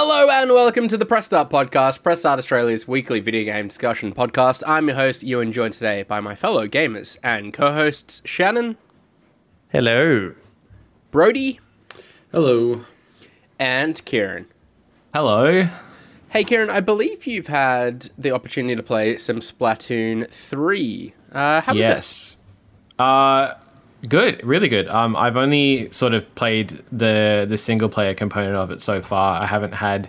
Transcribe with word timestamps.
Hello 0.00 0.30
and 0.30 0.52
welcome 0.52 0.86
to 0.86 0.96
the 0.96 1.04
Press 1.04 1.26
Start 1.26 1.50
Podcast, 1.50 2.04
Press 2.04 2.20
Start 2.20 2.38
Australia's 2.38 2.86
weekly 2.86 3.18
video 3.18 3.42
game 3.42 3.66
discussion 3.66 4.14
podcast. 4.14 4.62
I'm 4.64 4.86
your 4.86 4.94
host, 4.94 5.24
Ewan, 5.24 5.50
joined 5.50 5.72
today 5.72 6.04
by 6.04 6.20
my 6.20 6.36
fellow 6.36 6.68
gamers 6.68 7.18
and 7.20 7.52
co-hosts 7.52 8.22
Shannon, 8.24 8.76
Hello. 9.70 10.34
Brody, 11.10 11.58
Hello. 12.30 12.84
and 13.58 14.02
Kieran. 14.04 14.46
Hello. 15.12 15.68
Hey 16.28 16.44
Kieran, 16.44 16.70
I 16.70 16.78
believe 16.78 17.26
you've 17.26 17.48
had 17.48 18.08
the 18.16 18.30
opportunity 18.30 18.76
to 18.76 18.84
play 18.84 19.16
some 19.16 19.40
Splatoon 19.40 20.30
3. 20.30 21.12
Uh, 21.32 21.60
how 21.62 21.74
was 21.74 21.84
it? 21.84 21.88
yes. 21.88 22.36
Uh, 23.00 23.54
good. 24.06 24.44
Really 24.44 24.68
good. 24.68 24.88
Um, 24.88 25.16
I've 25.16 25.36
only 25.36 25.90
sort 25.90 26.14
of 26.14 26.32
played 26.34 26.82
the 26.92 27.46
the 27.48 27.56
single 27.56 27.88
player 27.88 28.14
component 28.14 28.56
of 28.56 28.70
it 28.70 28.80
so 28.80 29.00
far. 29.00 29.40
I 29.42 29.46
haven't 29.46 29.72
had 29.72 30.08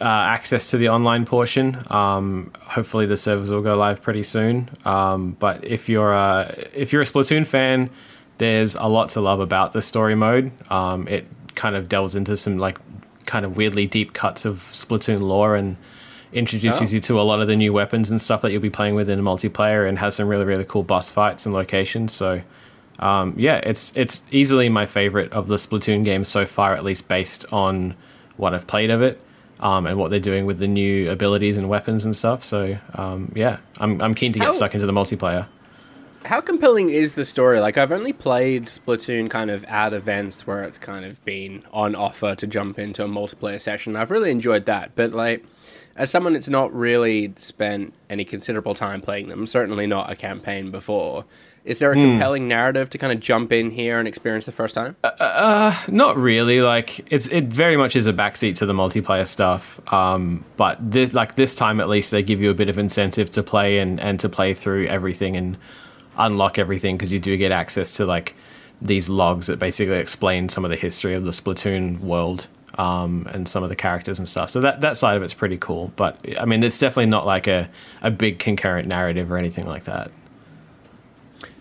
uh, 0.00 0.04
access 0.04 0.70
to 0.72 0.76
the 0.76 0.88
online 0.90 1.24
portion. 1.24 1.78
Um, 1.90 2.52
hopefully 2.60 3.06
the 3.06 3.16
servers 3.16 3.50
will 3.50 3.62
go 3.62 3.76
live 3.76 4.02
pretty 4.02 4.22
soon. 4.22 4.68
Um, 4.84 5.32
but 5.38 5.64
if 5.64 5.88
you're 5.88 6.12
a 6.12 6.68
if 6.74 6.92
you're 6.92 7.02
a 7.02 7.06
Splatoon 7.06 7.46
fan, 7.46 7.90
there's 8.38 8.74
a 8.74 8.86
lot 8.86 9.08
to 9.10 9.20
love 9.20 9.40
about 9.40 9.72
the 9.72 9.82
story 9.82 10.14
mode. 10.14 10.50
Um, 10.70 11.08
it 11.08 11.26
kind 11.54 11.74
of 11.74 11.88
delves 11.88 12.14
into 12.14 12.36
some 12.36 12.58
like 12.58 12.78
kind 13.24 13.44
of 13.44 13.56
weirdly 13.56 13.86
deep 13.86 14.12
cuts 14.12 14.44
of 14.44 14.58
Splatoon 14.72 15.20
lore 15.20 15.56
and 15.56 15.76
introduces 16.32 16.92
Oh. 16.92 16.94
you 16.94 17.00
to 17.00 17.20
a 17.20 17.22
lot 17.22 17.40
of 17.40 17.46
the 17.46 17.56
new 17.56 17.72
weapons 17.72 18.10
and 18.10 18.20
stuff 18.20 18.42
that 18.42 18.52
you'll 18.52 18.60
be 18.60 18.68
playing 18.70 18.94
with 18.94 19.08
in 19.08 19.20
multiplayer 19.20 19.88
and 19.88 19.98
has 19.98 20.16
some 20.16 20.28
really 20.28 20.44
really 20.44 20.64
cool 20.64 20.82
boss 20.82 21.10
fights 21.10 21.46
and 21.46 21.54
locations. 21.54 22.12
So 22.12 22.42
um, 22.98 23.34
yeah, 23.36 23.60
it's 23.62 23.96
it's 23.96 24.22
easily 24.30 24.68
my 24.68 24.86
favorite 24.86 25.32
of 25.32 25.48
the 25.48 25.56
Splatoon 25.56 26.04
games 26.04 26.28
so 26.28 26.44
far, 26.44 26.74
at 26.74 26.84
least 26.84 27.08
based 27.08 27.44
on 27.52 27.94
what 28.36 28.54
I've 28.54 28.66
played 28.66 28.90
of 28.90 29.02
it 29.02 29.20
um, 29.60 29.86
and 29.86 29.98
what 29.98 30.10
they're 30.10 30.20
doing 30.20 30.46
with 30.46 30.58
the 30.58 30.68
new 30.68 31.10
abilities 31.10 31.56
and 31.56 31.68
weapons 31.68 32.04
and 32.04 32.16
stuff. 32.16 32.44
So 32.44 32.78
um, 32.94 33.32
yeah, 33.34 33.58
I'm 33.80 34.00
I'm 34.02 34.14
keen 34.14 34.32
to 34.32 34.38
get 34.38 34.46
How- 34.46 34.52
stuck 34.52 34.74
into 34.74 34.86
the 34.86 34.92
multiplayer. 34.92 35.46
How 36.24 36.40
compelling 36.40 36.90
is 36.90 37.14
the 37.14 37.24
story? 37.24 37.60
Like, 37.60 37.78
I've 37.78 37.92
only 37.92 38.12
played 38.12 38.66
Splatoon 38.66 39.30
kind 39.30 39.48
of 39.48 39.62
at 39.66 39.92
events 39.92 40.44
where 40.44 40.64
it's 40.64 40.76
kind 40.76 41.04
of 41.04 41.24
been 41.24 41.62
on 41.72 41.94
offer 41.94 42.34
to 42.34 42.46
jump 42.48 42.80
into 42.80 43.04
a 43.04 43.06
multiplayer 43.06 43.60
session. 43.60 43.94
I've 43.94 44.10
really 44.10 44.32
enjoyed 44.32 44.66
that, 44.66 44.90
but 44.96 45.12
like, 45.12 45.44
as 45.96 46.10
someone 46.10 46.34
that's 46.34 46.48
not 46.48 46.72
really 46.74 47.32
spent 47.36 47.94
any 48.10 48.24
considerable 48.24 48.74
time 48.74 49.00
playing 49.00 49.28
them, 49.28 49.46
certainly 49.46 49.86
not 49.86 50.10
a 50.10 50.16
campaign 50.16 50.70
before, 50.70 51.24
is 51.64 51.80
there 51.80 51.90
a 51.90 51.94
hmm. 51.94 52.02
compelling 52.02 52.46
narrative 52.46 52.88
to 52.90 52.98
kind 52.98 53.12
of 53.12 53.18
jump 53.18 53.52
in 53.52 53.72
here 53.72 53.98
and 53.98 54.06
experience 54.06 54.46
the 54.46 54.52
first 54.52 54.74
time? 54.74 54.94
Uh, 55.02 55.10
uh, 55.18 55.22
uh, 55.22 55.76
not 55.88 56.16
really. 56.16 56.60
Like 56.60 57.10
it's 57.12 57.26
it 57.28 57.44
very 57.44 57.76
much 57.76 57.96
is 57.96 58.06
a 58.06 58.12
backseat 58.12 58.54
to 58.56 58.66
the 58.66 58.72
multiplayer 58.72 59.26
stuff. 59.26 59.80
Um, 59.92 60.44
but 60.56 60.78
this 60.80 61.12
like 61.12 61.34
this 61.34 61.54
time 61.54 61.80
at 61.80 61.88
least 61.88 62.12
they 62.12 62.22
give 62.22 62.40
you 62.40 62.50
a 62.50 62.54
bit 62.54 62.68
of 62.68 62.78
incentive 62.78 63.30
to 63.32 63.42
play 63.42 63.78
and 63.78 63.98
and 63.98 64.20
to 64.20 64.28
play 64.28 64.54
through 64.54 64.86
everything 64.86 65.36
and 65.36 65.56
unlock 66.18 66.58
everything 66.58 66.96
because 66.96 67.12
you 67.12 67.18
do 67.18 67.36
get 67.36 67.52
access 67.52 67.90
to 67.92 68.06
like 68.06 68.36
these 68.80 69.08
logs 69.08 69.48
that 69.48 69.58
basically 69.58 69.96
explain 69.96 70.48
some 70.48 70.64
of 70.64 70.70
the 70.70 70.76
history 70.76 71.14
of 71.14 71.24
the 71.24 71.30
Splatoon 71.30 71.98
world. 71.98 72.46
Um, 72.78 73.26
and 73.32 73.48
some 73.48 73.62
of 73.62 73.70
the 73.70 73.76
characters 73.76 74.18
and 74.18 74.28
stuff. 74.28 74.50
So 74.50 74.60
that, 74.60 74.82
that 74.82 74.98
side 74.98 75.16
of 75.16 75.22
it's 75.22 75.32
pretty 75.32 75.56
cool. 75.56 75.92
But 75.96 76.18
I 76.38 76.44
mean, 76.44 76.62
it's 76.62 76.78
definitely 76.78 77.06
not 77.06 77.24
like 77.24 77.46
a, 77.46 77.70
a 78.02 78.10
big 78.10 78.38
concurrent 78.38 78.86
narrative 78.86 79.32
or 79.32 79.38
anything 79.38 79.66
like 79.66 79.84
that. 79.84 80.10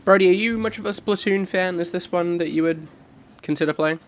Brody, 0.03 0.29
are 0.29 0.33
you 0.33 0.57
much 0.57 0.77
of 0.77 0.85
a 0.85 0.89
Splatoon 0.89 1.47
fan? 1.47 1.79
Is 1.79 1.91
this 1.91 2.11
one 2.11 2.37
that 2.37 2.49
you 2.49 2.63
would 2.63 2.87
consider 3.41 3.71
playing? 3.73 3.99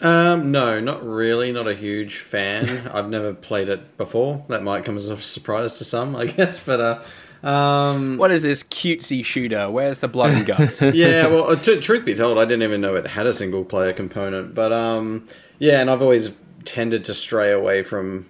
Um, 0.00 0.52
no, 0.52 0.80
not 0.80 1.02
really. 1.04 1.50
Not 1.50 1.66
a 1.66 1.74
huge 1.74 2.18
fan. 2.18 2.88
I've 2.92 3.08
never 3.08 3.32
played 3.32 3.68
it 3.68 3.96
before. 3.96 4.44
That 4.48 4.62
might 4.62 4.84
come 4.84 4.96
as 4.96 5.10
a 5.10 5.20
surprise 5.22 5.78
to 5.78 5.84
some, 5.84 6.14
I 6.14 6.26
guess. 6.36 6.62
But 6.62 7.02
uh, 7.42 7.46
um, 7.48 8.16
What 8.18 8.30
is 8.32 8.42
this 8.42 8.62
cutesy 8.62 9.24
shooter? 9.24 9.70
Where's 9.70 9.98
the 9.98 10.08
blood 10.08 10.34
and 10.34 10.46
guts? 10.52 10.82
yeah. 10.82 11.26
Well, 11.26 11.50
uh, 11.50 11.56
t- 11.56 11.80
truth 11.80 12.04
be 12.04 12.14
told, 12.14 12.36
I 12.38 12.44
didn't 12.44 12.62
even 12.64 12.80
know 12.80 12.94
it 12.96 13.06
had 13.06 13.26
a 13.26 13.32
single 13.34 13.64
player 13.64 13.92
component. 13.92 14.54
But 14.54 14.72
um, 14.72 15.26
yeah, 15.58 15.80
and 15.80 15.88
I've 15.90 16.02
always 16.02 16.32
tended 16.64 17.04
to 17.04 17.14
stray 17.14 17.52
away 17.52 17.82
from 17.82 18.26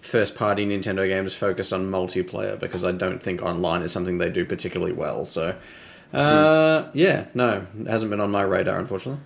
first 0.00 0.34
party 0.34 0.66
Nintendo 0.66 1.06
games 1.06 1.34
focused 1.34 1.72
on 1.72 1.90
multiplayer 1.90 2.58
because 2.58 2.84
I 2.84 2.92
don't 2.92 3.22
think 3.22 3.42
online 3.42 3.82
is 3.82 3.92
something 3.92 4.18
they 4.18 4.30
do 4.30 4.44
particularly 4.44 4.92
well. 4.92 5.24
So. 5.24 5.54
Uh, 6.12 6.88
yeah, 6.94 7.26
no, 7.34 7.66
it 7.78 7.86
hasn't 7.86 8.10
been 8.10 8.20
on 8.20 8.30
my 8.30 8.42
radar, 8.42 8.78
unfortunately. 8.78 9.20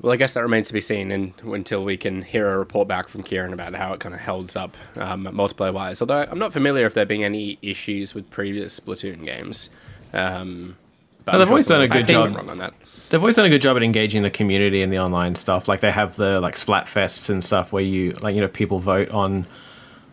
Well, 0.00 0.12
I 0.12 0.16
guess 0.16 0.34
that 0.34 0.42
remains 0.42 0.66
to 0.66 0.72
be 0.72 0.80
seen 0.80 1.10
and, 1.10 1.32
until 1.42 1.82
we 1.82 1.96
can 1.96 2.22
hear 2.22 2.50
a 2.52 2.58
report 2.58 2.86
back 2.86 3.08
from 3.08 3.22
Kieran 3.22 3.52
about 3.52 3.74
how 3.74 3.94
it 3.94 4.00
kind 4.00 4.14
of 4.14 4.20
holds 4.20 4.54
up 4.54 4.76
um, 4.96 5.24
multiplayer 5.24 5.72
wise. 5.72 6.02
Although 6.02 6.26
I'm 6.30 6.38
not 6.38 6.52
familiar 6.52 6.84
if 6.84 6.94
there 6.94 7.06
being 7.06 7.24
any 7.24 7.58
issues 7.62 8.14
with 8.14 8.28
previous 8.30 8.78
Splatoon 8.78 9.24
games. 9.24 9.70
Um, 10.12 10.76
No, 11.26 11.38
they've 11.38 11.48
always 11.48 11.66
done 11.66 11.82
a 11.82 11.88
good 11.88 12.06
job. 12.06 12.34
Wrong 12.36 12.48
on 12.48 12.58
that. 12.58 12.74
They've 13.08 13.20
always 13.20 13.36
done 13.36 13.46
a 13.46 13.50
good 13.50 13.62
job 13.62 13.76
at 13.76 13.82
engaging 13.82 14.22
the 14.22 14.30
community 14.30 14.82
and 14.82 14.92
the 14.92 14.98
online 14.98 15.34
stuff. 15.34 15.68
Like 15.68 15.80
they 15.80 15.90
have 15.90 16.16
the 16.16 16.40
like 16.40 16.56
Splatfests 16.56 17.30
and 17.30 17.42
stuff 17.42 17.72
where 17.72 17.82
you 17.82 18.12
like 18.22 18.34
you 18.34 18.40
know 18.40 18.48
people 18.48 18.78
vote 18.78 19.10
on 19.10 19.46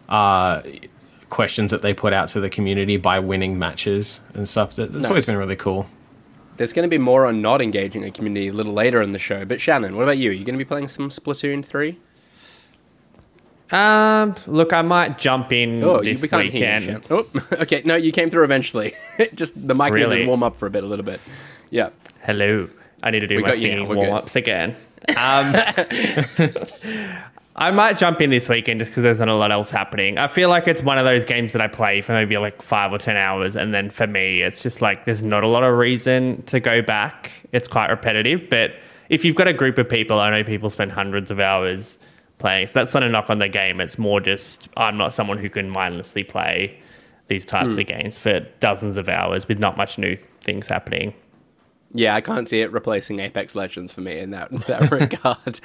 uh, 0.10 0.62
questions 1.30 1.72
that 1.72 1.82
they 1.82 1.94
put 1.94 2.14
out 2.14 2.30
to 2.30 2.40
the 2.40 2.50
community 2.50 2.98
by 2.98 3.20
winning 3.20 3.58
matches 3.58 4.22
and 4.34 4.48
stuff. 4.48 4.76
That, 4.76 4.92
that's 4.94 5.08
always 5.08 5.26
been 5.26 5.38
really 5.38 5.56
cool. 5.56 5.88
There's 6.58 6.72
going 6.72 6.88
to 6.88 6.90
be 6.90 7.00
more 7.00 7.26
on 7.26 7.42
not 7.42 7.62
engaging 7.62 8.04
the 8.04 8.12
community 8.12 8.50
a 8.50 8.54
little 8.54 8.74
later 8.74 9.02
in 9.02 9.12
the 9.12 9.20
show. 9.20 9.44
But 9.44 9.60
Shannon, 9.60 9.96
what 9.96 10.04
about 10.04 10.20
you? 10.20 10.30
Are 10.30 10.34
you 10.34 10.46
going 10.46 10.54
to 10.54 10.64
be 10.64 10.68
playing 10.68 10.88
some 10.88 11.10
Splatoon 11.10 11.66
3? 11.66 12.00
Um, 13.74 14.36
look, 14.48 14.72
I 14.72 14.82
might 14.84 15.18
jump 15.18 15.52
in 15.52 15.84
Oh, 15.84 16.02
you 16.02 16.12
this 16.14 16.22
become 16.22 16.48
Shannon. 16.50 17.02
weekend. 17.04 17.08
Oh, 17.10 17.28
okay. 17.62 17.82
No, 17.84 17.96
you 17.96 18.12
came 18.12 18.30
through 18.30 18.44
eventually. 18.44 18.94
Just 19.36 19.56
the 19.68 19.74
mic 19.74 19.94
needed 19.94 20.06
to 20.06 20.10
Really? 20.16 20.28
warm 20.28 20.44
up 20.44 20.56
for 20.58 20.68
a 20.68 20.70
bit, 20.70 20.84
a 20.84 20.88
little 20.88 21.06
bit. 21.06 21.20
Yeah. 21.72 21.90
Hello. 22.22 22.70
I 23.02 23.12
need 23.12 23.20
to 23.22 23.28
do 23.28 23.36
We 23.38 23.42
my 23.42 23.48
got 23.50 23.56
singing 23.56 23.88
good. 23.88 23.98
warm 23.98 24.14
ups 24.14 24.36
again. 24.36 24.76
Um, 25.18 25.54
I 27.56 27.70
might 27.72 27.98
jump 27.98 28.20
in 28.22 28.30
this 28.30 28.48
weekend 28.50 28.80
just 28.80 28.90
because 28.92 29.04
there's 29.04 29.20
not 29.20 29.28
a 29.28 29.36
lot 29.36 29.52
else 29.52 29.70
happening. 29.70 30.18
I 30.18 30.28
feel 30.28 30.48
like 30.50 30.68
it's 30.68 30.82
one 30.82 30.98
of 30.98 31.06
those 31.06 31.24
games 31.26 31.52
that 31.54 31.62
I 31.62 31.68
play 31.68 32.02
for 32.02 32.14
maybe 32.14 32.36
like 32.38 32.62
five 32.62 32.92
or 32.92 32.98
ten 32.98 33.16
hours, 33.16 33.56
and 33.56 33.74
then 33.74 33.90
for 33.90 34.08
me, 34.08 34.42
it's 34.42 34.64
just 34.64 34.82
like 34.82 35.06
there's 35.06 35.22
not 35.22 35.44
a 35.44 35.48
lot 35.48 35.64
of 35.64 35.78
reason 35.78 36.42
to 36.44 36.60
go 36.62 36.82
back. 36.82 37.32
It's 37.52 37.68
quite 37.68 37.90
repetitive, 37.90 38.50
but 38.50 38.72
if 39.10 39.24
you've 39.26 39.36
got 39.36 39.48
a 39.50 39.54
group 39.54 39.78
of 39.78 39.88
people, 39.88 40.20
I 40.20 40.30
know 40.32 40.44
people 40.44 40.70
spend 40.72 40.92
hundreds 40.94 41.30
of 41.30 41.40
hours 41.40 42.00
playing, 42.44 42.68
so 42.68 42.82
that's 42.82 42.94
not 42.94 43.04
a 43.04 43.10
knock 43.10 43.30
on 43.30 43.40
the 43.40 43.48
game. 43.48 43.80
It's 43.80 43.98
more 43.98 44.20
just 44.20 44.68
I'm 44.76 44.98
not 44.98 45.14
someone 45.14 45.38
who 45.38 45.50
can 45.50 45.70
mindlessly 45.70 46.26
play 46.26 46.78
these 47.28 47.46
types 47.46 47.76
hmm. 47.76 47.80
of 47.80 47.88
games 47.88 48.18
for 48.18 48.42
dozens 48.60 48.98
of 48.98 49.08
hours 49.08 49.48
with 49.48 49.60
not 49.60 49.78
much 49.78 49.98
new 49.98 50.18
things 50.18 50.68
happening. 50.68 51.14
Yeah, 51.96 52.16
I 52.16 52.22
can't 52.22 52.50
see 52.50 52.62
it 52.62 52.72
replacing 52.72 53.20
Apex 53.20 53.54
Legends 53.54 53.94
for 53.94 54.02
me 54.02 54.18
in 54.18 54.32
that 54.32 54.52
that 54.68 54.92
regard. 54.92 55.60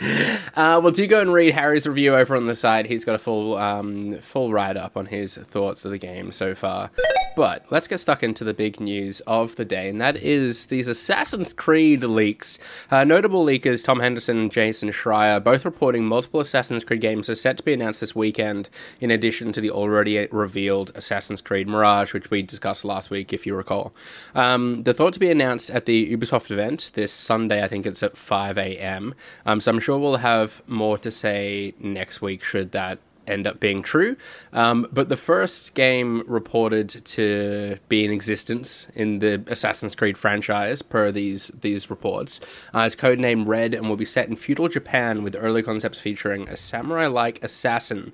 Uh, 0.55 0.81
well, 0.83 0.91
do 0.91 1.07
go 1.07 1.21
and 1.21 1.33
read 1.33 1.55
Harry's 1.55 1.87
review 1.87 2.15
over 2.15 2.37
on 2.37 2.47
the 2.47 2.55
side. 2.55 2.87
He's 2.87 3.05
got 3.05 3.15
a 3.15 3.19
full 3.19 3.57
um, 3.57 4.19
full 4.21 4.53
write 4.53 4.77
up 4.77 4.97
on 4.97 5.07
his 5.07 5.37
thoughts 5.37 5.85
of 5.85 5.91
the 5.91 5.99
game 5.99 6.31
so 6.33 6.55
far. 6.55 6.91
But 7.35 7.65
let's 7.71 7.87
get 7.87 7.99
stuck 7.99 8.23
into 8.23 8.43
the 8.43 8.53
big 8.53 8.81
news 8.81 9.21
of 9.21 9.57
the 9.57 9.65
day, 9.65 9.89
and 9.89 10.01
that 10.01 10.17
is 10.17 10.67
these 10.67 10.89
Assassin's 10.89 11.53
Creed 11.53 12.03
leaks. 12.03 12.59
Uh, 12.91 13.05
notable 13.05 13.47
leakers 13.47 13.85
Tom 13.85 14.01
Henderson 14.01 14.39
and 14.39 14.53
Jason 14.53 14.91
Schreier 14.91 15.43
both 15.43 15.65
reporting 15.65 16.05
multiple 16.05 16.41
Assassin's 16.41 16.85
Creed 16.85 17.01
games 17.01 17.31
are 17.31 17.37
set 17.37 17.57
to 17.57 17.63
be 17.63 17.73
announced 17.73 18.01
this 18.01 18.15
weekend, 18.15 18.69
in 19.01 19.11
addition 19.11 19.53
to 19.53 19.61
the 19.61 19.71
already 19.71 20.27
revealed 20.33 20.91
Assassin's 20.95 21.41
Creed 21.41 21.69
Mirage, 21.69 22.13
which 22.13 22.29
we 22.29 22.43
discussed 22.43 22.85
last 22.85 23.09
week, 23.09 23.33
if 23.33 23.47
you 23.47 23.55
recall. 23.55 23.95
Um, 24.35 24.83
they're 24.83 24.93
thought 24.93 25.13
to 25.13 25.21
be 25.21 25.31
announced 25.31 25.71
at 25.71 25.87
the 25.87 26.18
Ubisoft 26.19 26.51
event 26.51 26.91
this 26.95 27.13
Sunday. 27.13 27.63
I 27.63 27.69
think 27.69 27.87
it's 27.87 28.03
at 28.03 28.17
5 28.17 28.59
a.m. 28.59 29.15
Um, 29.47 29.61
so 29.61 29.71
I'm 29.71 29.81
sure 29.81 29.99
we'll 29.99 30.17
have 30.17 30.63
more 30.67 30.99
to 30.99 31.11
say 31.11 31.75
next 31.79 32.21
week 32.21 32.43
should 32.43 32.73
that 32.73 32.99
end 33.29 33.47
up 33.47 33.61
being 33.61 33.83
true. 33.83 34.17
Um, 34.53 34.89
but 34.91 35.09
the 35.09 35.17
first 35.17 35.75
game 35.75 36.25
reported 36.27 36.89
to 36.89 37.79
be 37.89 38.05
in 38.05 38.11
existence 38.11 38.89
in 38.95 39.21
the 39.21 39.45
Assassin's 39.47 39.95
Creed 39.95 40.19
franchise, 40.19 40.83
per 40.83 41.13
these 41.13 41.51
these 41.61 41.91
reports, 41.91 42.41
uh, 42.75 42.81
is 42.81 42.97
codenamed 42.97 43.47
Red 43.47 43.75
and 43.75 43.89
will 43.89 43.97
be 43.97 44.05
set 44.05 44.29
in 44.29 44.37
feudal 44.37 44.69
Japan 44.69 45.23
with 45.23 45.37
early 45.39 45.63
concepts 45.63 46.01
featuring 46.01 46.49
a 46.49 46.57
samurai-like 46.57 47.43
assassin. 47.45 48.13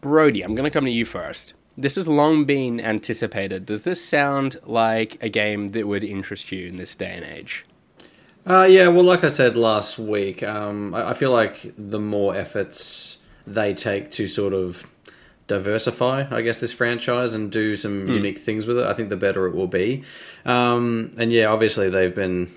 Brody, 0.00 0.42
I'm 0.42 0.54
going 0.54 0.68
to 0.68 0.70
come 0.70 0.84
to 0.84 0.90
you 0.90 1.04
first. 1.04 1.54
This 1.76 1.96
has 1.96 2.06
long 2.06 2.44
been 2.44 2.80
anticipated. 2.80 3.64
Does 3.66 3.82
this 3.82 4.04
sound 4.04 4.56
like 4.64 5.22
a 5.22 5.28
game 5.28 5.68
that 5.68 5.86
would 5.86 6.04
interest 6.04 6.52
you 6.52 6.66
in 6.66 6.76
this 6.76 6.94
day 6.94 7.12
and 7.14 7.24
age? 7.24 7.64
Uh, 8.46 8.64
yeah, 8.64 8.88
well, 8.88 9.04
like 9.04 9.24
I 9.24 9.28
said 9.28 9.56
last 9.56 9.98
week, 9.98 10.42
um, 10.42 10.94
I, 10.94 11.10
I 11.10 11.14
feel 11.14 11.30
like 11.30 11.72
the 11.78 12.00
more 12.00 12.34
efforts 12.34 13.18
they 13.46 13.72
take 13.72 14.10
to 14.12 14.26
sort 14.26 14.52
of 14.52 14.86
diversify, 15.46 16.26
I 16.30 16.42
guess, 16.42 16.60
this 16.60 16.72
franchise 16.72 17.34
and 17.34 17.50
do 17.50 17.76
some 17.76 18.08
unique 18.08 18.38
things 18.38 18.66
with 18.66 18.78
it, 18.78 18.86
I 18.86 18.94
think 18.94 19.10
the 19.10 19.16
better 19.16 19.46
it 19.46 19.54
will 19.54 19.66
be. 19.66 20.02
Um, 20.44 21.10
and 21.16 21.32
yeah, 21.32 21.46
obviously 21.46 21.88
they've 21.88 22.14
been 22.14 22.50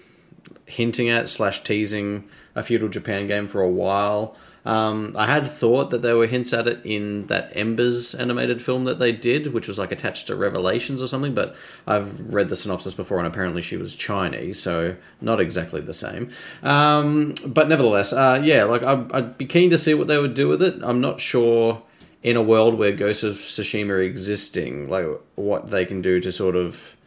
hinting 0.66 1.10
at 1.10 1.30
slash 1.30 1.64
teasing 1.64 2.28
a 2.56 2.64
feudal 2.64 2.90
Japan 2.90 3.28
game 3.28 3.48
for 3.48 3.62
a 3.62 3.70
while. 3.70 4.36
Um, 4.66 5.14
I 5.16 5.28
had 5.28 5.48
thought 5.48 5.92
that 5.92 6.02
there 6.02 6.18
were 6.18 6.26
hints 6.26 6.52
at 6.52 6.68
it 6.68 6.82
in 6.84 7.28
that 7.28 7.52
Embers 7.54 8.16
animated 8.16 8.62
film 8.62 8.86
that 8.86 8.98
they 8.98 9.12
did, 9.12 9.54
which 9.54 9.68
was 9.68 9.78
like 9.78 9.92
attached 9.92 10.28
to 10.28 10.36
Revelations 10.36 11.02
or 11.02 11.08
something. 11.08 11.36
But 11.36 11.56
I've 11.86 12.34
read 12.34 12.50
the 12.50 12.56
synopsis 12.56 12.96
before, 12.96 13.20
and 13.20 13.28
apparently 13.28 13.62
she 13.62 13.78
was 13.78 13.94
Chinese, 13.96 14.60
so 14.60 14.96
not 15.22 15.40
exactly 15.40 15.82
the 15.82 15.94
same. 15.94 16.32
Um, 16.64 17.36
but 17.48 17.70
nevertheless, 17.70 18.12
uh, 18.12 18.42
yeah, 18.44 18.64
like 18.64 18.82
I'd, 18.82 19.12
I'd 19.12 19.38
be 19.38 19.46
keen 19.46 19.70
to 19.70 19.78
see 19.78 19.94
what 19.94 20.08
they 20.08 20.18
would 20.18 20.34
do 20.34 20.48
with 20.48 20.64
it. 20.64 20.82
I'm 20.82 21.00
not 21.00 21.22
sure 21.22 21.84
in 22.24 22.36
a 22.36 22.42
world 22.42 22.74
where 22.80 22.92
Ghost 22.92 23.24
of 23.24 23.36
Tsushima 23.36 23.92
are 23.92 24.02
existing, 24.02 24.90
like 24.90 25.06
what 25.36 25.70
they 25.70 25.86
can 25.86 26.02
do 26.02 26.20
to 26.22 26.32
sort 26.32 26.56
of, 26.56 26.98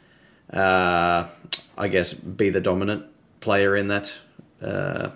uh, 0.52 1.26
I 1.76 1.88
guess, 1.88 2.14
be 2.14 2.50
the 2.50 2.61
dominant 2.61 3.04
player 3.40 3.75
in 3.75 3.88
that 3.88 4.16
uh, 4.62 5.08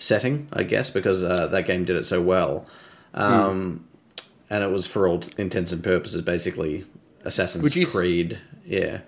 setting, 0.00 0.48
I 0.52 0.64
guess, 0.64 0.90
because 0.90 1.22
uh, 1.22 1.46
that 1.46 1.66
game 1.66 1.84
did 1.84 1.94
it 1.96 2.04
so 2.06 2.20
well. 2.20 2.66
Um, 3.14 3.84
And 4.50 4.64
it 4.64 4.70
was, 4.72 4.84
for 4.86 5.06
all 5.06 5.22
intents 5.38 5.70
and 5.70 5.82
purposes, 5.84 6.22
basically 6.22 6.84
Assassin's 7.24 7.76
you 7.76 7.82
s- 7.82 7.92
Creed. 7.94 8.38
Yeah. 8.66 9.00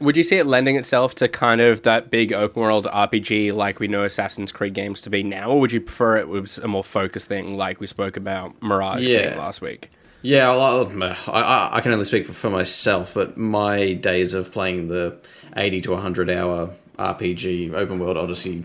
Would 0.00 0.16
you 0.18 0.22
see 0.24 0.36
it 0.36 0.46
lending 0.46 0.76
itself 0.76 1.14
to 1.16 1.28
kind 1.28 1.60
of 1.62 1.82
that 1.82 2.10
big 2.10 2.32
open 2.32 2.60
world 2.60 2.86
RPG 2.92 3.54
like 3.54 3.78
we 3.80 3.88
know 3.88 4.04
Assassin's 4.04 4.52
Creed 4.52 4.74
games 4.74 5.00
to 5.02 5.10
be 5.10 5.22
now, 5.22 5.50
or 5.50 5.60
would 5.60 5.72
you 5.72 5.80
prefer 5.80 6.18
it 6.18 6.28
was 6.28 6.58
a 6.58 6.68
more 6.68 6.84
focused 6.84 7.26
thing 7.28 7.56
like 7.56 7.80
we 7.80 7.86
spoke 7.86 8.16
about 8.18 8.60
Mirage 8.62 9.06
Yeah. 9.06 9.36
last 9.38 9.62
week? 9.62 9.90
Yeah, 10.22 10.50
well, 10.50 10.86
I, 11.28 11.40
I, 11.40 11.76
I 11.78 11.80
can 11.80 11.92
only 11.92 12.04
speak 12.04 12.28
for 12.28 12.50
myself, 12.50 13.14
but 13.14 13.36
my 13.38 13.92
days 13.94 14.34
of 14.34 14.52
playing 14.52 14.88
the 14.88 15.16
80 15.56 15.80
to 15.82 15.90
100 15.92 16.28
hour 16.30 16.70
RPG, 16.98 17.72
open 17.72 17.98
world 17.98 18.16
Odyssey, 18.16 18.64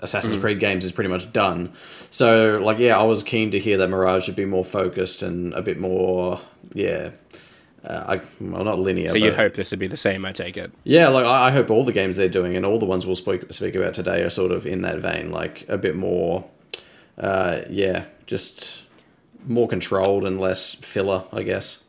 Assassin's 0.00 0.38
Creed 0.38 0.58
games 0.60 0.84
is 0.84 0.92
pretty 0.92 1.10
much 1.10 1.32
done. 1.32 1.72
So, 2.10 2.58
like, 2.62 2.78
yeah, 2.78 2.98
I 2.98 3.02
was 3.02 3.22
keen 3.22 3.50
to 3.50 3.58
hear 3.58 3.76
that 3.78 3.88
Mirage 3.88 4.24
should 4.24 4.36
be 4.36 4.44
more 4.46 4.64
focused 4.64 5.22
and 5.22 5.52
a 5.54 5.62
bit 5.62 5.78
more, 5.78 6.40
yeah, 6.72 7.10
uh, 7.84 8.16
I, 8.18 8.20
well, 8.40 8.64
not 8.64 8.78
linear. 8.78 9.08
So 9.08 9.18
you'd 9.18 9.34
hope 9.36 9.54
this 9.54 9.70
would 9.70 9.78
be 9.78 9.86
the 9.86 9.96
same, 9.96 10.24
I 10.24 10.32
take 10.32 10.56
it. 10.56 10.72
yeah, 10.84 11.08
like 11.08 11.24
I 11.24 11.48
I 11.48 11.50
hope 11.52 11.70
all 11.70 11.84
the 11.84 11.92
games 11.92 12.16
they're 12.16 12.28
doing 12.28 12.56
and 12.56 12.66
all 12.66 12.78
the 12.78 12.86
ones 12.86 13.06
we'll 13.06 13.14
speak 13.14 13.52
speak 13.52 13.74
about 13.76 13.94
today 13.94 14.22
are 14.22 14.30
sort 14.30 14.50
of 14.50 14.66
in 14.66 14.80
that 14.82 14.98
vein, 14.98 15.30
like 15.30 15.64
a 15.68 15.78
bit 15.78 15.94
more, 15.94 16.44
uh, 17.18 17.60
yeah, 17.70 18.06
just 18.26 18.82
more 19.46 19.68
controlled 19.68 20.24
and 20.24 20.40
less 20.40 20.74
filler, 20.74 21.24
I 21.32 21.42
guess. 21.42 21.84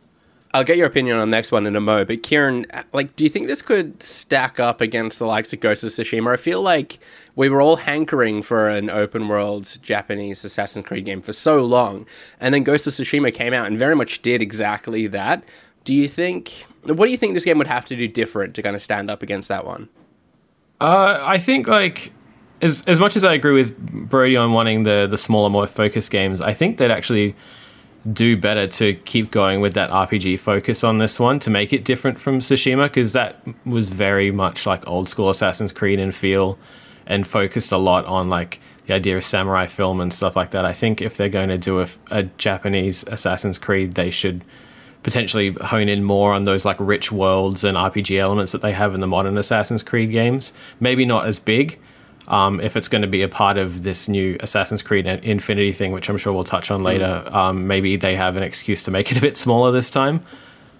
I'll 0.53 0.63
get 0.63 0.77
your 0.77 0.87
opinion 0.87 1.17
on 1.17 1.29
the 1.29 1.35
next 1.35 1.51
one 1.51 1.65
in 1.67 1.75
a 1.75 1.81
mo. 1.81 2.05
But 2.05 2.23
Kieran, 2.23 2.65
like, 2.93 3.15
do 3.15 3.23
you 3.23 3.29
think 3.29 3.47
this 3.47 3.61
could 3.61 4.01
stack 4.01 4.59
up 4.59 4.79
against 4.81 5.19
the 5.19 5.25
likes 5.25 5.51
of 5.53 5.59
Ghost 5.59 5.83
of 5.83 5.89
Tsushima? 5.89 6.33
I 6.33 6.37
feel 6.37 6.61
like 6.61 6.99
we 7.35 7.49
were 7.49 7.61
all 7.61 7.77
hankering 7.77 8.41
for 8.41 8.67
an 8.67 8.89
open 8.89 9.27
world 9.27 9.77
Japanese 9.81 10.43
Assassin's 10.45 10.85
Creed 10.85 11.05
game 11.05 11.21
for 11.21 11.33
so 11.33 11.63
long, 11.63 12.05
and 12.39 12.53
then 12.53 12.63
Ghost 12.63 12.87
of 12.87 12.93
Tsushima 12.93 13.33
came 13.33 13.53
out 13.53 13.67
and 13.67 13.77
very 13.77 13.95
much 13.95 14.21
did 14.21 14.41
exactly 14.41 15.07
that. 15.07 15.43
Do 15.83 15.93
you 15.93 16.07
think? 16.07 16.65
What 16.83 17.05
do 17.05 17.11
you 17.11 17.17
think 17.17 17.33
this 17.33 17.45
game 17.45 17.57
would 17.57 17.67
have 17.67 17.85
to 17.87 17.95
do 17.95 18.07
different 18.07 18.55
to 18.55 18.61
kind 18.61 18.75
of 18.75 18.81
stand 18.81 19.11
up 19.11 19.21
against 19.21 19.49
that 19.49 19.65
one? 19.65 19.89
Uh, 20.79 21.19
I 21.21 21.37
think 21.37 21.67
like 21.67 22.13
as 22.61 22.83
as 22.87 22.99
much 22.99 23.15
as 23.15 23.23
I 23.23 23.33
agree 23.33 23.53
with 23.53 23.77
Brody 24.09 24.37
on 24.37 24.53
wanting 24.53 24.83
the 24.83 25.07
the 25.09 25.17
smaller, 25.17 25.49
more 25.49 25.67
focused 25.67 26.11
games, 26.11 26.41
I 26.41 26.53
think 26.53 26.77
they'd 26.77 26.91
actually 26.91 27.35
do 28.13 28.37
better 28.37 28.67
to 28.67 28.93
keep 28.93 29.31
going 29.31 29.59
with 29.59 29.73
that 29.73 29.89
RPG 29.89 30.39
focus 30.39 30.83
on 30.83 30.97
this 30.97 31.19
one 31.19 31.39
to 31.39 31.49
make 31.49 31.73
it 31.73 31.83
different 31.83 32.19
from 32.19 32.39
Tsushima 32.39 32.85
because 32.85 33.13
that 33.13 33.41
was 33.65 33.89
very 33.89 34.31
much 34.31 34.65
like 34.65 34.87
old 34.87 35.09
school 35.09 35.29
Assassin's 35.29 35.71
Creed 35.71 35.99
in 35.99 36.11
feel 36.11 36.57
and 37.05 37.27
focused 37.27 37.71
a 37.71 37.77
lot 37.77 38.05
on 38.05 38.29
like 38.29 38.59
the 38.85 38.93
idea 38.93 39.17
of 39.17 39.23
samurai 39.23 39.65
film 39.65 39.99
and 39.99 40.13
stuff 40.13 40.35
like 40.35 40.51
that. 40.51 40.65
I 40.65 40.73
think 40.73 41.01
if 41.01 41.17
they're 41.17 41.29
going 41.29 41.49
to 41.49 41.57
do 41.57 41.81
a, 41.81 41.87
a 42.11 42.23
Japanese 42.23 43.03
Assassin's 43.03 43.57
Creed, 43.57 43.93
they 43.93 44.09
should 44.09 44.45
potentially 45.03 45.51
hone 45.51 45.89
in 45.89 46.03
more 46.03 46.33
on 46.33 46.43
those 46.43 46.65
like 46.65 46.77
rich 46.79 47.11
worlds 47.11 47.63
and 47.63 47.77
RPG 47.77 48.19
elements 48.19 48.51
that 48.51 48.61
they 48.61 48.71
have 48.71 48.93
in 48.93 49.01
the 49.01 49.07
modern 49.07 49.37
Assassin's 49.37 49.83
Creed 49.83 50.11
games. 50.11 50.53
Maybe 50.79 51.05
not 51.05 51.27
as 51.27 51.39
big. 51.39 51.79
Um, 52.27 52.59
if 52.59 52.75
it's 52.75 52.89
going 52.89 53.03
to 53.03 53.07
be 53.07 53.21
a 53.21 53.29
part 53.29 53.57
of 53.57 53.83
this 53.83 54.09
new 54.09 54.35
Assassin's 54.41 54.81
Creed 54.81 55.05
Infinity 55.05 55.71
thing, 55.71 55.93
which 55.93 56.09
I'm 56.09 56.17
sure 56.17 56.33
we'll 56.33 56.43
touch 56.43 56.69
on 56.71 56.83
later, 56.83 57.23
um, 57.27 57.67
maybe 57.67 57.95
they 57.95 58.15
have 58.15 58.35
an 58.35 58.43
excuse 58.43 58.83
to 58.83 58.91
make 58.91 59.11
it 59.11 59.17
a 59.17 59.21
bit 59.21 59.37
smaller 59.37 59.71
this 59.71 59.89
time. 59.89 60.23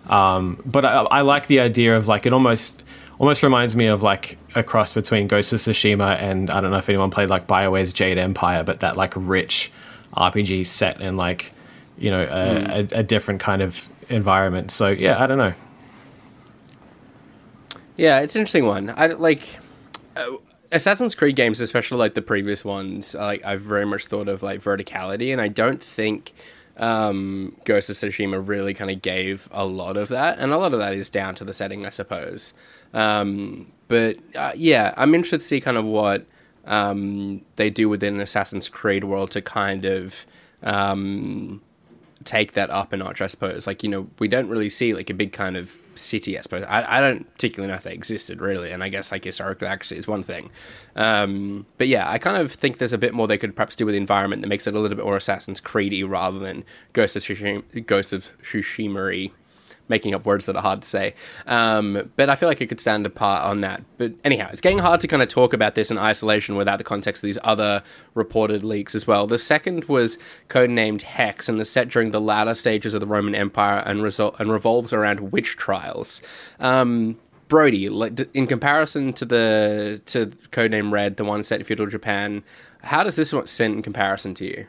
Um, 0.09 0.61
but 0.65 0.85
I, 0.85 1.03
I 1.03 1.21
like 1.21 1.47
the 1.47 1.59
idea 1.59 1.95
of 1.95 2.07
like 2.07 2.25
it 2.25 2.33
almost 2.33 2.83
almost 3.19 3.43
reminds 3.43 3.75
me 3.75 3.87
of 3.87 4.03
like 4.03 4.37
a 4.55 4.63
cross 4.63 4.93
between 4.93 5.27
Ghost 5.27 5.51
of 5.53 5.59
Tsushima 5.59 6.21
and 6.21 6.49
I 6.49 6.61
don't 6.61 6.71
know 6.71 6.77
if 6.77 6.87
anyone 6.87 7.09
played 7.09 7.29
like 7.29 7.47
Bioware's 7.47 7.91
Jade 7.91 8.17
Empire, 8.17 8.63
but 8.63 8.81
that 8.81 8.95
like 8.95 9.13
rich 9.15 9.71
RPG 10.15 10.67
set 10.67 11.01
in 11.01 11.17
like 11.17 11.51
you 11.97 12.11
know 12.11 12.23
a, 12.23 12.79
a, 12.79 12.99
a 12.99 13.03
different 13.03 13.39
kind 13.39 13.61
of 13.61 13.87
environment. 14.09 14.71
So 14.71 14.89
yeah, 14.89 15.21
I 15.21 15.27
don't 15.27 15.37
know. 15.37 15.53
Yeah, 17.97 18.19
it's 18.19 18.35
an 18.35 18.41
interesting 18.41 18.65
one. 18.65 18.93
I 18.95 19.07
like 19.07 19.41
uh, 20.15 20.37
Assassin's 20.71 21.15
Creed 21.15 21.35
games, 21.35 21.61
especially 21.61 21.97
like 21.97 22.13
the 22.13 22.21
previous 22.21 22.65
ones. 22.65 23.15
Like 23.15 23.43
I've 23.45 23.61
very 23.61 23.85
much 23.85 24.05
thought 24.05 24.27
of 24.27 24.43
like 24.43 24.61
verticality, 24.61 25.31
and 25.31 25.41
I 25.41 25.47
don't 25.47 25.81
think 25.81 26.33
um, 26.77 27.55
Ghost 27.65 27.89
of 27.89 27.95
Tsushima 27.95 28.45
really 28.45 28.73
kind 28.73 28.91
of 28.91 29.01
gave 29.01 29.47
a 29.51 29.65
lot 29.65 29.97
of 29.97 30.09
that, 30.09 30.39
and 30.39 30.51
a 30.51 30.57
lot 30.57 30.73
of 30.73 30.79
that 30.79 30.93
is 30.93 31.09
down 31.09 31.35
to 31.35 31.43
the 31.43 31.53
setting, 31.53 31.85
I 31.85 31.89
suppose. 31.89 32.53
Um, 32.93 33.71
but 33.87 34.17
uh, 34.35 34.53
yeah, 34.55 34.93
I'm 34.97 35.15
interested 35.15 35.39
to 35.39 35.43
see 35.45 35.61
kind 35.61 35.77
of 35.77 35.85
what 35.85 36.25
um, 36.65 37.41
they 37.55 37.69
do 37.69 37.89
within 37.89 38.15
an 38.15 38.21
Assassin's 38.21 38.69
Creed 38.69 39.03
world 39.03 39.31
to 39.31 39.41
kind 39.41 39.85
of 39.85 40.25
um, 40.63 41.61
take 42.23 42.53
that 42.53 42.69
up 42.69 42.93
a 42.93 42.97
notch, 42.97 43.21
I 43.21 43.27
suppose. 43.27 43.65
Like, 43.65 43.83
you 43.83 43.89
know, 43.89 44.07
we 44.19 44.27
don't 44.27 44.49
really 44.49 44.69
see 44.69 44.93
like 44.93 45.09
a 45.09 45.13
big 45.13 45.31
kind 45.31 45.55
of 45.57 45.71
city, 45.97 46.37
I 46.37 46.41
suppose. 46.41 46.63
I, 46.67 46.97
I 46.97 47.01
don't 47.01 47.31
particularly 47.33 47.71
know 47.71 47.77
if 47.77 47.83
they 47.83 47.93
existed 47.93 48.41
really, 48.41 48.71
and 48.71 48.83
I 48.83 48.89
guess 48.89 49.11
like 49.11 49.23
historical 49.23 49.67
accuracy 49.67 49.97
is 49.97 50.07
one 50.07 50.23
thing. 50.23 50.49
Um, 50.95 51.65
but 51.77 51.87
yeah, 51.87 52.09
I 52.09 52.17
kind 52.17 52.37
of 52.37 52.51
think 52.51 52.77
there's 52.77 52.93
a 52.93 52.97
bit 52.97 53.13
more 53.13 53.27
they 53.27 53.37
could 53.37 53.55
perhaps 53.55 53.75
do 53.75 53.85
with 53.85 53.93
the 53.93 53.99
environment 53.99 54.41
that 54.41 54.47
makes 54.47 54.67
it 54.67 54.73
a 54.73 54.79
little 54.79 54.95
bit 54.95 55.05
more 55.05 55.17
Assassin's 55.17 55.61
Creedy 55.61 56.07
rather 56.07 56.39
than 56.39 56.63
Ghost 56.93 57.15
of 57.15 57.23
Tsushima, 57.23 57.85
Ghost 57.85 58.13
of 58.13 58.31
Tsushima 58.41 59.31
making 59.89 60.13
up 60.13 60.25
words 60.25 60.45
that 60.45 60.55
are 60.55 60.61
hard 60.61 60.81
to 60.81 60.87
say. 60.87 61.13
Um, 61.45 62.11
but 62.15 62.29
I 62.29 62.35
feel 62.35 62.49
like 62.49 62.61
it 62.61 62.67
could 62.67 62.79
stand 62.79 63.05
apart 63.05 63.45
on 63.45 63.61
that. 63.61 63.83
But 63.97 64.13
anyhow, 64.23 64.49
it's 64.51 64.61
getting 64.61 64.79
hard 64.79 64.99
to 65.01 65.07
kind 65.07 65.21
of 65.21 65.27
talk 65.27 65.53
about 65.53 65.75
this 65.75 65.91
in 65.91 65.97
isolation 65.97 66.55
without 66.55 66.77
the 66.77 66.83
context 66.83 67.23
of 67.23 67.27
these 67.27 67.39
other 67.43 67.83
reported 68.13 68.63
leaks 68.63 68.95
as 68.95 69.07
well. 69.07 69.27
The 69.27 69.39
second 69.39 69.85
was 69.85 70.17
codenamed 70.49 71.01
Hex 71.01 71.49
and 71.49 71.59
is 71.59 71.69
set 71.69 71.89
during 71.89 72.11
the 72.11 72.21
latter 72.21 72.55
stages 72.55 72.93
of 72.93 72.99
the 72.99 73.07
Roman 73.07 73.35
Empire 73.35 73.83
and, 73.85 74.01
resol- 74.01 74.39
and 74.39 74.51
revolves 74.51 74.93
around 74.93 75.31
witch 75.31 75.57
trials. 75.57 76.21
Um, 76.59 77.17
Brody, 77.47 77.85
in 78.33 78.47
comparison 78.47 79.13
to 79.13 79.25
the 79.25 80.01
to 80.07 80.27
codename 80.51 80.91
Red, 80.91 81.15
the 81.15 81.23
one 81.23 81.43
set 81.43 81.61
in 81.61 81.65
feudal 81.65 81.87
Japan, 81.87 82.43
how 82.83 83.03
does 83.03 83.15
this 83.15 83.31
one 83.31 83.47
sit 83.47 83.71
in 83.71 83.81
comparison 83.81 84.33
to 84.35 84.45
you? 84.45 84.67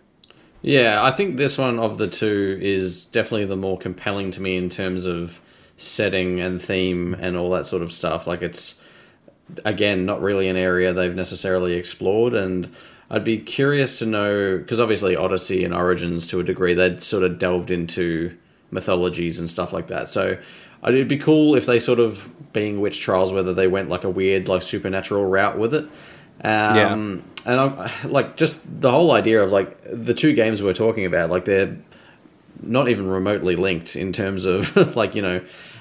Yeah, 0.62 1.02
I 1.02 1.10
think 1.12 1.36
this 1.36 1.56
one 1.56 1.78
of 1.78 1.98
the 1.98 2.08
two 2.08 2.58
is 2.60 3.04
definitely 3.04 3.46
the 3.46 3.56
more 3.56 3.78
compelling 3.78 4.30
to 4.32 4.40
me 4.42 4.56
in 4.56 4.68
terms 4.70 5.06
of 5.06 5.40
setting 5.76 6.40
and 6.40 6.60
theme 6.60 7.14
and 7.14 7.36
all 7.36 7.50
that 7.50 7.64
sort 7.66 7.82
of 7.82 7.92
stuff. 7.92 8.26
Like 8.26 8.42
it's 8.42 8.82
again 9.64 10.04
not 10.04 10.20
really 10.20 10.48
an 10.48 10.56
area 10.56 10.92
they've 10.92 11.14
necessarily 11.14 11.74
explored 11.74 12.34
and 12.34 12.74
I'd 13.08 13.24
be 13.24 13.38
curious 13.38 13.98
to 14.00 14.06
know 14.06 14.58
because 14.58 14.78
obviously 14.80 15.16
Odyssey 15.16 15.64
and 15.64 15.72
Origins 15.72 16.26
to 16.26 16.40
a 16.40 16.44
degree 16.44 16.74
they'd 16.74 17.02
sort 17.02 17.22
of 17.22 17.38
delved 17.38 17.70
into 17.70 18.36
mythologies 18.70 19.38
and 19.38 19.48
stuff 19.48 19.72
like 19.72 19.86
that. 19.86 20.10
So 20.10 20.36
it'd 20.86 21.08
be 21.08 21.16
cool 21.16 21.54
if 21.54 21.64
they 21.64 21.78
sort 21.78 22.00
of 22.00 22.30
being 22.52 22.80
witch 22.80 23.00
trials 23.00 23.32
whether 23.32 23.54
they 23.54 23.68
went 23.68 23.88
like 23.88 24.04
a 24.04 24.10
weird 24.10 24.48
like 24.48 24.62
supernatural 24.62 25.24
route 25.24 25.56
with 25.56 25.72
it. 25.72 25.84
Um, 26.44 26.76
Yeah. 26.76 27.16
And 27.48 27.58
I 27.58 27.90
like 28.04 28.36
just 28.36 28.80
the 28.80 28.90
whole 28.90 29.10
idea 29.12 29.42
of 29.42 29.50
like 29.50 29.76
the 29.90 30.12
two 30.12 30.34
games 30.34 30.62
we're 30.62 30.74
talking 30.74 31.06
about, 31.06 31.30
like 31.30 31.46
they're 31.46 31.76
not 32.62 32.88
even 32.88 33.08
remotely 33.08 33.56
linked 33.56 33.96
in 33.96 34.12
terms 34.12 34.44
of 34.44 34.76
like 34.96 35.14
you 35.14 35.22
know 35.22 35.40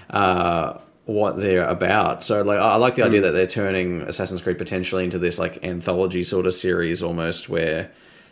uh, 0.10 0.78
what 1.06 1.38
they're 1.38 1.68
about. 1.68 2.24
So 2.24 2.42
like 2.42 2.58
I 2.58 2.72
I 2.72 2.76
like 2.78 2.96
the 2.96 3.04
idea 3.04 3.22
that 3.22 3.32
they're 3.32 3.48
turning 3.48 4.02
Assassin's 4.04 4.42
Creed 4.42 4.58
potentially 4.58 5.04
into 5.04 5.20
this 5.20 5.38
like 5.38 5.62
anthology 5.64 6.24
sort 6.24 6.46
of 6.46 6.54
series 6.54 7.04
almost 7.04 7.50
where 7.50 7.92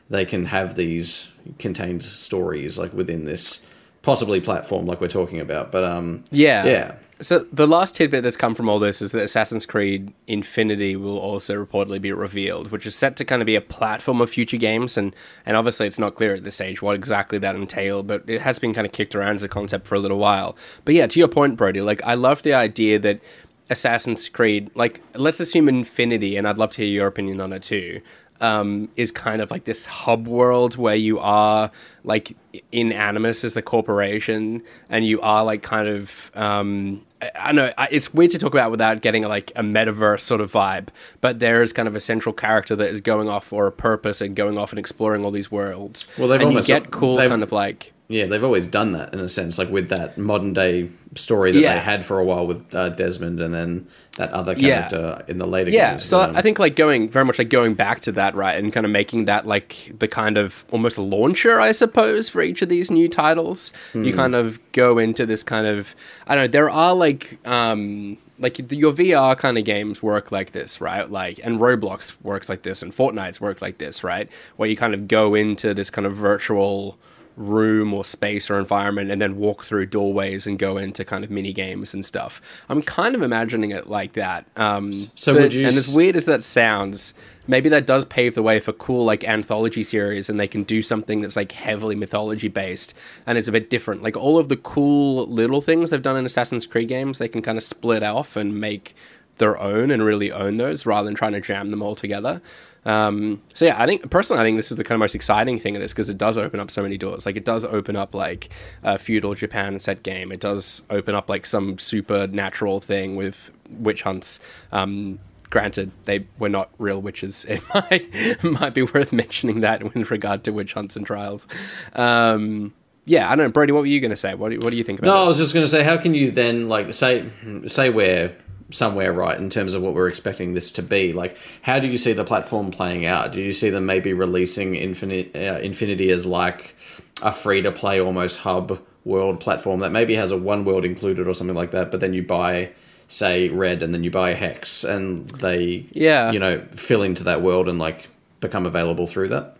they 0.10 0.26
can 0.26 0.46
have 0.46 0.76
these 0.76 1.34
contained 1.60 2.04
stories 2.04 2.78
like 2.78 2.94
within 2.94 3.26
this 3.26 3.68
possibly 4.02 4.40
platform 4.40 4.86
like 4.86 5.02
we're 5.02 5.08
talking 5.10 5.42
about. 5.42 5.74
But 5.74 5.84
um 5.84 6.24
Yeah. 6.32 6.66
yeah. 6.66 6.96
So 7.22 7.46
the 7.52 7.66
last 7.66 7.96
tidbit 7.96 8.24
that's 8.24 8.36
come 8.36 8.56
from 8.56 8.68
all 8.68 8.78
this 8.78 9.02
is 9.02 9.14
that 9.14 9.24
Assassin's 9.24 9.66
Creed 9.66 10.12
Infinity 10.28 10.98
will 10.98 11.18
also 11.18 11.56
reportedly 11.56 12.02
be 12.02 12.12
revealed, 12.12 12.72
which 12.72 12.86
is 12.86 12.94
set 12.94 13.16
to 13.16 13.24
kind 13.24 13.42
of 13.42 13.46
be 13.46 13.56
a 13.56 13.62
platform 13.62 14.20
of 14.20 14.30
future 14.30 14.58
games, 14.58 14.98
and 14.98 15.16
and 15.46 15.56
obviously 15.56 15.88
it's 15.88 15.98
not 15.98 16.16
clear 16.16 16.36
at 16.36 16.44
this 16.44 16.56
stage 16.56 16.82
what 16.82 16.94
exactly 16.94 17.38
that 17.40 17.56
entailed, 17.56 18.06
but 18.06 18.24
it 18.28 18.42
has 18.42 18.60
been 18.60 18.74
kind 18.74 18.86
of 18.86 18.92
kicked 18.92 19.16
around 19.16 19.36
as 19.36 19.44
a 19.44 19.48
concept 19.48 19.88
for 19.88 19.96
a 19.96 20.00
little 20.00 20.20
while. 20.20 20.58
But 20.84 20.94
yeah, 20.94 21.08
to 21.08 21.20
your 21.20 21.30
point, 21.30 21.56
Brody, 21.56 21.80
like 21.80 22.04
I 22.04 22.16
love 22.16 22.44
the 22.44 22.54
idea 22.54 23.00
that 23.00 23.22
Assassin's 23.70 24.28
Creed, 24.28 24.70
like 24.76 25.02
let's 25.14 25.40
assume 25.40 25.70
Infinity, 25.70 26.36
and 26.36 26.46
I'd 26.46 26.58
love 26.58 26.72
to 26.72 26.82
hear 26.82 26.92
your 26.92 27.08
opinion 27.08 27.40
on 27.40 27.54
it 27.54 27.64
too. 27.64 28.02
um, 28.42 28.90
is 28.96 29.12
kind 29.12 29.42
of 29.42 29.52
like 29.52 29.66
this 29.66 29.86
hub 29.86 30.28
world 30.28 30.78
where 30.78 30.96
you 30.96 31.20
are 31.20 31.72
like 32.04 32.36
in 32.72 32.92
Animus 32.92 33.44
as 33.44 33.54
the 33.54 33.62
corporation, 33.62 34.62
and 34.90 35.06
you 35.06 35.22
are 35.22 35.44
like 35.44 35.62
kind 35.64 35.88
of 35.88 36.32
um, 36.36 37.05
I, 37.36 37.52
know 37.54 37.72
it's 37.92 38.14
weird 38.14 38.32
to 38.32 38.38
talk 38.38 38.54
about 38.54 38.72
without 38.72 39.02
getting 39.02 39.24
like 39.24 39.52
a 39.56 39.62
metaverse 39.62 40.22
sort 40.22 40.42
of 40.42 40.52
vibe, 40.52 40.90
but 41.22 41.40
there 41.40 41.64
is 41.64 41.72
kind 41.74 41.88
of 41.88 41.96
a 41.96 42.00
central 42.00 42.34
character 42.34 42.76
that 42.76 42.90
is 42.90 43.02
going 43.02 43.30
off 43.30 43.46
for 43.46 43.68
a 43.68 43.72
purpose 43.72 44.22
and 44.22 44.36
going 44.36 44.58
off 44.58 44.72
and 44.72 44.80
exploring 44.80 45.24
all 45.24 45.32
these 45.32 45.52
worlds. 45.52 46.08
Well, 46.18 46.28
they've 46.28 46.42
and 46.42 46.54
you 46.54 46.62
get 46.62 46.92
cool 46.92 47.18
kind 47.18 47.42
of 47.42 47.52
like 47.52 47.94
Yeah, 48.08 48.26
they've 48.28 48.44
always 48.44 48.68
done 48.68 48.92
that 48.92 49.14
in 49.14 49.20
a 49.20 49.28
sense, 49.28 49.58
like 49.58 49.70
with 49.70 49.90
that 49.90 50.16
modern 50.18 50.54
day 50.54 50.90
story 51.16 51.52
that 51.52 51.60
Yeah. 51.60 51.74
they 51.76 51.80
had 51.82 52.06
for 52.06 52.20
a 52.20 52.24
while 52.26 52.46
with 52.46 52.76
uh, 52.76 52.90
Desmond, 52.90 53.42
and 53.42 53.52
then 53.54 53.88
that 54.18 54.32
other 54.32 54.54
Yeah. 54.56 54.88
character 54.90 55.24
in 55.28 55.40
the 55.40 55.48
later 55.48 55.72
yeah 55.72 55.92
games. 55.92 56.06
so 56.06 56.22
um, 56.22 56.36
i 56.38 56.42
think 56.42 56.58
like 56.58 56.76
going 56.78 57.10
very 57.10 57.26
much 57.26 57.38
like 57.38 57.50
going 57.50 57.74
back 57.74 58.00
to 58.02 58.14
that 58.14 58.34
right 58.34 58.58
and 58.58 58.72
kind 58.72 58.86
of 58.86 58.92
making 58.92 59.26
that 59.26 59.46
like 59.46 59.92
the 60.00 60.08
kind 60.08 60.38
of 60.38 60.64
almost 60.72 60.98
launcher 60.98 61.60
i 61.60 61.74
suppose 61.74 62.30
for 62.30 62.42
each 62.42 62.62
of 62.62 62.70
these 62.70 62.90
new 62.90 63.10
titles 63.10 63.74
you 63.94 64.14
kind 64.14 64.34
of 64.34 64.58
go 64.72 64.98
into 65.00 65.26
this 65.26 65.44
kind 65.44 65.68
of 65.68 65.94
i 66.28 66.36
don't 66.36 66.46
know 66.46 66.48
there 66.48 66.70
are 66.70 66.96
like 66.96 67.40
um 67.46 68.18
like 68.40 68.72
your 68.72 68.92
VR 68.94 69.38
kind 69.38 69.58
of 69.58 69.64
games 69.64 70.04
work 70.04 70.30
like 70.30 70.52
this, 70.52 70.82
right? 70.82 71.10
Like, 71.10 71.40
and 71.42 71.58
Roblox 71.58 72.16
works 72.22 72.50
like 72.50 72.64
this, 72.64 72.82
and 72.84 72.92
Fortnite's 72.94 73.40
work 73.40 73.62
like 73.62 73.78
this, 73.78 74.04
right? 74.04 74.30
Where 74.58 74.68
you 74.70 74.76
kind 74.76 74.94
of 74.94 75.08
go 75.08 75.36
into 75.36 75.74
this 75.74 75.90
kind 75.90 76.06
of 76.06 76.14
virtual 76.18 76.98
room 77.38 77.94
or 77.94 78.06
space 78.06 78.50
or 78.50 78.58
environment 78.60 79.12
and 79.12 79.22
then 79.22 79.36
walk 79.38 79.64
through 79.66 79.86
doorways 79.86 80.48
and 80.48 80.58
go 80.58 80.78
into 80.78 81.04
kind 81.04 81.24
of 81.24 81.30
mini 81.30 81.52
games 81.52 81.94
and 81.94 82.06
stuff. 82.06 82.42
I'm 82.70 82.82
kind 82.82 83.14
of 83.16 83.22
imagining 83.22 83.72
it 83.72 83.88
like 83.88 84.14
that. 84.14 84.46
Um, 84.56 84.94
So 85.16 85.34
but- 85.34 85.42
would 85.44 85.54
you 85.54 85.68
And 85.68 85.76
as 85.78 85.94
weird 85.94 86.16
as 86.16 86.26
that 86.26 86.44
sounds, 86.44 87.14
maybe 87.48 87.68
that 87.70 87.86
does 87.86 88.06
pave 88.06 88.36
the 88.36 88.42
way 88.44 88.60
for 88.60 88.72
cool 88.74 89.04
like 89.06 89.24
anthology 89.24 89.84
series, 89.84 90.30
and 90.30 90.40
they 90.40 90.48
can 90.48 90.64
do 90.64 90.82
something 90.82 91.22
that's 91.22 91.36
like 91.36 91.52
heavily 91.52 91.96
mythology 91.96 92.48
based 92.48 92.94
and 93.28 93.38
it's 93.38 93.48
a 93.48 93.52
bit 93.52 93.70
different. 93.70 94.02
Like 94.02 94.16
all 94.18 94.38
of 94.40 94.50
the 94.50 94.58
cool 94.58 95.28
little 95.28 95.62
things 95.62 95.90
they've 95.90 96.02
done 96.02 96.18
in 96.18 96.26
Assassin's 96.26 96.66
Creed 96.66 96.88
games, 96.88 97.18
they 97.20 97.28
can 97.28 97.42
kind 97.42 97.58
of 97.58 97.64
split 97.64 98.02
off 98.04 98.36
and 98.36 98.60
make 98.60 98.96
their 99.38 99.60
own 99.60 99.92
and 99.92 100.04
really 100.04 100.32
own 100.32 100.58
those 100.58 100.86
rather 100.86 101.06
than 101.06 101.16
trying 101.16 101.34
to 101.34 101.42
jam 101.42 101.70
them 101.70 101.82
all 101.82 101.96
together. 101.96 102.42
Um, 102.86 103.42
so 103.54 103.66
yeah, 103.66 103.82
I 103.82 103.88
think 103.88 104.10
personally, 104.12 104.42
I 104.42 104.46
think 104.46 104.58
this 104.58 104.72
is 104.72 104.78
the 104.78 104.84
kind 104.84 104.96
of 104.96 105.00
most 105.00 105.16
exciting 105.16 105.58
thing 105.58 105.76
of 105.76 105.82
this 105.82 105.92
because 105.92 106.10
it 106.10 106.18
does 106.18 106.38
open 106.38 106.60
up 106.60 106.70
so 106.70 106.84
many 106.84 106.98
doors. 106.98 107.26
Like 107.26 107.36
it 107.36 107.46
does 107.46 107.66
open 107.66 107.96
up 107.96 108.14
like 108.14 108.50
a 108.84 108.98
feudal 109.00 109.34
Japan 109.34 109.80
set 109.80 110.04
game. 110.04 110.32
It 110.32 110.40
does 110.40 110.84
open 110.90 111.16
up 111.16 111.30
like 111.30 111.46
some 111.46 111.78
supernatural 111.80 112.80
thing 112.82 113.16
with 113.16 113.52
witch 113.70 114.04
hunts. 114.04 114.40
Um, 114.72 115.20
granted, 115.50 115.92
they 116.06 116.28
were 116.38 116.50
not 116.50 116.70
real 116.78 117.02
witches. 117.02 117.46
It 117.50 117.64
might 117.74 118.44
might 118.44 118.74
be 118.76 118.84
worth 118.84 119.12
mentioning 119.12 119.62
that 119.62 119.82
with 119.96 120.12
regard 120.12 120.44
to 120.44 120.52
witch 120.52 120.74
hunts 120.74 120.96
and 120.96 121.06
trials. 121.06 121.48
Um, 121.94 122.74
yeah, 123.06 123.32
I 123.32 123.36
don't 123.36 123.46
know, 123.46 123.52
Brody. 123.52 123.72
What 123.72 123.82
were 123.82 123.86
you 123.88 124.00
going 124.00 124.12
to 124.12 124.18
say? 124.18 124.34
What 124.36 124.52
do, 124.52 124.58
what 124.60 124.72
do 124.72 124.78
you 124.78 124.84
think 124.84 125.00
about? 125.00 125.12
No, 125.12 125.24
I 125.24 125.24
was 125.24 125.38
just 125.38 125.54
going 125.54 125.64
to 125.64 125.70
say, 125.70 125.84
how 125.84 125.98
can 125.98 126.14
you 126.14 126.32
then 126.32 126.70
like 126.70 126.94
say 126.94 127.30
say 127.68 127.90
we're 127.90 128.36
somewhere 128.72 129.14
right 129.14 129.38
in 129.40 129.50
terms 129.50 129.74
of 129.74 129.82
what 129.82 129.94
we're 129.94 130.08
expecting 130.08 130.54
this 130.54 130.72
to 130.72 130.82
be? 130.82 131.14
Like, 131.14 131.38
how 131.62 131.80
do 131.80 131.88
you 131.88 131.98
see 131.98 132.14
the 132.14 132.24
platform 132.24 132.72
playing 132.72 133.06
out? 133.06 133.32
Do 133.32 133.42
you 133.42 133.54
see 133.54 133.70
them 133.70 133.86
maybe 133.86 134.14
releasing 134.14 134.76
Infinite 134.76 135.36
uh, 135.36 135.60
Infinity 135.62 136.10
as 136.12 136.26
like 136.26 136.76
a 137.22 137.32
free 137.32 137.62
to 137.62 137.72
play 137.72 138.00
almost 138.02 138.40
hub 138.40 138.80
world 139.04 139.40
platform 139.40 139.80
that 139.82 139.92
maybe 139.92 140.16
has 140.16 140.32
a 140.32 140.38
one 140.38 140.66
world 140.66 140.84
included 140.84 141.28
or 141.28 141.34
something 141.34 141.56
like 141.56 141.72
that, 141.72 141.92
but 141.92 142.00
then 142.00 142.14
you 142.14 142.24
buy 142.24 142.72
say 143.08 143.50
red 143.50 143.84
and 143.84 143.94
then 143.94 144.04
you 144.04 144.10
buy 144.10 144.34
hex 144.34 144.84
and 144.84 145.30
they 145.30 145.86
Yeah. 145.92 146.32
you 146.32 146.40
know 146.40 146.62
fill 146.72 147.04
into 147.04 147.24
that 147.26 147.44
world 147.44 147.70
and 147.70 147.78
like 147.78 148.10
become 148.40 148.66
available 148.66 149.06
through 149.06 149.28
that 149.30 149.58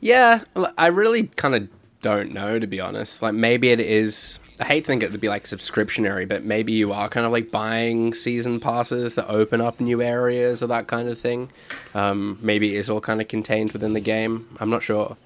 Yeah, 0.00 0.44
i 0.76 0.88
really 0.88 1.28
kind 1.28 1.54
of 1.54 1.68
don't 2.02 2.34
know 2.34 2.58
to 2.58 2.66
be 2.66 2.78
honest. 2.78 3.22
Like 3.22 3.32
maybe 3.32 3.70
it 3.70 3.80
is. 3.80 4.38
I 4.62 4.64
hate 4.64 4.84
to 4.84 4.86
think 4.86 5.02
it 5.02 5.10
would 5.10 5.20
be 5.20 5.28
like 5.28 5.44
subscriptionary, 5.44 6.28
but 6.28 6.44
maybe 6.44 6.70
you 6.70 6.92
are 6.92 7.08
kind 7.08 7.26
of 7.26 7.32
like 7.32 7.50
buying 7.50 8.14
season 8.14 8.60
passes 8.60 9.16
that 9.16 9.28
open 9.28 9.60
up 9.60 9.80
new 9.80 10.00
areas 10.00 10.62
or 10.62 10.68
that 10.68 10.86
kind 10.86 11.08
of 11.08 11.18
thing. 11.18 11.50
Um, 11.94 12.38
maybe 12.40 12.76
it 12.76 12.78
is 12.78 12.88
all 12.88 13.00
kind 13.00 13.20
of 13.20 13.26
contained 13.26 13.72
within 13.72 13.92
the 13.92 14.00
game. 14.00 14.46
I'm 14.60 14.70
not 14.70 14.84
sure. 14.84 15.16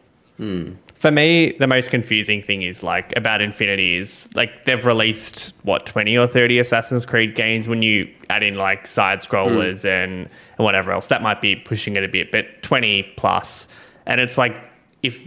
For 0.95 1.11
me, 1.11 1.53
the 1.59 1.67
most 1.67 1.91
confusing 1.91 2.41
thing 2.41 2.63
is 2.63 2.83
like 2.83 3.15
about 3.15 3.43
Infinity 3.43 3.97
is 3.97 4.31
like 4.35 4.65
they've 4.65 4.87
released 4.87 5.53
what 5.65 5.85
twenty 5.85 6.17
or 6.17 6.27
thirty 6.27 6.59
Assassin's 6.59 7.05
Creed 7.05 7.35
games. 7.35 7.69
When 7.69 7.83
you 7.83 8.09
add 8.31 8.43
in 8.43 8.55
like 8.55 8.87
side 8.87 9.21
scrollers 9.21 9.85
and, 9.85 10.31
and 10.57 10.65
whatever 10.65 10.93
else, 10.93 11.09
that 11.09 11.21
might 11.23 11.43
be 11.43 11.57
pushing 11.57 11.97
it 11.97 12.05
a 12.05 12.09
bit, 12.09 12.33
but 12.33 12.63
twenty 12.63 13.03
plus, 13.19 13.69
and 14.07 14.19
it's 14.19 14.39
like 14.39 14.57
if. 15.03 15.21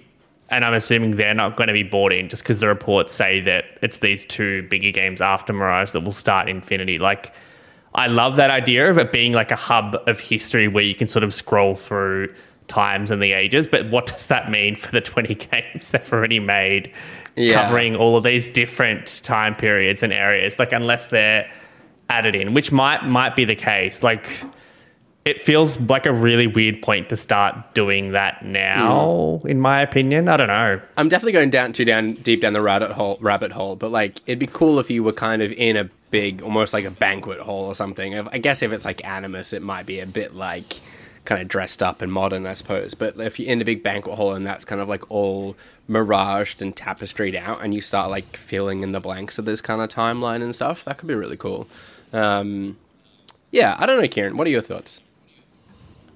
And 0.51 0.65
I'm 0.65 0.73
assuming 0.73 1.11
they're 1.11 1.33
not 1.33 1.55
going 1.57 1.67
to 1.67 1.73
be 1.73 1.83
bought 1.83 2.11
in 2.11 2.27
just 2.27 2.43
because 2.43 2.59
the 2.59 2.67
reports 2.67 3.13
say 3.13 3.39
that 3.41 3.65
it's 3.81 3.99
these 3.99 4.25
two 4.25 4.63
bigger 4.69 4.91
games 4.91 5.21
after 5.21 5.53
Mirage 5.53 5.91
that 5.91 6.01
will 6.01 6.11
start 6.11 6.49
Infinity. 6.49 6.97
Like, 6.97 7.33
I 7.93 8.07
love 8.07 8.35
that 8.37 8.49
idea 8.49 8.89
of 8.89 8.97
it 8.97 9.11
being 9.11 9.31
like 9.33 9.51
a 9.51 9.55
hub 9.55 9.95
of 10.07 10.19
history 10.19 10.67
where 10.67 10.83
you 10.83 10.95
can 10.95 11.07
sort 11.07 11.23
of 11.23 11.33
scroll 11.33 11.75
through 11.75 12.33
times 12.67 13.11
and 13.11 13.21
the 13.21 13.31
ages. 13.33 13.67
But 13.67 13.89
what 13.89 14.07
does 14.07 14.27
that 14.27 14.49
mean 14.49 14.75
for 14.75 14.91
the 14.91 15.01
20 15.13 15.35
games 15.35 15.91
they've 15.91 16.13
already 16.13 16.39
made 16.39 16.91
Yeah. 17.35 17.63
covering 17.63 17.95
all 17.95 18.17
of 18.17 18.23
these 18.23 18.49
different 18.49 19.21
time 19.23 19.55
periods 19.55 20.01
and 20.03 20.11
areas? 20.13 20.57
Like, 20.57 20.71
unless 20.73 21.07
they're 21.07 21.49
added 22.09 22.33
in, 22.35 22.53
which 22.55 22.71
might 22.71 23.05
might 23.05 23.35
be 23.35 23.45
the 23.45 23.55
case. 23.55 24.01
Like, 24.01 24.27
it 25.29 25.39
feels 25.39 25.79
like 25.81 26.07
a 26.07 26.13
really 26.13 26.47
weird 26.47 26.81
point 26.81 27.09
to 27.09 27.15
start 27.15 27.75
doing 27.75 28.13
that 28.13 28.43
now, 28.43 29.41
in 29.45 29.61
my 29.61 29.79
opinion. 29.81 30.27
I 30.27 30.37
don't 30.37 30.47
know. 30.47 30.81
I'm 30.97 31.07
definitely 31.07 31.33
going 31.33 31.51
down 31.51 31.71
too 31.71 31.85
down 31.85 32.15
deep 32.15 32.41
down 32.41 32.53
the 32.53 32.61
rabbit 32.61 32.91
hole. 32.91 33.19
Rabbit 33.21 33.51
hole, 33.51 33.75
but 33.75 33.91
like 33.91 34.21
it'd 34.25 34.39
be 34.39 34.47
cool 34.47 34.79
if 34.79 34.89
you 34.89 35.03
were 35.03 35.13
kind 35.13 35.41
of 35.43 35.51
in 35.51 35.77
a 35.77 35.89
big, 36.09 36.41
almost 36.41 36.73
like 36.73 36.85
a 36.85 36.91
banquet 36.91 37.39
hall 37.39 37.65
or 37.65 37.75
something. 37.75 38.17
I 38.17 38.39
guess 38.39 38.63
if 38.63 38.71
it's 38.71 38.85
like 38.85 39.05
Animus, 39.05 39.53
it 39.53 39.61
might 39.61 39.85
be 39.85 39.99
a 39.99 40.07
bit 40.07 40.33
like 40.33 40.79
kind 41.25 41.41
of 41.41 41.47
dressed 41.47 41.83
up 41.83 42.01
and 42.01 42.11
modern, 42.11 42.47
I 42.47 42.53
suppose. 42.53 42.95
But 42.95 43.19
if 43.19 43.39
you're 43.39 43.51
in 43.51 43.61
a 43.61 43.65
big 43.65 43.83
banquet 43.83 44.15
hall 44.15 44.33
and 44.33 44.45
that's 44.45 44.65
kind 44.65 44.81
of 44.81 44.89
like 44.89 45.09
all 45.11 45.55
miraged 45.87 46.59
and 46.59 46.75
tapestried 46.75 47.35
out, 47.35 47.63
and 47.63 47.75
you 47.75 47.81
start 47.81 48.09
like 48.09 48.35
filling 48.35 48.81
in 48.81 48.93
the 48.93 48.99
blanks 48.99 49.37
of 49.37 49.45
this 49.45 49.61
kind 49.61 49.79
of 49.79 49.89
timeline 49.89 50.41
and 50.41 50.55
stuff, 50.55 50.83
that 50.85 50.97
could 50.97 51.07
be 51.07 51.13
really 51.13 51.37
cool. 51.37 51.67
Um, 52.11 52.77
yeah, 53.51 53.75
I 53.77 53.85
don't 53.85 54.01
know, 54.01 54.07
Kieran. 54.07 54.37
What 54.37 54.47
are 54.47 54.51
your 54.51 54.61
thoughts? 54.61 55.01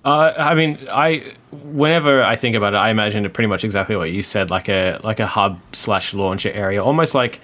Uh, 0.05 0.33
I 0.38 0.53
mean, 0.55 0.79
I 0.91 1.33
whenever 1.51 2.22
I 2.24 2.36
think 2.36 2.55
about 2.55 2.74
it, 2.74 2.77
I 2.77 2.89
imagine 2.89 3.25
it 3.25 3.33
pretty 3.33 3.48
much 3.48 3.63
exactly 3.63 3.95
what 3.95 4.12
you 4.12 4.22
said, 4.22 4.50
like 4.50 4.67
a 4.67 5.00
like 5.03 5.19
a 5.22 5.27
hub 5.27 5.60
slash 5.72 6.13
launcher 6.13 6.51
area, 6.51 6.83
almost 6.83 7.15
like 7.15 7.39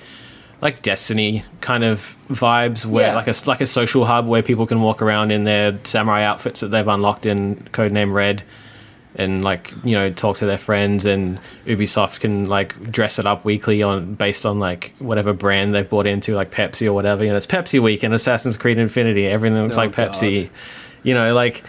like 0.61 0.81
Destiny 0.81 1.45
kind 1.61 1.85
of 1.85 2.17
vibes, 2.29 2.85
where 2.85 3.07
Yeah. 3.07 3.15
like 3.15 3.27
a 3.29 3.33
like 3.47 3.61
a 3.61 3.65
social 3.65 4.03
hub 4.05 4.27
where 4.27 4.43
people 4.43 4.65
can 4.65 4.81
walk 4.81 5.01
around 5.01 5.31
in 5.31 5.45
their 5.45 5.79
samurai 5.85 6.23
outfits 6.23 6.59
that 6.59 6.67
they've 6.67 6.87
unlocked 6.87 7.25
in 7.25 7.65
Codename 7.71 8.13
Red, 8.13 8.43
and 9.15 9.41
like 9.41 9.73
you 9.85 9.95
know 9.95 10.11
talk 10.11 10.35
to 10.39 10.45
their 10.45 10.57
friends, 10.57 11.05
and 11.05 11.39
Ubisoft 11.65 12.19
can 12.19 12.49
like 12.49 12.91
dress 12.91 13.19
it 13.19 13.25
up 13.25 13.45
weekly 13.45 13.81
on 13.83 14.15
based 14.15 14.45
on 14.45 14.59
like 14.59 14.93
whatever 14.99 15.31
brand 15.31 15.73
they've 15.73 15.87
bought 15.87 16.07
into, 16.07 16.35
like 16.35 16.51
Pepsi 16.51 16.87
or 16.87 16.91
whatever. 16.91 17.23
You 17.23 17.29
know, 17.29 17.37
it's 17.37 17.47
Pepsi 17.47 17.79
week 17.81 18.03
and 18.03 18.13
Assassin's 18.13 18.57
Creed 18.57 18.77
Infinity. 18.77 19.27
Everything 19.27 19.61
looks 19.61 19.77
Oh, 19.77 19.81
like 19.83 19.91
Pepsi. 19.93 20.43
God. 20.47 20.51
You 21.03 21.13
know, 21.13 21.33
like. 21.33 21.63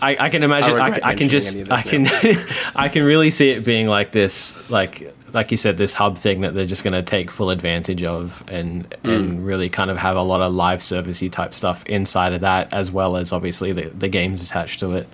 I, 0.00 0.16
I 0.18 0.28
can 0.28 0.42
imagine. 0.42 0.76
I, 0.78 0.86
regret 0.86 1.06
I 1.06 1.14
can 1.14 1.28
just. 1.28 1.70
I 1.70 1.82
can. 1.82 2.06
I 2.76 2.88
can 2.88 3.04
really 3.04 3.30
see 3.30 3.50
it 3.50 3.64
being 3.64 3.86
like 3.86 4.12
this, 4.12 4.56
like 4.70 5.14
like 5.32 5.50
you 5.50 5.56
said, 5.56 5.76
this 5.76 5.94
hub 5.94 6.18
thing 6.18 6.40
that 6.42 6.54
they're 6.54 6.66
just 6.66 6.82
going 6.82 6.94
to 6.94 7.02
take 7.02 7.30
full 7.30 7.50
advantage 7.50 8.02
of, 8.02 8.44
and 8.48 8.84
hmm. 9.02 9.10
and 9.10 9.46
really 9.46 9.68
kind 9.68 9.90
of 9.90 9.98
have 9.98 10.16
a 10.16 10.22
lot 10.22 10.40
of 10.40 10.54
live 10.54 10.80
servicey 10.80 11.30
type 11.30 11.54
stuff 11.54 11.84
inside 11.86 12.32
of 12.32 12.40
that, 12.40 12.72
as 12.72 12.90
well 12.90 13.16
as 13.16 13.32
obviously 13.32 13.72
the 13.72 13.88
the 13.90 14.08
games 14.08 14.42
attached 14.42 14.80
to 14.80 14.92
it. 14.92 15.08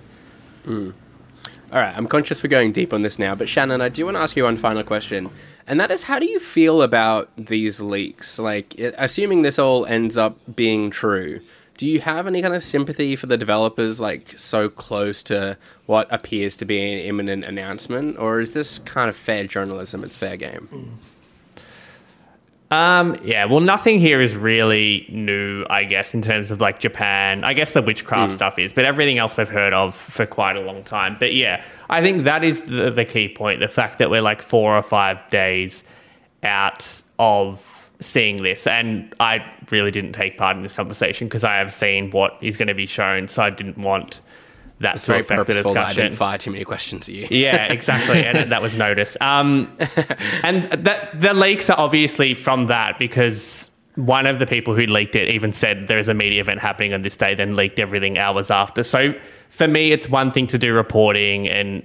Hmm. 0.64 0.90
All 1.72 1.78
right, 1.78 1.96
I'm 1.96 2.06
conscious 2.06 2.42
we're 2.42 2.50
going 2.50 2.72
deep 2.72 2.92
on 2.92 3.00
this 3.00 3.18
now, 3.18 3.34
but 3.34 3.48
Shannon, 3.48 3.80
I 3.80 3.88
do 3.88 4.04
want 4.04 4.18
to 4.18 4.20
ask 4.20 4.36
you 4.36 4.44
one 4.44 4.58
final 4.58 4.82
question, 4.82 5.30
and 5.66 5.80
that 5.80 5.90
is, 5.90 6.02
how 6.02 6.18
do 6.18 6.26
you 6.26 6.38
feel 6.38 6.82
about 6.82 7.30
these 7.36 7.80
leaks? 7.80 8.38
Like, 8.38 8.78
assuming 8.78 9.40
this 9.40 9.58
all 9.58 9.86
ends 9.86 10.18
up 10.18 10.36
being 10.54 10.90
true, 10.90 11.40
do 11.76 11.88
you 11.88 12.00
have 12.00 12.26
any 12.26 12.42
kind 12.42 12.54
of 12.54 12.62
sympathy 12.62 13.16
for 13.16 13.26
the 13.26 13.36
developers, 13.36 14.00
like 14.00 14.38
so 14.38 14.68
close 14.68 15.22
to 15.24 15.56
what 15.86 16.06
appears 16.10 16.56
to 16.56 16.64
be 16.64 16.80
an 16.80 16.98
imminent 16.98 17.44
announcement, 17.44 18.18
or 18.18 18.40
is 18.40 18.52
this 18.52 18.78
kind 18.78 19.08
of 19.08 19.16
fair 19.16 19.44
journalism? 19.44 20.04
It's 20.04 20.16
fair 20.16 20.36
game. 20.36 20.98
Um, 22.72 23.18
yeah, 23.22 23.44
well, 23.44 23.60
nothing 23.60 23.98
here 23.98 24.22
is 24.22 24.34
really 24.34 25.06
new, 25.10 25.66
I 25.68 25.84
guess, 25.84 26.14
in 26.14 26.22
terms 26.22 26.50
of 26.50 26.62
like 26.62 26.80
Japan. 26.80 27.44
I 27.44 27.52
guess 27.52 27.72
the 27.72 27.82
witchcraft 27.82 28.32
stuff 28.32 28.58
is, 28.58 28.72
but 28.72 28.86
everything 28.86 29.18
else 29.18 29.36
we've 29.36 29.48
heard 29.48 29.74
of 29.74 29.94
for 29.94 30.24
quite 30.24 30.56
a 30.56 30.62
long 30.62 30.82
time. 30.82 31.16
But 31.20 31.34
yeah, 31.34 31.62
I 31.90 32.00
think 32.00 32.24
that 32.24 32.44
is 32.44 32.62
the, 32.62 32.90
the 32.90 33.04
key 33.04 33.28
point 33.28 33.60
the 33.60 33.68
fact 33.68 33.98
that 33.98 34.08
we're 34.08 34.22
like 34.22 34.40
four 34.40 34.74
or 34.74 34.82
five 34.82 35.18
days 35.28 35.84
out 36.42 37.02
of 37.18 37.81
seeing 38.02 38.42
this. 38.42 38.66
And 38.66 39.14
I 39.21 39.44
really 39.71 39.90
didn't 39.90 40.12
take 40.12 40.37
part 40.37 40.56
in 40.56 40.62
this 40.62 40.73
conversation 40.73 41.28
because 41.28 41.44
I 41.44 41.56
have 41.56 41.73
seen 41.73 42.11
what 42.11 42.37
is 42.40 42.56
going 42.56 42.68
to 42.68 42.75
be 42.75 42.87
shown, 42.87 43.28
so 43.28 43.42
I 43.42 43.50
didn't 43.50 43.78
want 43.78 44.21
that 44.80 44.97
It's 44.97 45.04
to 45.04 45.12
very 45.12 45.21
affect 45.21 45.47
the 45.47 45.52
that 45.54 45.59
I 45.61 45.62
discussion. 45.62 46.02
didn't 46.02 46.16
fire 46.16 46.38
too 46.38 46.50
many 46.50 46.64
questions 46.64 47.09
at 47.09 47.14
you. 47.14 47.28
Yeah, 47.30 47.73
exactly, 47.73 48.25
and 48.25 48.50
that 48.50 48.61
was 48.61 48.76
noticed. 48.76 49.21
Um, 49.23 49.76
and 50.42 50.64
that 50.85 51.21
the 51.21 51.35
leaks 51.35 51.71
are 51.71 51.78
obviously 51.78 52.35
from 52.35 52.66
that 52.66 52.99
because 52.99 53.71
one 53.94 54.26
of 54.26 54.38
the 54.38 54.47
people 54.47 54.75
who 54.75 54.87
leaked 54.87 55.14
it 55.14 55.32
even 55.32 55.52
said 55.52 55.87
there 55.87 55.99
is 55.99 56.09
a 56.09 56.14
media 56.14 56.40
event 56.40 56.61
happening 56.61 56.94
on 56.94 57.02
this 57.02 57.16
day, 57.16 57.35
then 57.35 57.56
leaked 57.56 57.78
everything 57.78 58.18
hours 58.18 58.50
after. 58.50 58.82
So 58.82 59.14
for 59.50 59.68
me, 59.68 59.92
it's 59.92 60.09
one 60.09 60.30
thing 60.30 60.47
to 60.49 60.59
do 60.59 60.73
reporting 60.75 61.49
and 61.49 61.82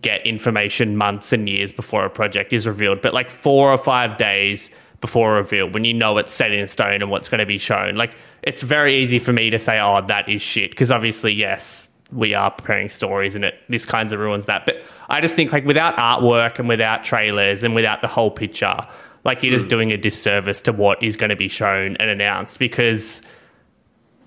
get 0.00 0.24
information 0.24 0.96
months 0.96 1.32
and 1.32 1.48
years 1.48 1.72
before 1.72 2.04
a 2.04 2.10
project 2.10 2.52
is 2.52 2.66
revealed, 2.66 3.02
but 3.02 3.12
like 3.12 3.28
four 3.28 3.70
or 3.72 3.78
five 3.78 4.16
days 4.16 4.74
before 5.00 5.34
a 5.34 5.36
reveal, 5.36 5.68
when 5.68 5.84
you 5.84 5.92
know 5.92 6.16
it's 6.18 6.32
set 6.32 6.52
in 6.52 6.66
stone 6.68 7.02
and 7.02 7.10
what's 7.10 7.28
going 7.28 7.40
to 7.40 7.46
be 7.46 7.58
shown, 7.58 7.96
like 7.96 8.16
it's 8.42 8.62
very 8.62 8.96
easy 8.96 9.18
for 9.18 9.32
me 9.32 9.50
to 9.50 9.58
say, 9.58 9.78
"Oh, 9.80 10.00
that 10.06 10.28
is 10.28 10.42
shit," 10.42 10.70
because 10.70 10.90
obviously, 10.90 11.32
yes, 11.32 11.88
we 12.12 12.34
are 12.34 12.50
preparing 12.50 12.88
stories 12.88 13.34
and 13.34 13.44
it 13.44 13.54
this 13.68 13.84
kinds 13.84 14.12
of 14.12 14.20
ruins 14.20 14.46
that. 14.46 14.66
But 14.66 14.82
I 15.08 15.20
just 15.20 15.36
think 15.36 15.52
like 15.52 15.64
without 15.64 15.96
artwork 15.96 16.58
and 16.58 16.68
without 16.68 17.04
trailers 17.04 17.62
and 17.62 17.74
without 17.74 18.00
the 18.00 18.08
whole 18.08 18.30
picture, 18.30 18.76
like 19.24 19.42
you're 19.42 19.52
just 19.52 19.66
mm. 19.66 19.70
doing 19.70 19.92
a 19.92 19.96
disservice 19.96 20.62
to 20.62 20.72
what 20.72 21.02
is 21.02 21.16
going 21.16 21.30
to 21.30 21.36
be 21.36 21.48
shown 21.48 21.96
and 21.96 22.10
announced 22.10 22.58
because 22.58 23.22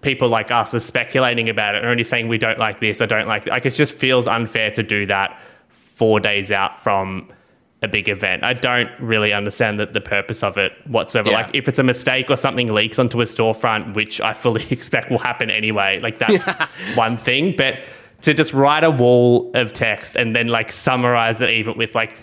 people 0.01 0.29
like 0.29 0.51
us 0.51 0.73
are 0.73 0.79
speculating 0.79 1.49
about 1.49 1.75
it 1.75 1.79
and 1.79 1.87
only 1.87 2.03
saying 2.03 2.27
we 2.27 2.37
don't 2.37 2.59
like 2.59 2.79
this, 2.79 3.01
I 3.01 3.05
don't 3.05 3.27
like 3.27 3.45
like 3.47 3.65
it 3.65 3.71
just 3.71 3.95
feels 3.95 4.27
unfair 4.27 4.71
to 4.71 4.83
do 4.83 5.05
that 5.07 5.39
four 5.69 6.19
days 6.19 6.51
out 6.51 6.81
from 6.81 7.29
a 7.83 7.87
big 7.87 8.09
event. 8.09 8.43
I 8.43 8.53
don't 8.53 8.89
really 8.99 9.33
understand 9.33 9.79
the, 9.79 9.85
the 9.85 10.01
purpose 10.01 10.41
of 10.41 10.57
it 10.57 10.73
whatsoever. 10.87 11.29
Yeah. 11.29 11.43
Like 11.43 11.55
if 11.55 11.67
it's 11.67 11.77
a 11.77 11.83
mistake 11.83 12.29
or 12.29 12.35
something 12.35 12.73
leaks 12.73 12.97
onto 12.97 13.21
a 13.21 13.25
storefront, 13.25 13.95
which 13.95 14.19
I 14.19 14.33
fully 14.33 14.65
expect 14.71 15.11
will 15.11 15.19
happen 15.19 15.51
anyway, 15.51 15.99
like 15.99 16.17
that's 16.17 16.43
one 16.95 17.17
thing. 17.17 17.55
But 17.55 17.79
to 18.21 18.33
just 18.33 18.53
write 18.53 18.83
a 18.83 18.89
wall 18.89 19.51
of 19.53 19.73
text 19.73 20.15
and 20.15 20.35
then 20.35 20.47
like 20.47 20.71
summarize 20.71 21.39
it 21.39 21.51
even 21.51 21.77
with 21.77 21.93
like 21.93 22.17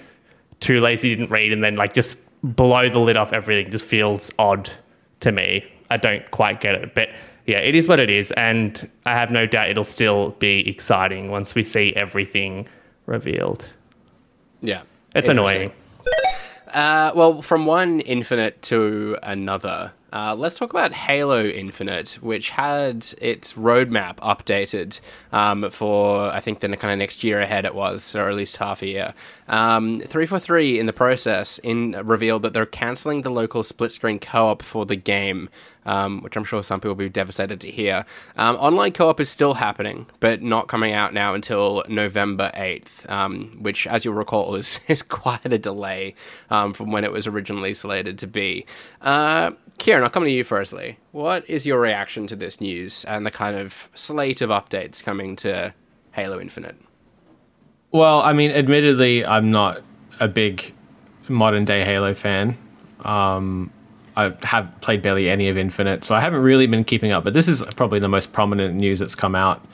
too 0.58 0.80
lazy 0.80 1.10
didn't 1.10 1.30
read 1.30 1.52
and 1.52 1.62
then 1.62 1.76
like 1.76 1.94
just 1.94 2.18
blow 2.42 2.88
the 2.88 2.98
lid 2.98 3.16
off 3.16 3.32
everything 3.32 3.70
just 3.70 3.84
feels 3.84 4.30
odd 4.38 4.70
to 5.20 5.30
me. 5.30 5.64
I 5.90 5.96
don't 5.98 6.28
quite 6.32 6.60
get 6.60 6.74
it. 6.74 6.94
But 6.94 7.10
yeah, 7.46 7.58
it 7.58 7.76
is 7.76 7.86
what 7.86 8.00
it 8.00 8.10
is. 8.10 8.32
And 8.32 8.90
I 9.06 9.12
have 9.12 9.30
no 9.30 9.46
doubt 9.46 9.68
it'll 9.68 9.84
still 9.84 10.30
be 10.30 10.68
exciting 10.68 11.30
once 11.30 11.54
we 11.54 11.62
see 11.62 11.92
everything 11.94 12.66
revealed. 13.06 13.68
Yeah. 14.60 14.82
It's 15.14 15.28
annoying. 15.28 15.72
Uh, 16.68 17.12
well, 17.14 17.40
from 17.40 17.66
one 17.66 18.00
Infinite 18.00 18.60
to 18.62 19.16
another, 19.22 19.92
uh, 20.12 20.34
let's 20.34 20.56
talk 20.56 20.70
about 20.70 20.92
Halo 20.92 21.44
Infinite, 21.44 22.18
which 22.20 22.50
had 22.50 23.06
its 23.20 23.52
roadmap 23.54 24.16
updated 24.16 25.00
um, 25.32 25.70
for, 25.70 26.30
I 26.30 26.40
think, 26.40 26.60
the 26.60 26.76
kind 26.76 26.92
of 26.92 26.98
next 26.98 27.22
year 27.22 27.40
ahead 27.40 27.64
it 27.64 27.74
was, 27.74 28.14
or 28.14 28.28
at 28.28 28.34
least 28.34 28.56
half 28.58 28.82
a 28.82 28.86
year. 28.86 29.14
Um, 29.48 29.98
343 29.98 30.78
in 30.78 30.86
the 30.86 30.92
process 30.92 31.58
in 31.58 31.92
revealed 32.04 32.42
that 32.42 32.52
they're 32.52 32.66
cancelling 32.66 33.22
the 33.22 33.30
local 33.30 33.62
split 33.62 33.92
screen 33.92 34.18
co 34.18 34.48
op 34.48 34.62
for 34.62 34.86
the 34.86 34.96
game. 34.96 35.48
Um, 35.86 36.22
which 36.22 36.36
I'm 36.36 36.44
sure 36.44 36.62
some 36.62 36.80
people 36.80 36.92
will 36.92 37.04
be 37.04 37.08
devastated 37.10 37.60
to 37.60 37.70
hear. 37.70 38.06
Um, 38.36 38.56
online 38.56 38.92
co 38.92 39.10
op 39.10 39.20
is 39.20 39.28
still 39.28 39.54
happening, 39.54 40.06
but 40.18 40.40
not 40.40 40.66
coming 40.66 40.94
out 40.94 41.12
now 41.12 41.34
until 41.34 41.84
November 41.88 42.50
8th, 42.54 43.10
um, 43.10 43.58
which, 43.60 43.86
as 43.86 44.04
you'll 44.04 44.14
recall, 44.14 44.54
is, 44.54 44.80
is 44.88 45.02
quite 45.02 45.44
a 45.44 45.58
delay 45.58 46.14
um, 46.48 46.72
from 46.72 46.90
when 46.90 47.04
it 47.04 47.12
was 47.12 47.26
originally 47.26 47.74
slated 47.74 48.18
to 48.20 48.26
be. 48.26 48.64
Uh, 49.02 49.50
Kieran, 49.78 50.04
I'll 50.04 50.10
come 50.10 50.24
to 50.24 50.30
you 50.30 50.44
firstly. 50.44 50.98
What 51.12 51.48
is 51.50 51.66
your 51.66 51.80
reaction 51.80 52.26
to 52.28 52.36
this 52.36 52.60
news 52.60 53.04
and 53.04 53.26
the 53.26 53.30
kind 53.30 53.56
of 53.56 53.88
slate 53.94 54.40
of 54.40 54.50
updates 54.50 55.02
coming 55.02 55.36
to 55.36 55.74
Halo 56.12 56.40
Infinite? 56.40 56.76
Well, 57.90 58.22
I 58.22 58.32
mean, 58.32 58.50
admittedly, 58.50 59.24
I'm 59.24 59.50
not 59.50 59.82
a 60.18 60.28
big 60.28 60.72
modern 61.28 61.64
day 61.64 61.84
Halo 61.84 62.14
fan. 62.14 62.56
Um, 63.00 63.70
I 64.16 64.32
have 64.42 64.72
played 64.80 65.02
barely 65.02 65.28
any 65.28 65.48
of 65.48 65.56
Infinite, 65.58 66.04
so 66.04 66.14
I 66.14 66.20
haven't 66.20 66.42
really 66.42 66.66
been 66.66 66.84
keeping 66.84 67.12
up. 67.12 67.24
But 67.24 67.34
this 67.34 67.48
is 67.48 67.62
probably 67.76 67.98
the 68.00 68.08
most 68.08 68.32
prominent 68.32 68.74
news 68.74 68.98
that's 69.00 69.14
come 69.14 69.34
out 69.34 69.66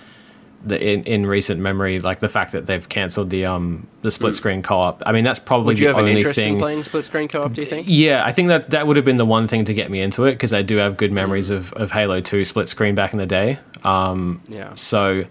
the, 0.64 0.78
in 0.82 1.04
in 1.04 1.26
recent 1.26 1.60
memory. 1.60 2.00
Like 2.00 2.20
the 2.20 2.28
fact 2.28 2.52
that 2.52 2.66
they've 2.66 2.86
cancelled 2.88 3.30
the 3.30 3.46
um 3.46 3.86
the 4.02 4.10
split 4.10 4.34
screen 4.34 4.62
co-op. 4.62 5.02
I 5.06 5.12
mean, 5.12 5.24
that's 5.24 5.38
probably 5.38 5.62
Hmm. 5.64 5.66
Would 5.68 5.78
you 5.78 5.86
the 5.88 5.92
have 5.94 5.98
an 5.98 6.08
only 6.08 6.20
interest 6.20 6.38
thing. 6.38 6.54
in 6.54 6.58
playing 6.58 6.84
split 6.84 7.04
screen 7.04 7.28
co 7.28 7.42
op, 7.44 7.52
do 7.54 7.60
you 7.62 7.66
think? 7.66 7.86
Yeah, 7.88 8.22
I 8.24 8.32
think 8.32 8.48
that 8.48 8.70
that 8.70 8.86
would 8.86 8.96
have 8.96 9.04
been 9.04 9.16
the 9.18 9.24
one 9.26 9.46
thing 9.48 9.64
to 9.66 9.74
get 9.74 9.90
me 9.90 10.00
into 10.00 10.24
it 10.26 10.32
because 10.32 10.52
I 10.52 10.62
do 10.62 10.76
have 10.76 10.96
good 10.96 11.12
memories 11.12 11.50
of, 11.50 11.72
of 11.74 11.90
Halo 11.90 12.20
2 12.20 12.44
split 12.44 12.68
screen 12.68 12.94
back 12.94 13.12
in 13.12 13.18
the 13.18 13.26
day. 13.26 13.58
Um, 13.84 14.42
Yeah. 14.48 14.74
so, 14.74 15.24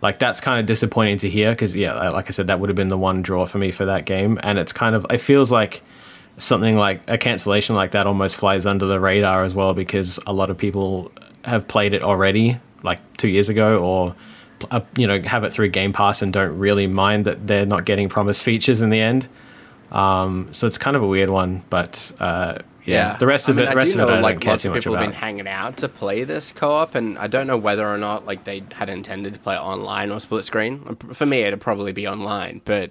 like, 0.00 0.18
that's 0.20 0.40
kind 0.40 0.60
of 0.60 0.66
disappointing 0.66 1.18
to 1.18 1.28
hear 1.30 1.50
because, 1.50 1.74
yeah, 1.74 2.08
like 2.10 2.26
I 2.26 2.30
said, 2.30 2.46
that 2.48 2.60
would 2.60 2.68
have 2.68 2.76
been 2.76 2.86
the 2.88 2.98
one 2.98 3.20
draw 3.22 3.46
for 3.46 3.58
me 3.58 3.70
for 3.72 3.84
that 3.86 4.04
game. 4.04 4.38
And 4.44 4.58
it's 4.58 4.72
kind 4.72 4.94
of, 4.94 5.04
it 5.10 5.18
feels 5.18 5.50
like 5.50 5.82
something 6.38 6.76
like 6.76 7.00
a 7.08 7.18
cancellation 7.18 7.74
like 7.74 7.90
that 7.92 8.06
almost 8.06 8.36
flies 8.36 8.64
under 8.66 8.86
the 8.86 9.00
radar 9.00 9.44
as 9.44 9.54
well 9.54 9.74
because 9.74 10.18
a 10.26 10.32
lot 10.32 10.50
of 10.50 10.56
people 10.58 11.10
have 11.44 11.66
played 11.68 11.94
it 11.94 12.02
already, 12.02 12.58
like 12.82 13.00
two 13.16 13.28
years 13.28 13.48
ago, 13.48 13.78
or 13.78 14.14
uh, 14.70 14.80
you 14.96 15.06
know 15.06 15.20
have 15.22 15.44
it 15.44 15.52
through 15.52 15.68
Game 15.68 15.92
Pass 15.92 16.22
and 16.22 16.32
don't 16.32 16.58
really 16.58 16.86
mind 16.86 17.24
that 17.26 17.46
they're 17.46 17.66
not 17.66 17.84
getting 17.84 18.08
promised 18.08 18.42
features 18.42 18.80
in 18.82 18.90
the 18.90 19.00
end. 19.00 19.28
Um, 19.90 20.48
so 20.52 20.66
it's 20.66 20.78
kind 20.78 20.96
of 20.96 21.02
a 21.02 21.06
weird 21.06 21.30
one, 21.30 21.62
but 21.70 22.12
uh, 22.20 22.58
yeah, 22.84 23.16
the 23.16 23.26
rest 23.26 23.48
I 23.48 23.52
of 23.52 23.56
mean, 23.56 23.66
it, 23.66 23.68
I 23.68 23.70
the 23.72 23.76
rest 23.76 23.94
do 23.94 24.02
of 24.02 24.08
it, 24.08 24.12
know 24.12 24.18
I 24.18 24.20
like 24.20 24.44
lots 24.44 24.64
of 24.64 24.74
people 24.74 24.94
have 24.94 25.02
been 25.04 25.12
hanging 25.12 25.48
out 25.48 25.78
to 25.78 25.88
play 25.88 26.24
this 26.24 26.52
co-op, 26.52 26.94
and 26.94 27.18
I 27.18 27.26
don't 27.26 27.46
know 27.46 27.56
whether 27.56 27.86
or 27.86 27.96
not 27.98 28.26
like 28.26 28.44
they 28.44 28.62
had 28.72 28.88
intended 28.90 29.32
to 29.34 29.40
play 29.40 29.54
it 29.54 29.60
online 29.60 30.10
or 30.10 30.20
split 30.20 30.44
screen. 30.44 30.96
For 31.12 31.24
me, 31.26 31.40
it'd 31.42 31.60
probably 31.60 31.92
be 31.92 32.06
online, 32.06 32.60
but 32.64 32.90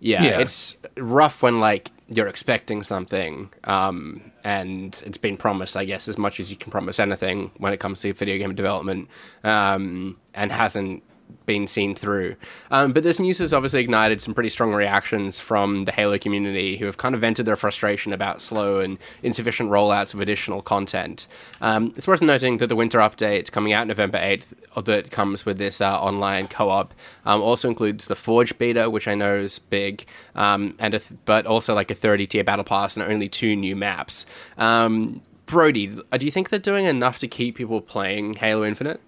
yeah, 0.00 0.22
Yeah. 0.22 0.40
it's 0.40 0.76
rough 0.96 1.42
when 1.42 1.60
like 1.60 1.90
you're 2.08 2.26
expecting 2.26 2.82
something, 2.82 3.50
um, 3.64 4.32
and 4.42 5.02
it's 5.04 5.18
been 5.18 5.36
promised, 5.36 5.76
I 5.76 5.84
guess, 5.84 6.08
as 6.08 6.16
much 6.16 6.40
as 6.40 6.50
you 6.50 6.56
can 6.56 6.70
promise 6.70 6.98
anything 6.98 7.50
when 7.58 7.72
it 7.72 7.80
comes 7.80 8.00
to 8.00 8.12
video 8.14 8.38
game 8.38 8.54
development, 8.54 9.08
um, 9.44 10.18
and 10.34 10.50
hasn't 10.50 11.02
been 11.46 11.66
seen 11.66 11.94
through. 11.94 12.36
Um, 12.70 12.92
but 12.92 13.02
this 13.02 13.18
news 13.18 13.38
has 13.38 13.54
obviously 13.54 13.80
ignited 13.80 14.20
some 14.20 14.34
pretty 14.34 14.50
strong 14.50 14.74
reactions 14.74 15.40
from 15.40 15.86
the 15.86 15.92
Halo 15.92 16.18
community 16.18 16.76
who 16.76 16.86
have 16.86 16.98
kind 16.98 17.14
of 17.14 17.22
vented 17.22 17.46
their 17.46 17.56
frustration 17.56 18.12
about 18.12 18.42
slow 18.42 18.80
and 18.80 18.98
insufficient 19.22 19.70
rollouts 19.70 20.12
of 20.12 20.20
additional 20.20 20.60
content. 20.60 21.26
Um, 21.60 21.92
it's 21.96 22.06
worth 22.06 22.22
noting 22.22 22.58
that 22.58 22.66
the 22.66 22.76
winter 22.76 22.98
update 22.98 23.50
coming 23.50 23.72
out 23.72 23.86
November 23.86 24.18
8th 24.18 24.52
uh, 24.76 24.82
that 24.82 25.10
comes 25.10 25.46
with 25.46 25.58
this 25.58 25.80
uh, 25.80 25.98
online 25.98 26.48
co 26.48 26.68
op 26.68 26.94
um, 27.24 27.40
also 27.40 27.68
includes 27.68 28.06
the 28.06 28.16
Forge 28.16 28.56
beta, 28.58 28.90
which 28.90 29.08
I 29.08 29.14
know 29.14 29.36
is 29.36 29.58
big, 29.58 30.04
um, 30.34 30.76
and 30.78 30.92
th- 30.92 31.18
but 31.24 31.46
also 31.46 31.74
like 31.74 31.90
a 31.90 31.94
30 31.94 32.26
tier 32.26 32.44
battle 32.44 32.64
pass 32.64 32.96
and 32.96 33.10
only 33.10 33.28
two 33.28 33.56
new 33.56 33.74
maps. 33.74 34.26
Um, 34.58 35.22
Brody, 35.46 35.86
do 35.86 36.26
you 36.26 36.30
think 36.30 36.50
they're 36.50 36.58
doing 36.58 36.84
enough 36.84 37.16
to 37.18 37.26
keep 37.26 37.56
people 37.56 37.80
playing 37.80 38.34
Halo 38.34 38.66
Infinite? 38.66 39.00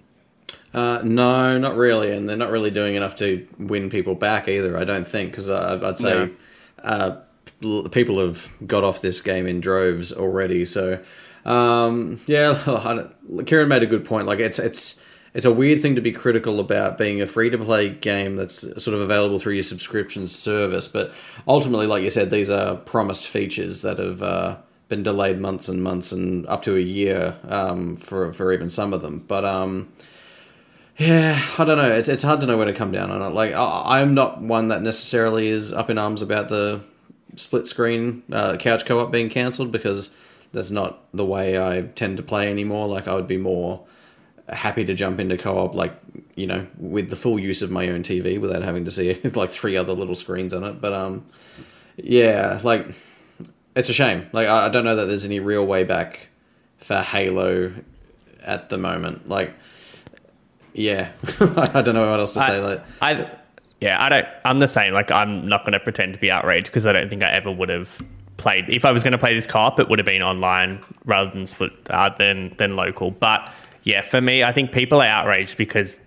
Uh, 0.72 1.00
no, 1.02 1.58
not 1.58 1.76
really, 1.76 2.12
and 2.12 2.28
they're 2.28 2.36
not 2.36 2.50
really 2.50 2.70
doing 2.70 2.94
enough 2.94 3.16
to 3.16 3.46
win 3.58 3.90
people 3.90 4.14
back 4.14 4.48
either. 4.48 4.76
I 4.78 4.84
don't 4.84 5.06
think 5.06 5.32
because 5.32 5.50
uh, 5.50 5.80
I'd 5.82 5.98
say 5.98 6.30
No. 6.84 7.20
uh, 7.62 7.88
people 7.88 8.20
have 8.20 8.50
got 8.66 8.84
off 8.84 9.00
this 9.00 9.20
game 9.20 9.46
in 9.46 9.60
droves 9.60 10.12
already. 10.12 10.64
So 10.64 11.00
um, 11.44 12.20
yeah, 12.26 12.54
Kieran 13.46 13.68
made 13.68 13.82
a 13.82 13.86
good 13.86 14.04
point. 14.04 14.26
Like 14.26 14.38
it's 14.38 14.58
it's 14.60 15.02
it's 15.34 15.46
a 15.46 15.52
weird 15.52 15.80
thing 15.82 15.96
to 15.96 16.00
be 16.00 16.12
critical 16.12 16.60
about 16.60 16.98
being 16.98 17.20
a 17.20 17.26
free 17.26 17.50
to 17.50 17.58
play 17.58 17.88
game 17.90 18.36
that's 18.36 18.60
sort 18.60 18.94
of 18.94 19.00
available 19.00 19.38
through 19.38 19.54
your 19.54 19.62
subscription 19.64 20.26
service, 20.28 20.86
but 20.88 21.12
ultimately, 21.48 21.86
like 21.86 22.02
you 22.02 22.10
said, 22.10 22.30
these 22.30 22.50
are 22.50 22.76
promised 22.76 23.26
features 23.26 23.82
that 23.82 23.98
have. 23.98 24.22
Uh, 24.22 24.56
been 24.88 25.04
delayed 25.04 25.38
months 25.38 25.68
and 25.68 25.84
months 25.84 26.10
and 26.10 26.44
up 26.48 26.62
to 26.64 26.74
a 26.74 26.80
year 26.80 27.36
um, 27.48 27.94
for 27.94 28.32
for 28.32 28.52
even 28.52 28.68
some 28.68 28.92
of 28.92 29.00
them, 29.02 29.24
but 29.28 29.44
um, 29.44 29.88
yeah, 31.00 31.42
I 31.56 31.64
don't 31.64 31.78
know. 31.78 31.90
It's, 31.90 32.10
it's 32.10 32.22
hard 32.22 32.42
to 32.42 32.46
know 32.46 32.58
where 32.58 32.66
to 32.66 32.74
come 32.74 32.92
down 32.92 33.10
on 33.10 33.22
it. 33.22 33.34
Like, 33.34 33.54
I, 33.54 34.00
I'm 34.00 34.12
not 34.12 34.42
one 34.42 34.68
that 34.68 34.82
necessarily 34.82 35.48
is 35.48 35.72
up 35.72 35.88
in 35.88 35.96
arms 35.96 36.20
about 36.20 36.50
the 36.50 36.82
split 37.36 37.66
screen 37.66 38.22
uh, 38.30 38.58
couch 38.58 38.84
co 38.84 39.00
op 39.00 39.10
being 39.10 39.30
cancelled 39.30 39.72
because 39.72 40.10
that's 40.52 40.70
not 40.70 41.00
the 41.14 41.24
way 41.24 41.58
I 41.58 41.82
tend 41.82 42.18
to 42.18 42.22
play 42.22 42.50
anymore. 42.50 42.86
Like, 42.86 43.08
I 43.08 43.14
would 43.14 43.26
be 43.26 43.38
more 43.38 43.82
happy 44.50 44.84
to 44.84 44.92
jump 44.92 45.18
into 45.20 45.38
co 45.38 45.56
op, 45.56 45.74
like, 45.74 45.98
you 46.34 46.46
know, 46.46 46.66
with 46.76 47.08
the 47.08 47.16
full 47.16 47.38
use 47.38 47.62
of 47.62 47.70
my 47.70 47.88
own 47.88 48.02
TV 48.02 48.38
without 48.38 48.62
having 48.62 48.84
to 48.84 48.90
see 48.90 49.18
like 49.34 49.48
three 49.48 49.78
other 49.78 49.94
little 49.94 50.14
screens 50.14 50.52
on 50.52 50.64
it. 50.64 50.82
But, 50.82 50.92
um, 50.92 51.24
yeah, 51.96 52.60
like, 52.62 52.94
it's 53.74 53.88
a 53.88 53.94
shame. 53.94 54.28
Like, 54.34 54.48
I, 54.48 54.66
I 54.66 54.68
don't 54.68 54.84
know 54.84 54.96
that 54.96 55.06
there's 55.06 55.24
any 55.24 55.40
real 55.40 55.66
way 55.66 55.82
back 55.82 56.28
for 56.76 57.00
Halo 57.00 57.72
at 58.42 58.68
the 58.68 58.76
moment. 58.76 59.30
Like, 59.30 59.54
yeah, 60.74 61.10
I 61.40 61.82
don't 61.82 61.94
know 61.94 62.10
what 62.10 62.20
else 62.20 62.32
to 62.32 62.42
say. 62.42 62.60
Like, 62.60 62.82
I, 63.00 63.26
yeah, 63.80 64.02
I 64.02 64.08
don't. 64.08 64.26
I'm 64.44 64.58
the 64.58 64.68
same. 64.68 64.92
Like, 64.92 65.10
I'm 65.10 65.48
not 65.48 65.62
going 65.62 65.72
to 65.72 65.80
pretend 65.80 66.12
to 66.14 66.18
be 66.18 66.30
outraged 66.30 66.66
because 66.66 66.86
I 66.86 66.92
don't 66.92 67.08
think 67.08 67.24
I 67.24 67.30
ever 67.32 67.50
would 67.50 67.68
have 67.68 68.00
played. 68.36 68.68
If 68.68 68.84
I 68.84 68.92
was 68.92 69.02
going 69.02 69.12
to 69.12 69.18
play 69.18 69.34
this 69.34 69.46
co-op, 69.46 69.80
it 69.80 69.88
would 69.88 69.98
have 69.98 70.06
been 70.06 70.22
online 70.22 70.80
rather 71.04 71.30
than 71.30 71.46
split 71.46 71.72
uh, 71.90 72.10
than 72.18 72.54
than 72.58 72.76
local. 72.76 73.10
But 73.10 73.50
yeah, 73.82 74.02
for 74.02 74.20
me, 74.20 74.44
I 74.44 74.52
think 74.52 74.72
people 74.72 75.00
are 75.00 75.06
outraged 75.06 75.56
because 75.56 75.98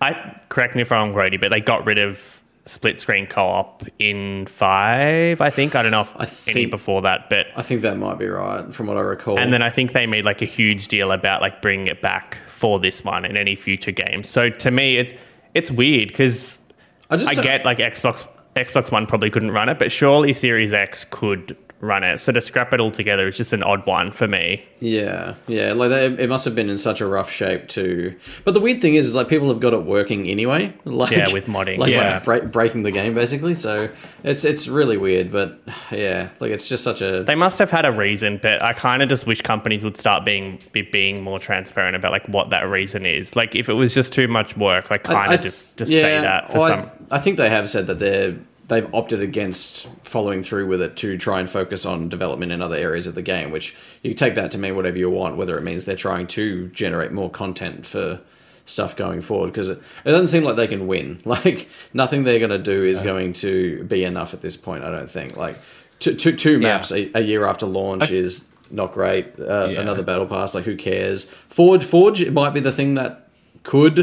I 0.00 0.40
correct 0.48 0.74
me 0.76 0.82
if 0.82 0.92
I'm 0.92 0.98
wrong, 0.98 1.12
Grady, 1.12 1.36
but 1.36 1.50
they 1.50 1.60
got 1.60 1.84
rid 1.86 1.98
of 1.98 2.42
split 2.66 3.00
screen 3.00 3.26
co-op 3.26 3.82
in 3.98 4.46
five. 4.46 5.40
I 5.40 5.50
think 5.50 5.74
I 5.74 5.82
don't 5.82 5.90
know 5.90 6.02
if 6.02 6.14
I 6.16 6.24
any 6.50 6.54
think- 6.54 6.70
before 6.70 7.02
that, 7.02 7.30
but 7.30 7.46
I 7.56 7.62
think 7.62 7.82
that 7.82 7.96
might 7.96 8.18
be 8.18 8.26
right 8.26 8.72
from 8.72 8.86
what 8.86 8.96
I 8.96 9.00
recall. 9.00 9.38
and 9.38 9.52
then 9.52 9.62
I 9.62 9.70
think 9.70 9.92
they 9.92 10.06
made 10.06 10.24
like 10.24 10.42
a 10.42 10.46
huge 10.46 10.88
deal 10.88 11.10
about 11.10 11.40
like 11.40 11.62
bringing 11.62 11.86
it 11.86 12.02
back 12.02 12.38
for 12.58 12.80
this 12.80 13.04
one 13.04 13.24
and 13.24 13.38
any 13.38 13.54
future 13.54 13.92
games. 13.92 14.28
So 14.28 14.50
to 14.50 14.70
me, 14.72 14.96
it's 14.96 15.12
it's 15.54 15.70
weird 15.70 16.08
because 16.08 16.60
I 17.08 17.16
just 17.16 17.30
I 17.30 17.40
get 17.40 17.64
like 17.64 17.78
Xbox 17.78 18.26
Xbox 18.56 18.90
One 18.90 19.06
probably 19.06 19.30
couldn't 19.30 19.52
run 19.52 19.68
it, 19.68 19.78
but 19.78 19.92
surely 19.92 20.32
Series 20.32 20.72
X 20.72 21.06
could 21.08 21.56
run 21.80 22.02
it. 22.02 22.18
So 22.18 22.32
to 22.32 22.40
scrap 22.40 22.72
it 22.72 22.80
all 22.80 22.90
together 22.90 23.28
is 23.28 23.36
just 23.36 23.52
an 23.52 23.62
odd 23.62 23.86
one 23.86 24.10
for 24.10 24.26
me. 24.26 24.64
Yeah, 24.80 25.34
yeah, 25.46 25.72
like 25.72 25.90
they, 25.90 26.06
it 26.06 26.28
must 26.28 26.44
have 26.44 26.54
been 26.54 26.68
in 26.68 26.78
such 26.78 27.00
a 27.00 27.06
rough 27.06 27.30
shape 27.30 27.68
too. 27.68 28.16
But 28.44 28.54
the 28.54 28.60
weird 28.60 28.80
thing 28.80 28.94
is, 28.94 29.06
is 29.06 29.14
like 29.14 29.28
people 29.28 29.48
have 29.48 29.60
got 29.60 29.74
it 29.74 29.84
working 29.84 30.28
anyway. 30.28 30.72
Like 30.98 31.12
Yeah, 31.12 31.32
with 31.32 31.46
modding, 31.46 31.78
like, 31.78 31.90
yeah. 31.90 32.14
like 32.14 32.24
break, 32.24 32.50
breaking 32.50 32.82
the 32.82 32.90
game 32.90 33.14
basically. 33.14 33.54
So 33.54 33.88
it's 34.24 34.44
it's 34.44 34.66
really 34.66 34.96
weird. 34.96 35.30
But 35.30 35.60
yeah, 35.92 36.30
like 36.40 36.50
it's 36.50 36.66
just 36.66 36.82
such 36.82 37.02
a 37.02 37.22
They 37.22 37.34
must 37.34 37.58
have 37.58 37.70
had 37.70 37.84
a 37.84 37.92
reason, 37.92 38.40
but 38.42 38.62
I 38.62 38.72
kind 38.72 39.02
of 39.02 39.08
just 39.08 39.26
wish 39.26 39.40
companies 39.42 39.84
would 39.84 39.96
start 39.96 40.24
being 40.24 40.58
be 40.72 40.82
being 40.82 41.22
more 41.22 41.38
transparent 41.38 41.94
about 41.94 42.10
like 42.10 42.26
what 42.26 42.50
that 42.50 42.62
reason 42.62 43.06
is. 43.06 43.36
Like 43.36 43.54
if 43.54 43.68
it 43.68 43.74
was 43.74 43.94
just 43.94 44.12
too 44.12 44.26
much 44.26 44.56
work, 44.56 44.90
like 44.90 45.04
kind 45.04 45.32
of 45.32 45.40
th- 45.40 45.52
just 45.52 45.76
just 45.76 45.92
yeah, 45.92 46.00
say 46.02 46.20
that 46.20 46.50
for 46.50 46.56
oh, 46.56 46.60
well, 46.60 46.68
some. 46.68 46.78
I, 46.78 46.82
th- 46.82 46.94
I 47.12 47.18
think 47.20 47.36
they 47.36 47.50
have 47.50 47.68
said 47.68 47.86
that 47.86 47.98
they're 47.98 48.36
they've 48.68 48.92
opted 48.94 49.20
against 49.20 49.88
following 50.04 50.42
through 50.42 50.66
with 50.66 50.80
it 50.82 50.96
to 50.98 51.16
try 51.18 51.40
and 51.40 51.48
focus 51.50 51.84
on 51.86 52.08
development 52.08 52.52
in 52.52 52.62
other 52.62 52.76
areas 52.76 53.06
of 53.06 53.14
the 53.14 53.22
game. 53.22 53.50
Which 53.50 53.76
you 54.02 54.10
can 54.10 54.16
take 54.16 54.34
that 54.34 54.50
to 54.52 54.58
mean 54.58 54.76
whatever 54.76 54.98
you 54.98 55.10
want, 55.10 55.36
whether 55.36 55.58
it 55.58 55.62
means 55.62 55.84
they're 55.84 55.96
trying 55.96 56.26
to 56.28 56.68
generate 56.68 57.12
more 57.12 57.30
content 57.30 57.86
for 57.86 58.20
stuff 58.66 58.94
going 58.96 59.22
forward 59.22 59.46
because 59.46 59.70
it, 59.70 59.78
it 60.04 60.10
doesn't 60.10 60.28
seem 60.28 60.44
like 60.44 60.56
they 60.56 60.66
can 60.66 60.86
win 60.86 61.18
like 61.24 61.70
nothing 61.94 62.24
they're 62.24 62.38
going 62.38 62.50
to 62.50 62.58
do 62.58 62.84
is 62.84 63.00
going 63.00 63.32
to 63.32 63.82
be 63.84 64.04
enough 64.04 64.34
at 64.34 64.42
this 64.42 64.58
point 64.58 64.84
i 64.84 64.90
don't 64.90 65.10
think 65.10 65.34
like 65.38 65.56
two, 66.00 66.14
two, 66.14 66.36
two 66.36 66.58
maps 66.58 66.92
a, 66.92 67.10
a 67.14 67.22
year 67.22 67.46
after 67.46 67.64
launch 67.64 68.10
is 68.10 68.46
not 68.70 68.92
great 68.92 69.40
uh, 69.40 69.68
Yeah. 69.70 69.80
another 69.80 70.02
battle 70.02 70.26
pass 70.26 70.54
like 70.54 70.64
who 70.66 70.76
cares 70.76 71.30
forge 71.48 71.82
forge 71.82 72.20
it 72.20 72.34
might 72.34 72.50
be 72.50 72.60
the 72.60 72.70
thing 72.70 72.92
that 72.96 73.27
could 73.68 73.98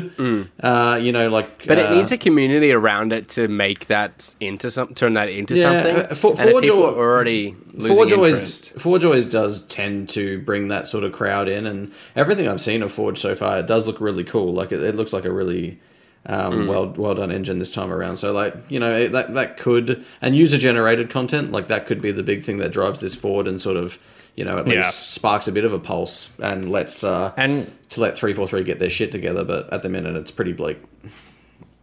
uh, 0.62 0.99
you 1.01 1.12
know 1.12 1.28
like 1.30 1.49
Mm. 1.65 1.67
But 1.67 1.78
it 1.80 1.88
uh, 1.88 1.95
needs 1.95 2.12
a 2.12 2.17
community 2.17 2.71
around 2.71 3.12
it 3.12 3.28
to 3.30 3.47
make 3.47 3.88
that 3.88 4.36
into 4.39 4.69
some, 4.69 4.93
turn 4.93 5.13
that 5.13 5.30
into 5.30 5.56
Yeah, 5.56 5.62
something. 5.63 5.95
uh, 5.95 6.13
For- 6.13 6.39
and 6.39 6.49
Forge 6.51 6.63
people 6.63 6.86
are 6.86 6.95
already 6.95 7.56
losing 7.73 7.95
Forge 7.95 8.12
always, 8.13 8.38
interest, 8.39 8.80
Forge 8.80 9.04
always 9.06 9.25
does 9.25 9.65
tend 9.67 10.10
to 10.10 10.39
bring 10.39 10.67
that 10.67 10.88
sort 10.88 11.04
of 11.04 11.12
crowd 11.13 11.47
in, 11.49 11.65
and 11.65 11.91
everything 12.15 12.47
I've 12.47 12.62
seen 12.62 12.84
of 12.84 12.91
Forge 12.91 13.17
so 13.17 13.34
far, 13.36 13.58
it 13.60 13.67
does 13.67 13.88
look 13.88 13.99
really 13.99 14.23
cool. 14.23 14.54
Like 14.54 14.71
it, 14.71 14.82
it 14.84 14.95
looks 14.95 15.13
like 15.13 15.25
a 15.25 15.32
really 15.32 15.80
um, 16.28 16.54
Mm. 16.54 16.67
well 16.67 16.86
well 16.95 17.15
done 17.15 17.32
engine 17.32 17.58
this 17.60 17.71
time 17.71 17.91
around. 17.91 18.17
So 18.17 18.32
like 18.34 18.54
you 18.69 18.80
know 18.80 18.95
it, 18.95 19.12
that 19.13 19.34
that 19.34 19.58
could 19.58 20.04
and 20.21 20.36
user 20.36 20.58
generated 20.60 21.10
content 21.10 21.51
like 21.51 21.67
that 21.67 21.86
could 21.88 22.01
be 22.01 22.12
the 22.12 22.23
big 22.23 22.43
thing 22.43 22.58
that 22.58 22.71
drives 22.71 23.01
this 23.01 23.15
forward 23.15 23.47
and 23.47 23.60
sort 23.60 23.78
of 23.78 23.97
you 24.36 24.43
know 24.45 24.58
at 24.58 24.67
Yeah. 24.67 24.76
least 24.78 25.10
sparks 25.10 25.48
a 25.48 25.52
bit 25.52 25.65
of 25.65 25.74
a 25.74 25.80
pulse 25.80 26.32
and 26.39 26.69
lets 26.71 27.04
uh, 27.04 27.32
And 27.38 27.71
to 27.89 28.02
let 28.02 28.17
three 28.17 28.34
four 28.34 28.48
three 28.48 28.63
get 28.63 28.80
their 28.80 28.89
shit 28.89 29.12
together. 29.12 29.43
But 29.43 29.71
at 29.74 29.82
the 29.84 29.89
minute, 29.89 30.15
it's 30.15 30.32
pretty 30.32 30.54
bleak. 30.54 30.78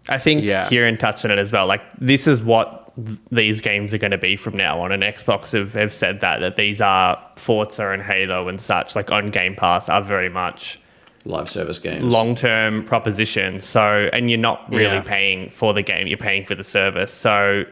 I 0.09 0.19
think 0.19 0.45
Yeah. 0.45 0.69
Kieran 0.69 0.97
touched 0.97 1.25
on 1.25 1.31
it 1.31 1.39
as 1.39 1.53
well. 1.53 1.67
Like 1.67 1.83
this 2.01 2.27
is 2.27 2.43
what 2.43 2.91
th- 2.97 3.19
these 3.31 3.61
games 3.61 3.95
are 3.95 3.99
going 3.99 4.11
to 4.11 4.19
be 4.19 4.37
from 4.37 4.57
now 4.57 4.81
on. 4.81 4.91
And 4.93 5.03
Xbox 5.03 5.53
have, 5.57 5.75
have 5.75 5.95
said 5.95 6.21
that 6.21 6.41
that 6.41 6.57
these 6.57 6.81
are 6.81 7.19
Forza 7.37 7.89
and 7.91 8.03
Halo 8.03 8.49
and 8.49 8.61
such 8.61 8.97
like 8.97 9.11
on 9.13 9.31
Game 9.31 9.55
Pass 9.55 9.89
are 9.89 10.03
very 10.03 10.29
much 10.29 10.79
Live 11.25 11.49
service 11.49 11.79
games. 11.79 12.03
long 12.05 12.35
term 12.35 12.85
propositions. 12.85 13.65
So 13.65 14.11
and 14.13 14.29
you're 14.29 14.41
not 14.41 14.65
really 14.71 14.97
Yeah. 14.97 15.03
paying 15.03 15.49
for 15.51 15.73
the 15.73 15.83
game; 15.83 16.09
you're 16.09 16.17
paying 16.19 16.45
for 16.45 16.57
the 16.57 16.65
service. 16.65 17.13
So 17.13 17.65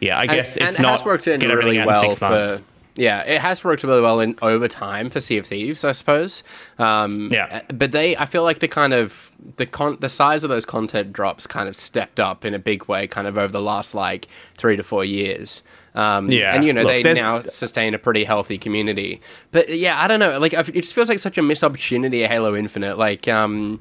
yeah, 0.00 0.18
I 0.18 0.26
guess 0.26 0.58
and, 0.58 0.68
it's 0.68 0.76
and 0.76 0.82
not 0.82 0.88
it 0.88 0.98
has 0.98 1.04
worked 1.06 1.26
in 1.26 1.40
really 1.40 1.78
well 1.78 2.02
in 2.04 2.10
six 2.10 2.20
months. 2.20 2.56
for 2.56 2.62
yeah 2.94 3.22
it 3.22 3.40
has 3.40 3.64
worked 3.64 3.82
really 3.84 4.00
well 4.02 4.20
in 4.20 4.36
over 4.42 4.68
time 4.68 5.08
for 5.08 5.18
sea 5.20 5.38
of 5.38 5.46
thieves 5.46 5.82
i 5.84 5.92
suppose 5.92 6.42
um 6.78 7.28
Yeah. 7.30 7.62
but 7.72 7.90
they 7.92 8.14
i 8.16 8.26
feel 8.26 8.42
like 8.42 8.58
the 8.58 8.68
kind 8.68 8.92
of 8.92 9.32
the 9.56 9.64
con 9.66 9.96
the 10.00 10.08
size 10.10 10.44
of 10.44 10.50
those 10.50 10.66
content 10.66 11.12
drops 11.12 11.46
kind 11.46 11.68
of 11.68 11.76
stepped 11.76 12.20
up 12.20 12.44
in 12.44 12.52
a 12.54 12.58
big 12.58 12.86
way 12.88 13.06
kind 13.06 13.26
of 13.26 13.38
over 13.38 13.50
the 13.52 13.62
last 13.62 13.94
like 13.94 14.28
three 14.54 14.76
to 14.76 14.82
four 14.82 15.04
years 15.04 15.62
um 15.94 16.30
Yeah. 16.30 16.54
and 16.54 16.64
you 16.64 16.72
know 16.72 16.82
Look, 16.82 17.02
they 17.02 17.14
now 17.14 17.40
sustain 17.42 17.94
a 17.94 17.98
pretty 17.98 18.24
healthy 18.24 18.58
community 18.58 19.20
but 19.52 19.68
yeah 19.70 20.00
i 20.02 20.06
don't 20.06 20.20
know 20.20 20.38
like 20.38 20.52
it 20.52 20.72
just 20.74 20.92
feels 20.94 21.08
like 21.08 21.18
such 21.18 21.38
a 21.38 21.42
missed 21.42 21.64
opportunity 21.64 22.22
halo 22.26 22.54
infinite 22.54 22.98
like 22.98 23.26
um 23.26 23.80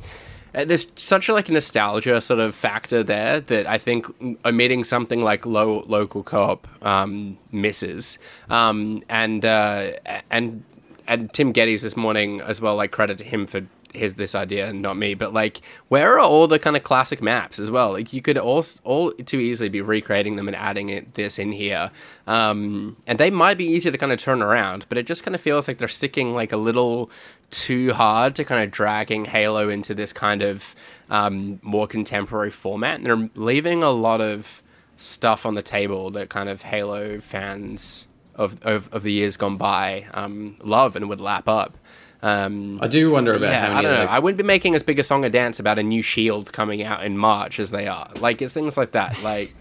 there's 0.53 0.87
such 0.95 1.29
a 1.29 1.33
like 1.33 1.49
nostalgia 1.49 2.19
sort 2.21 2.39
of 2.39 2.55
factor 2.55 3.03
there 3.03 3.39
that 3.39 3.67
I 3.67 3.77
think 3.77 4.07
omitting 4.45 4.83
something 4.83 5.21
like 5.21 5.45
low 5.45 5.83
local 5.87 6.23
co-op 6.23 6.67
um, 6.85 7.37
misses. 7.51 8.19
Um, 8.49 9.03
and 9.09 9.45
uh, 9.45 9.93
and 10.29 10.63
and 11.07 11.31
Tim 11.33 11.51
Geddes 11.51 11.83
this 11.83 11.95
morning 11.95 12.41
as 12.41 12.59
well. 12.59 12.75
Like 12.75 12.91
credit 12.91 13.17
to 13.19 13.23
him 13.23 13.47
for 13.47 13.61
his 13.93 14.15
this 14.15 14.35
idea 14.35 14.69
and 14.69 14.81
not 14.81 14.97
me. 14.97 15.13
But 15.13 15.33
like, 15.33 15.61
where 15.89 16.13
are 16.13 16.19
all 16.19 16.47
the 16.47 16.59
kind 16.59 16.75
of 16.75 16.83
classic 16.83 17.21
maps 17.21 17.59
as 17.59 17.69
well? 17.69 17.91
Like 17.91 18.13
you 18.13 18.21
could 18.21 18.37
all 18.37 18.63
all 18.83 19.11
too 19.11 19.39
easily 19.39 19.69
be 19.69 19.81
recreating 19.81 20.35
them 20.35 20.47
and 20.47 20.55
adding 20.55 20.89
it 20.89 21.13
this 21.13 21.39
in 21.39 21.51
here. 21.51 21.91
Um, 22.27 22.97
and 23.07 23.19
they 23.19 23.29
might 23.29 23.57
be 23.57 23.65
easier 23.65 23.91
to 23.91 23.97
kind 23.97 24.11
of 24.11 24.19
turn 24.19 24.41
around, 24.41 24.85
but 24.89 24.97
it 24.97 25.05
just 25.05 25.23
kind 25.23 25.35
of 25.35 25.41
feels 25.41 25.67
like 25.67 25.77
they're 25.77 25.87
sticking 25.87 26.33
like 26.33 26.51
a 26.51 26.57
little 26.57 27.09
too 27.51 27.93
hard 27.93 28.35
to 28.35 28.43
kind 28.43 28.63
of 28.63 28.71
dragging 28.71 29.25
Halo 29.25 29.69
into 29.69 29.93
this 29.93 30.11
kind 30.13 30.41
of 30.41 30.73
um, 31.09 31.59
more 31.61 31.85
contemporary 31.87 32.51
format. 32.51 32.95
And 32.97 33.05
they're 33.05 33.29
leaving 33.35 33.83
a 33.83 33.91
lot 33.91 34.21
of 34.21 34.63
stuff 34.97 35.45
on 35.45 35.55
the 35.55 35.61
table 35.61 36.09
that 36.11 36.29
kind 36.29 36.47
of 36.49 36.61
Halo 36.63 37.19
fans 37.19 38.07
of 38.35 38.61
of, 38.63 38.87
of 38.93 39.03
the 39.03 39.11
years 39.11 39.37
gone 39.37 39.57
by 39.57 40.05
um, 40.13 40.55
love 40.63 40.95
and 40.95 41.07
would 41.09 41.21
lap 41.21 41.47
up. 41.47 41.77
Um, 42.23 42.79
I 42.81 42.87
do 42.87 43.09
wonder 43.11 43.31
about 43.33 43.49
yeah, 43.49 43.65
how 43.71 43.79
I 43.79 43.81
don't 43.81 43.91
know. 43.95 44.05
the- 44.05 44.11
I 44.11 44.19
wouldn't 44.19 44.37
be 44.37 44.43
making 44.43 44.75
as 44.75 44.83
big 44.83 44.99
a 44.99 45.03
song 45.03 45.23
and 45.25 45.33
dance 45.33 45.59
about 45.59 45.79
a 45.79 45.83
new 45.83 46.01
Shield 46.03 46.53
coming 46.53 46.83
out 46.83 47.03
in 47.03 47.17
March 47.17 47.59
as 47.59 47.71
they 47.71 47.87
are. 47.87 48.09
Like 48.19 48.41
it's 48.41 48.53
things 48.53 48.77
like 48.77 48.91
that. 48.91 49.21
Like, 49.23 49.53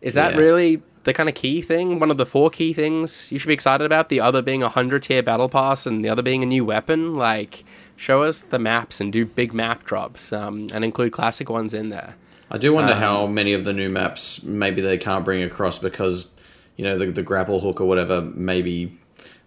is 0.00 0.14
that 0.14 0.32
Yeah. 0.32 0.38
really 0.40 0.82
the 1.04 1.12
kind 1.14 1.28
of 1.28 1.34
key 1.34 1.62
thing? 1.62 1.98
One 2.00 2.10
of 2.10 2.16
the 2.16 2.26
four 2.26 2.50
key 2.50 2.72
things 2.72 3.30
you 3.32 3.38
should 3.38 3.48
be 3.48 3.54
excited 3.54 3.84
about. 3.84 4.08
The 4.08 4.20
other 4.20 4.42
being 4.42 4.62
a 4.62 4.68
hundred 4.68 5.04
tier 5.04 5.22
battle 5.22 5.48
pass, 5.48 5.86
and 5.86 6.04
the 6.04 6.08
other 6.08 6.22
being 6.22 6.42
a 6.42 6.46
new 6.46 6.64
weapon. 6.64 7.14
Like, 7.14 7.64
show 7.96 8.22
us 8.22 8.40
the 8.40 8.58
maps 8.58 9.00
and 9.00 9.12
do 9.12 9.24
big 9.24 9.54
map 9.54 9.84
drops, 9.84 10.32
um, 10.32 10.68
and 10.72 10.84
include 10.84 11.12
classic 11.12 11.48
ones 11.48 11.72
in 11.74 11.90
there. 11.90 12.16
I 12.50 12.58
do 12.58 12.72
wonder 12.74 12.92
Um, 12.92 12.98
how 12.98 13.26
many 13.26 13.52
of 13.54 13.64
the 13.64 13.72
new 13.72 13.88
maps 13.88 14.42
maybe 14.42 14.80
they 14.82 14.98
can't 14.98 15.24
bring 15.24 15.42
across 15.42 15.78
because 15.78 16.30
you 16.76 16.84
know 16.84 16.98
the, 16.98 17.06
the 17.06 17.22
grapple 17.22 17.60
hook 17.60 17.80
or 17.80 17.86
whatever 17.86 18.20
maybe 18.20 18.96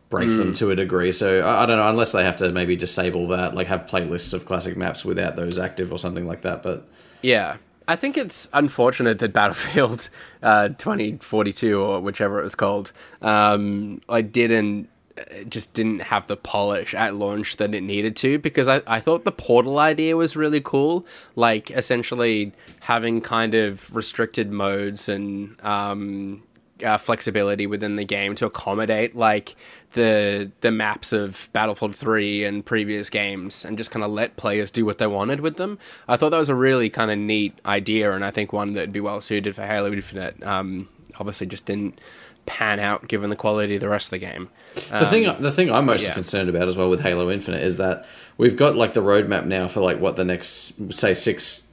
breaks 0.10 0.34
Hmm. 0.34 0.40
them 0.40 0.54
to 0.54 0.72
a 0.72 0.76
degree. 0.76 1.12
So 1.12 1.42
I, 1.42 1.64
I 1.64 1.66
don't 1.66 1.78
know 1.78 1.88
unless 1.90 2.12
they 2.14 2.24
have 2.24 2.38
to 2.38 2.52
maybe 2.52 2.76
disable 2.76 3.28
that, 3.30 3.54
like 3.56 3.68
have 3.68 3.86
playlists 3.88 4.34
of 4.34 4.46
classic 4.46 4.78
maps 4.78 5.04
without 5.06 5.36
those 5.36 5.60
active 5.60 5.92
or 5.92 6.00
something 6.00 6.26
like 6.26 6.42
that. 6.42 6.64
But 6.64 6.88
Yeah. 7.22 7.58
I 7.88 7.96
think 7.96 8.18
it's 8.18 8.50
unfortunate 8.54 9.20
that 9.20 9.34
Battlefield 9.34 10.10
uh, 10.44 10.70
2042 10.70 11.80
or 11.80 12.02
whichever 12.02 12.40
it 12.40 12.44
was 12.44 12.56
called, 12.56 12.92
um, 13.22 14.02
like 14.10 14.32
didn't 14.32 14.90
uh, 15.18 15.44
just 15.48 15.74
didn't 15.74 16.02
have 16.02 16.28
the 16.28 16.38
polish 16.38 16.94
at 16.94 17.16
launch 17.16 17.58
that 17.58 17.74
it 17.74 17.82
needed 17.82 18.16
to 18.18 18.38
because 18.40 18.68
I, 18.68 18.82
I 18.86 19.00
thought 19.00 19.24
the 19.24 19.32
portal 19.32 19.80
idea 19.80 20.16
was 20.16 20.36
really 20.36 20.62
cool. 20.62 21.06
Like 21.36 21.72
essentially 21.72 22.52
having 22.82 23.22
kind 23.22 23.56
of 23.56 23.96
restricted 23.96 24.52
modes 24.52 25.08
and 25.08 25.56
um, 25.64 26.44
uh, 26.84 26.98
flexibility 26.98 27.66
within 27.68 27.96
the 27.96 28.06
game 28.06 28.36
to 28.36 28.46
accommodate 28.46 29.16
like 29.16 29.56
the 29.94 30.52
the 30.62 30.72
maps 30.72 31.14
of 31.14 31.50
Battlefield 31.54 31.96
3 31.96 32.44
and 32.44 32.66
previous 32.66 33.10
games 33.10 33.64
and 33.66 33.78
just 33.78 33.92
kind 33.92 34.04
of 34.04 34.12
let 34.12 34.36
players 34.38 34.72
do 34.72 34.86
what 34.86 34.98
they 34.98 35.08
wanted 35.08 35.40
with 35.40 35.58
them. 35.58 35.80
I 36.08 36.18
thought 36.18 36.30
that 36.30 36.38
was 36.40 36.50
a 36.50 36.56
really 36.56 36.90
kind 36.90 37.10
of 37.12 37.18
neat 37.18 37.60
idea 37.66 38.12
and 38.12 38.24
I 38.24 38.32
think 38.32 38.54
one 38.54 38.74
that'd 38.74 38.92
be 38.94 39.00
well 39.00 39.22
suited 39.22 39.56
for 39.56 39.64
Halo 39.66 39.92
Infinite. 39.92 40.42
Um, 40.44 40.90
obviously 41.20 41.48
just 41.48 41.66
didn't 41.66 42.00
pan 42.46 42.80
out 42.80 43.08
given 43.10 43.30
the 43.30 43.36
quality 43.36 43.76
of 43.76 43.82
the 43.82 43.90
rest 43.90 44.08
of 44.08 44.12
the 44.12 44.26
game. 44.26 44.50
the 44.90 45.06
thing 45.06 45.42
the 45.42 45.52
thing 45.52 45.70
I'm 45.72 45.86
most 45.86 46.02
Um, 46.04 46.08
yeah. 46.08 46.14
concerned 46.14 46.50
about 46.50 46.68
as 46.68 46.78
well 46.78 46.90
with 46.90 47.02
Halo 47.02 47.30
Infinite 47.30 47.62
is 47.62 47.78
that 47.78 48.06
we've 48.38 48.56
got 48.56 48.76
like 48.76 48.94
the 48.94 49.02
roadmap 49.02 49.46
now 49.46 49.68
for 49.68 49.82
like 49.82 50.00
what 50.00 50.16
the 50.16 50.24
next 50.24 50.94
say 50.94 51.14
six 51.14 51.67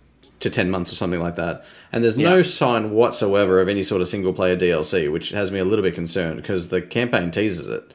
to 0.45 0.51
10 0.51 0.71
months 0.71 0.93
or 0.93 0.95
something 0.97 1.21
like 1.21 1.37
that. 1.37 1.65
And 1.93 2.03
there's 2.05 2.17
no 2.17 2.37
Yeah. 2.37 2.43
sign 2.43 2.93
whatsoever 2.93 3.61
of 3.61 3.69
any 3.69 3.83
sort 3.83 4.01
of 4.01 4.09
single 4.09 4.33
player 4.33 4.57
DLC, 4.57 5.09
which 5.13 5.31
has 5.31 5.51
me 5.51 5.59
a 5.59 5.65
little 5.65 5.83
bit 5.83 5.95
concerned 5.95 6.37
because 6.37 6.69
the 6.69 6.81
campaign 6.81 7.31
teases 7.31 7.69
it. 7.69 7.93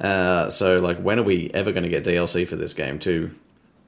Uh, 0.00 0.48
so, 0.48 0.76
like, 0.76 0.98
when 0.98 1.18
are 1.18 1.22
we 1.24 1.50
ever 1.54 1.70
going 1.72 1.82
to 1.82 1.88
get 1.88 2.04
DLC 2.04 2.46
for 2.46 2.56
this 2.56 2.72
game 2.72 2.98
to 3.00 3.30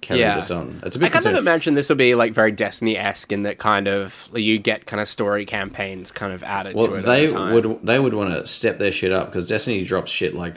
carry 0.00 0.20
Yeah. 0.20 0.34
this 0.36 0.50
on? 0.50 0.80
It's 0.84 0.96
a 0.96 0.98
bit 0.98 1.06
I 1.06 1.08
kind 1.20 1.26
of 1.26 1.34
imagine 1.36 1.74
this 1.74 1.88
will 1.88 1.96
be 1.96 2.14
like 2.14 2.32
very 2.32 2.50
Destiny 2.52 2.96
esque 2.98 3.30
in 3.32 3.42
that 3.44 3.58
kind 3.58 3.86
of 3.86 4.28
you 4.34 4.58
get 4.58 4.86
kind 4.86 5.00
of 5.00 5.06
story 5.08 5.44
campaigns 5.46 6.10
kind 6.10 6.32
of 6.32 6.42
added 6.42 6.72
to 6.72 6.76
Well, 6.78 6.94
it. 6.94 7.02
they 7.02 7.26
would 7.28 7.78
they 7.86 7.98
would 8.00 8.14
want 8.14 8.32
to 8.34 8.46
step 8.46 8.78
their 8.78 8.90
shit 8.92 9.12
up 9.12 9.26
because 9.30 9.46
Destiny 9.46 9.84
drops 9.84 10.10
shit 10.10 10.34
like 10.34 10.56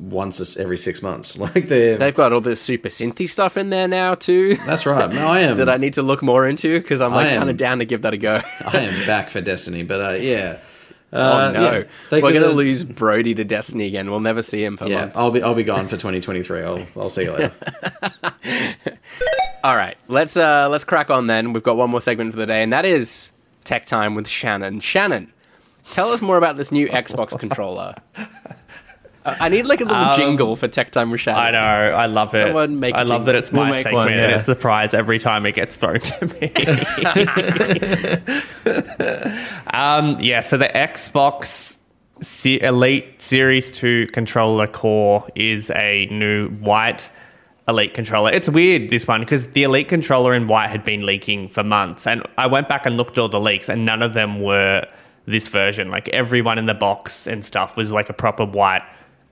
once 0.00 0.56
every 0.56 0.76
six 0.78 1.02
months. 1.02 1.36
Like 1.38 1.68
they're 1.68 1.98
They've 1.98 2.14
got 2.14 2.32
all 2.32 2.40
this 2.40 2.60
super 2.60 2.88
synthy 2.88 3.28
stuff 3.28 3.56
in 3.56 3.70
there 3.70 3.86
now 3.88 4.14
too. 4.14 4.56
that's 4.66 4.86
right. 4.86 5.12
No, 5.12 5.28
I 5.28 5.40
am 5.48 5.56
that 5.58 5.68
I 5.68 5.76
need 5.76 5.94
to 5.94 6.02
look 6.02 6.22
more 6.22 6.46
into 6.46 6.80
because 6.80 7.00
I'm 7.00 7.12
like 7.12 7.36
kind 7.36 7.50
of 7.50 7.56
down 7.56 7.78
to 7.80 7.84
give 7.84 8.02
that 8.02 8.14
a 8.14 8.16
go. 8.18 8.40
I 8.64 8.78
am 8.78 9.06
back 9.06 9.30
for 9.30 9.40
Destiny, 9.40 9.82
but 9.82 10.00
uh, 10.00 10.14
yeah. 10.18 10.58
oh 11.12 11.20
Uh, 11.38 11.50
no, 11.52 11.72
yeah. 12.12 12.20
We're 12.22 12.32
gonna 12.32 12.46
lose 12.48 12.84
Brody 12.84 13.34
to 13.34 13.44
Destiny 13.44 13.86
again. 13.86 14.10
We'll 14.10 14.20
never 14.20 14.42
see 14.42 14.64
him 14.64 14.76
for 14.76 14.86
Yeah, 14.86 15.00
months. 15.00 15.16
I'll 15.16 15.32
be 15.32 15.42
I'll 15.42 15.54
be 15.54 15.64
gone 15.64 15.84
for 15.86 15.96
2023. 15.96 16.62
I'll 16.62 16.86
I'll 16.96 17.10
see 17.10 17.24
you 17.24 17.32
later. 17.32 17.52
All 19.62 19.76
right, 19.76 19.96
let's 20.08 20.36
uh 20.36 20.68
let's 20.70 20.84
crack 20.84 21.10
on 21.10 21.26
then. 21.26 21.52
We've 21.52 21.62
got 21.62 21.76
one 21.76 21.90
more 21.90 22.00
segment 22.00 22.32
for 22.32 22.38
the 22.38 22.46
day, 22.46 22.62
and 22.62 22.72
that 22.72 22.84
is 22.86 23.30
tech 23.64 23.84
time 23.84 24.14
with 24.14 24.26
Shannon. 24.26 24.80
Shannon, 24.80 25.32
tell 25.90 26.10
us 26.10 26.22
more 26.22 26.38
about 26.38 26.56
this 26.56 26.72
new 26.72 26.88
Xbox 26.88 27.38
controller. 27.38 27.94
I 29.24 29.48
need 29.50 29.66
like 29.66 29.80
a 29.80 29.84
little 29.84 29.98
Um, 30.02 30.18
jingle 30.18 30.56
for 30.56 30.66
tech 30.66 30.90
time 30.92 31.10
with 31.10 31.20
Shannon. 31.20 31.40
I 31.42 31.50
know. 31.50 31.94
I 31.94 32.06
love 32.06 32.34
it. 32.34 32.38
Someone 32.38 32.80
make 32.80 32.94
a 32.94 33.00
I 33.00 33.02
love 33.02 33.26
that 33.26 33.34
it's 33.34 33.52
my 33.52 33.64
We'll 33.64 33.68
make 33.72 33.82
segment 33.82 34.06
one, 34.06 34.12
and 34.14 34.32
it's 34.32 34.42
a 34.48 34.54
surprise 34.54 34.94
every 34.94 35.18
time 35.18 35.44
it 35.44 35.52
gets 35.52 35.76
thrown 35.76 36.00
to 36.00 36.26
me. 36.26 36.50
um, 39.74 40.16
yeah, 40.20 40.40
so 40.40 40.56
the 40.56 40.68
Xbox 40.68 41.76
Se- 42.22 42.60
Elite 42.60 43.20
Series 43.20 43.70
2 43.72 44.08
controller 44.12 44.66
core 44.66 45.26
is 45.34 45.70
a 45.72 46.06
new 46.10 46.48
white 46.48 47.10
Elite 47.68 47.94
controller. 47.94 48.32
It's 48.32 48.48
weird, 48.48 48.90
this 48.90 49.06
one, 49.06 49.20
because 49.20 49.52
the 49.52 49.62
Elite 49.64 49.88
controller 49.88 50.34
in 50.34 50.48
white 50.48 50.70
had 50.70 50.84
been 50.84 51.04
leaking 51.06 51.48
for 51.48 51.62
months. 51.62 52.06
And 52.06 52.22
I 52.38 52.46
went 52.46 52.68
back 52.68 52.86
and 52.86 52.96
looked 52.96 53.12
at 53.12 53.18
all 53.18 53.28
the 53.28 53.38
leaks, 53.40 53.68
and 53.68 53.84
none 53.84 54.02
of 54.02 54.14
them 54.14 54.40
were 54.40 54.86
this 55.26 55.48
version. 55.48 55.90
Like 55.90 56.08
everyone 56.08 56.58
in 56.58 56.66
the 56.66 56.74
box 56.74 57.26
and 57.26 57.44
stuff 57.44 57.76
was 57.76 57.92
like 57.92 58.08
a 58.08 58.12
proper 58.14 58.44
white 58.44 58.82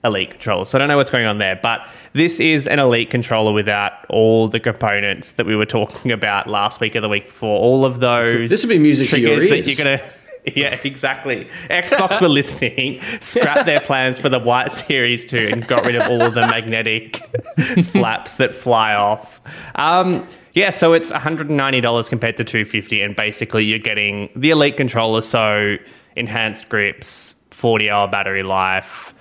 Elite 0.03 0.31
controller. 0.31 0.65
So 0.65 0.77
I 0.77 0.79
don't 0.79 0.87
know 0.87 0.97
what's 0.97 1.09
going 1.09 1.25
on 1.25 1.39
there. 1.39 1.59
But 1.61 1.87
this 2.13 2.39
is 2.39 2.67
an 2.67 2.79
Elite 2.79 3.09
controller 3.09 3.51
without 3.51 3.93
all 4.09 4.47
the 4.47 4.59
components 4.59 5.31
that 5.31 5.45
we 5.45 5.55
were 5.55 5.65
talking 5.65 6.11
about 6.11 6.47
last 6.47 6.79
week 6.79 6.95
or 6.95 7.01
the 7.01 7.09
week 7.09 7.27
before. 7.27 7.59
All 7.59 7.85
of 7.85 7.99
those. 7.99 8.49
This 8.49 8.63
would 8.63 8.69
be 8.69 8.79
music 8.79 9.09
to 9.09 9.19
your 9.19 9.39
that 9.39 9.45
ears. 9.45 9.77
you're 9.79 9.97
to. 9.97 10.03
Yeah, 10.55 10.79
exactly. 10.85 11.49
Xbox 11.69 12.21
were 12.21 12.29
listening, 12.29 13.01
scrapped 13.19 13.65
their 13.65 13.81
plans 13.81 14.19
for 14.19 14.29
the 14.29 14.39
White 14.39 14.71
Series 14.71 15.25
2 15.25 15.49
and 15.51 15.67
got 15.67 15.85
rid 15.85 15.95
of 15.95 16.09
all 16.09 16.21
of 16.21 16.33
the 16.33 16.41
magnetic 16.41 17.17
flaps 17.83 18.37
that 18.37 18.53
fly 18.53 18.93
off. 18.95 19.41
Um, 19.75 20.25
yeah, 20.53 20.69
so 20.69 20.93
it's 20.93 21.11
$190 21.11 22.09
compared 22.09 22.37
to 22.37 22.45
250 22.45 23.01
and 23.01 23.15
basically 23.17 23.65
you're 23.65 23.79
getting 23.79 24.29
the 24.33 24.51
Elite 24.51 24.77
controller, 24.77 25.21
so 25.21 25.75
enhanced 26.15 26.69
grips, 26.69 27.35
40 27.51 27.89
hour 27.89 28.07
battery 28.07 28.41
life, 28.41 29.13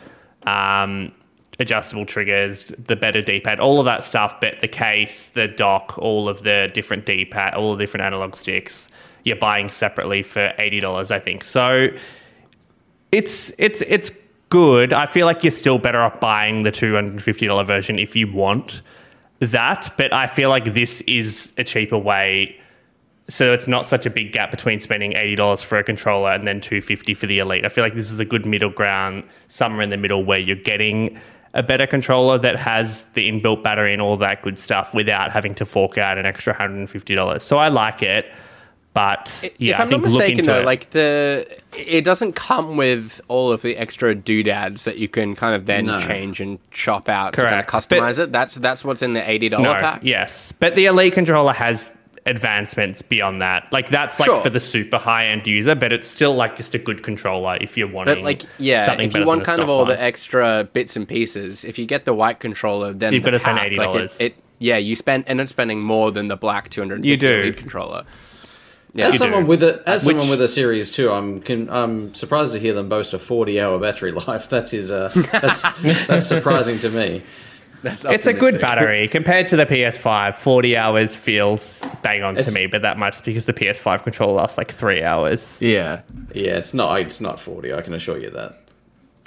um, 0.48 1.12
adjustable 1.58 2.06
triggers, 2.06 2.72
the 2.86 2.96
better 2.96 3.20
D-pad, 3.20 3.60
all 3.60 3.78
of 3.80 3.84
that 3.86 4.04
stuff, 4.04 4.40
but 4.40 4.60
the 4.60 4.68
case, 4.68 5.28
the 5.28 5.48
dock, 5.48 5.98
all 5.98 6.28
of 6.28 6.42
the 6.42 6.70
different 6.72 7.04
D-pad, 7.04 7.54
all 7.54 7.74
the 7.74 7.82
different 7.82 8.06
analog 8.06 8.36
sticks, 8.36 8.88
you're 9.24 9.36
buying 9.36 9.68
separately 9.68 10.22
for 10.22 10.52
$80, 10.58 11.10
I 11.10 11.18
think. 11.18 11.44
So 11.44 11.88
it's 13.10 13.52
it's 13.58 13.82
it's 13.82 14.12
good. 14.48 14.92
I 14.92 15.06
feel 15.06 15.26
like 15.26 15.42
you're 15.42 15.50
still 15.50 15.78
better 15.78 16.00
off 16.00 16.20
buying 16.20 16.62
the 16.62 16.70
$250 16.70 17.66
version 17.66 17.98
if 17.98 18.14
you 18.14 18.30
want 18.30 18.82
that, 19.40 19.92
but 19.96 20.12
I 20.12 20.26
feel 20.26 20.48
like 20.48 20.74
this 20.74 21.00
is 21.02 21.52
a 21.58 21.64
cheaper 21.64 21.98
way 21.98 22.60
so 23.28 23.52
it's 23.52 23.68
not 23.68 23.86
such 23.86 24.06
a 24.06 24.10
big 24.10 24.32
gap 24.32 24.50
between 24.50 24.80
spending 24.80 25.14
eighty 25.16 25.34
dollars 25.34 25.62
for 25.62 25.78
a 25.78 25.84
controller 25.84 26.30
and 26.32 26.46
then 26.48 26.60
two 26.60 26.80
fifty 26.80 27.14
for 27.14 27.26
the 27.26 27.38
elite. 27.38 27.64
I 27.64 27.68
feel 27.68 27.84
like 27.84 27.94
this 27.94 28.10
is 28.10 28.18
a 28.18 28.24
good 28.24 28.46
middle 28.46 28.70
ground, 28.70 29.24
somewhere 29.48 29.82
in 29.82 29.90
the 29.90 29.96
middle 29.96 30.24
where 30.24 30.38
you're 30.38 30.56
getting 30.56 31.18
a 31.54 31.62
better 31.62 31.86
controller 31.86 32.38
that 32.38 32.56
has 32.56 33.04
the 33.14 33.28
inbuilt 33.30 33.62
battery 33.62 33.92
and 33.92 34.02
all 34.02 34.16
that 34.18 34.42
good 34.42 34.58
stuff 34.58 34.94
without 34.94 35.32
having 35.32 35.54
to 35.56 35.64
fork 35.64 35.96
out 35.98 36.18
an 36.18 36.26
extra 36.26 36.52
hundred 36.54 36.76
and 36.78 36.90
fifty 36.90 37.14
dollars. 37.14 37.42
So 37.42 37.56
I 37.58 37.68
like 37.68 38.02
it, 38.02 38.26
but 38.94 39.50
yeah, 39.58 39.74
if 39.74 39.80
I 39.80 39.82
I'm 39.82 39.88
think 39.88 40.02
not 40.02 40.10
mistaken, 40.10 40.44
though, 40.46 40.60
it. 40.60 40.64
like 40.64 40.90
the 40.90 41.46
it 41.76 42.04
doesn't 42.04 42.32
come 42.34 42.76
with 42.76 43.20
all 43.28 43.52
of 43.52 43.62
the 43.62 43.76
extra 43.76 44.14
doodads 44.14 44.84
that 44.84 44.98
you 44.98 45.08
can 45.08 45.34
kind 45.34 45.54
of 45.54 45.66
then 45.66 45.86
No. 45.86 46.00
change 46.00 46.40
and 46.40 46.58
chop 46.70 47.08
out 47.08 47.34
to 47.34 47.42
kind 47.42 47.60
of 47.60 47.66
customize 47.66 48.18
it. 48.18 48.32
That's 48.32 48.54
that's 48.56 48.84
what's 48.84 49.02
in 49.02 49.12
the 49.12 49.28
eighty 49.30 49.48
dollar 49.48 49.64
no, 49.64 49.74
pack. 49.74 50.00
yes, 50.02 50.52
but 50.60 50.74
the 50.76 50.86
elite 50.86 51.12
controller 51.12 51.52
has 51.52 51.90
advancements 52.28 53.02
beyond 53.02 53.42
that. 53.42 53.72
Like 53.72 53.88
that's 53.88 54.20
like 54.20 54.26
Sure. 54.26 54.40
for 54.42 54.50
the 54.50 54.60
super 54.60 54.98
high 54.98 55.26
end 55.26 55.46
user, 55.46 55.74
but 55.74 55.92
it's 55.92 56.06
still 56.08 56.34
like 56.34 56.56
just 56.56 56.74
a 56.74 56.78
good 56.78 57.02
controller 57.02 57.56
if 57.60 57.76
you're 57.76 57.88
wanting. 57.90 58.16
But 58.16 58.24
like, 58.24 58.42
yeah, 58.58 58.86
something 58.86 59.06
if 59.08 59.14
you 59.14 59.24
want 59.24 59.44
kind 59.44 59.60
of 59.60 59.68
all 59.68 59.80
one. 59.80 59.88
the 59.88 60.00
extra 60.00 60.68
bits 60.72 60.96
and 60.96 61.08
pieces, 61.08 61.64
if 61.64 61.78
you 61.78 61.86
get 61.86 62.04
the 62.04 62.14
white 62.14 62.40
controller, 62.40 62.92
then 62.92 63.12
You've 63.12 63.22
the 63.22 63.30
gotta 63.32 63.38
spend 63.40 63.58
pack, 63.58 63.72
like, 63.76 63.88
$80. 63.90 64.20
it, 64.20 64.20
it, 64.20 64.34
yeah, 64.60 64.76
you 64.76 64.94
spend 64.96 65.24
end 65.26 65.40
up 65.40 65.48
spending 65.48 65.80
more 65.80 66.10
than 66.12 66.28
the 66.28 66.36
black 66.36 66.68
two 66.70 66.80
hundred. 66.80 67.04
You 67.04 67.16
do. 67.16 67.52
Controller. 67.52 68.04
Yeah, 68.94 69.08
As 69.08 69.18
someone 69.18 69.42
do. 69.42 69.48
with 69.48 69.62
a 69.62 69.82
as 69.86 70.04
Which- 70.04 70.14
someone 70.16 70.30
with 70.30 70.40
a 70.40 70.48
series 70.48 70.90
two, 70.90 71.12
I'm 71.12 71.40
can, 71.40 71.68
I'm 71.70 72.14
surprised 72.14 72.54
to 72.54 72.58
hear 72.58 72.72
them 72.74 72.88
boast 72.88 73.12
a 73.14 73.18
40 73.18 73.60
hour 73.60 73.78
battery 73.78 74.12
life. 74.26 74.48
That 74.48 74.72
is 74.74 74.90
uh, 74.90 75.10
that's 75.30 75.62
that's 76.06 76.26
surprising 76.26 76.78
to 76.80 76.88
me. 76.90 77.22
That's 77.82 78.04
It's 78.06 78.26
a 78.26 78.32
good 78.32 78.60
battery 78.60 79.06
compared 79.06 79.46
to 79.48 79.56
the 79.56 79.64
PS5. 79.66 80.34
40 80.34 80.76
hours 80.76 81.14
feels 81.14 81.86
bang 82.10 82.22
on 82.22 82.36
to 82.36 82.52
me, 82.52 82.66
but 82.66 82.82
that 82.82 82.98
much 82.98 83.22
because 83.24 83.46
the 83.46 83.52
PS5 83.52 84.02
controller 84.04 84.34
lasts 84.34 84.58
like 84.58 84.70
three 84.72 85.02
hours. 85.02 85.60
Yeah. 85.60 86.02
Yeah, 86.34 86.56
it's 86.56 86.74
not 86.74 86.98
it's 87.00 87.20
not 87.20 87.38
40. 87.40 87.72
I 87.74 87.82
can 87.82 87.94
assure 87.94 88.18
you 88.18 88.30
that. 88.30 88.60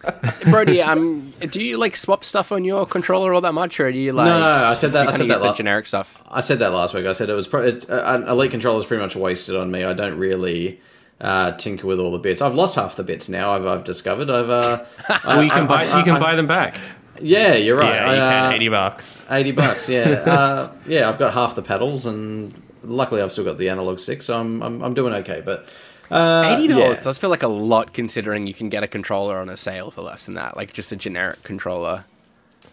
Brody, 0.50 0.82
um, 0.82 1.32
do 1.52 1.64
you 1.64 1.78
like 1.78 1.96
swap 1.96 2.26
stuff 2.26 2.52
on 2.52 2.64
your 2.66 2.88
controller 2.88 3.36
all 3.36 3.42
that 3.42 3.54
much, 3.54 3.80
or 3.80 3.92
do 3.92 4.00
you 4.00 4.14
like? 4.14 4.26
No, 4.26 4.42
I 4.42 4.74
said 4.74 4.94
that. 4.94 5.08
I 5.08 5.12
said 5.12 5.28
use 5.28 5.36
that. 5.38 5.42
the 5.44 5.50
la- 5.50 5.54
generic 5.54 5.86
stuff. 5.86 6.20
I 6.28 6.42
said 6.42 6.58
that 6.60 6.74
last 6.74 6.96
week. 6.96 7.06
I 7.06 7.12
said 7.12 7.30
it 7.30 7.34
was 7.36 7.48
pro- 7.48 7.62
it's, 7.68 7.88
uh, 7.88 8.26
elite 8.28 8.50
controller 8.50 8.80
is 8.80 8.86
pretty 8.86 9.04
much 9.04 9.16
wasted 9.16 9.56
on 9.56 9.70
me. 9.70 9.84
I 9.84 9.94
don't 9.94 10.18
really 10.18 10.80
uh, 11.20 11.52
tinker 11.52 11.86
with 11.86 12.00
all 12.00 12.12
the 12.12 12.18
bits. 12.18 12.42
I've 12.42 12.56
lost 12.56 12.76
half 12.76 12.96
the 12.96 13.04
bits 13.04 13.30
now. 13.30 13.54
I've, 13.54 13.68
I've 13.68 13.84
discovered. 13.84 14.32
I've 14.32 14.50
uh, 14.50 14.84
Well, 15.28 15.44
you 15.44 15.52
can 15.52 15.66
I- 15.66 15.68
buy 15.68 15.86
I- 15.86 16.00
you 16.00 16.04
can 16.04 16.16
I- 16.16 16.20
buy 16.20 16.36
them 16.36 16.48
back. 16.48 16.78
Yeah, 17.22 17.54
you're 17.54 17.78
right. 17.78 17.94
Yeah, 17.94 18.06
you 18.06 18.12
I, 18.14 18.16
can 18.16 18.54
uh, 18.54 18.56
80 18.56 18.70
bucks. 18.70 19.26
80 19.30 19.52
bucks, 19.52 19.88
yeah. 19.88 20.00
uh, 20.26 20.72
yeah, 20.88 21.08
I've 21.08 21.20
got 21.20 21.32
half 21.36 21.54
the 21.54 21.62
pedals, 21.62 22.08
and 22.08 22.52
luckily 22.84 23.22
I've 23.22 23.32
still 23.32 23.46
got 23.46 23.58
the 23.58 23.70
analog 23.70 24.00
stick, 24.00 24.22
so 24.22 24.40
I'm, 24.40 24.62
I'm, 24.62 24.82
I'm 24.82 24.94
doing 24.94 25.14
okay. 25.16 25.42
But 25.44 25.68
uh, 26.10 26.56
Eighty 26.58 26.68
dollars 26.68 27.00
yeah. 27.00 27.04
does 27.06 27.18
feel 27.18 27.30
like 27.30 27.44
a 27.44 27.48
lot 27.48 27.94
considering 27.94 28.48
you 28.48 28.54
can 28.54 28.70
get 28.70 28.84
a 28.84 28.88
controller 28.88 29.38
on 29.38 29.50
a 29.50 29.58
sale 29.58 29.92
for 29.92 30.02
less 30.02 30.26
than 30.26 30.36
that, 30.36 30.58
like 30.58 30.74
just 30.74 30.92
a 30.92 30.96
generic 30.96 31.44
controller. 31.44 32.06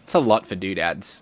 It's 0.03 0.13
a 0.13 0.19
lot 0.19 0.47
for 0.47 0.55
doodads. 0.55 1.21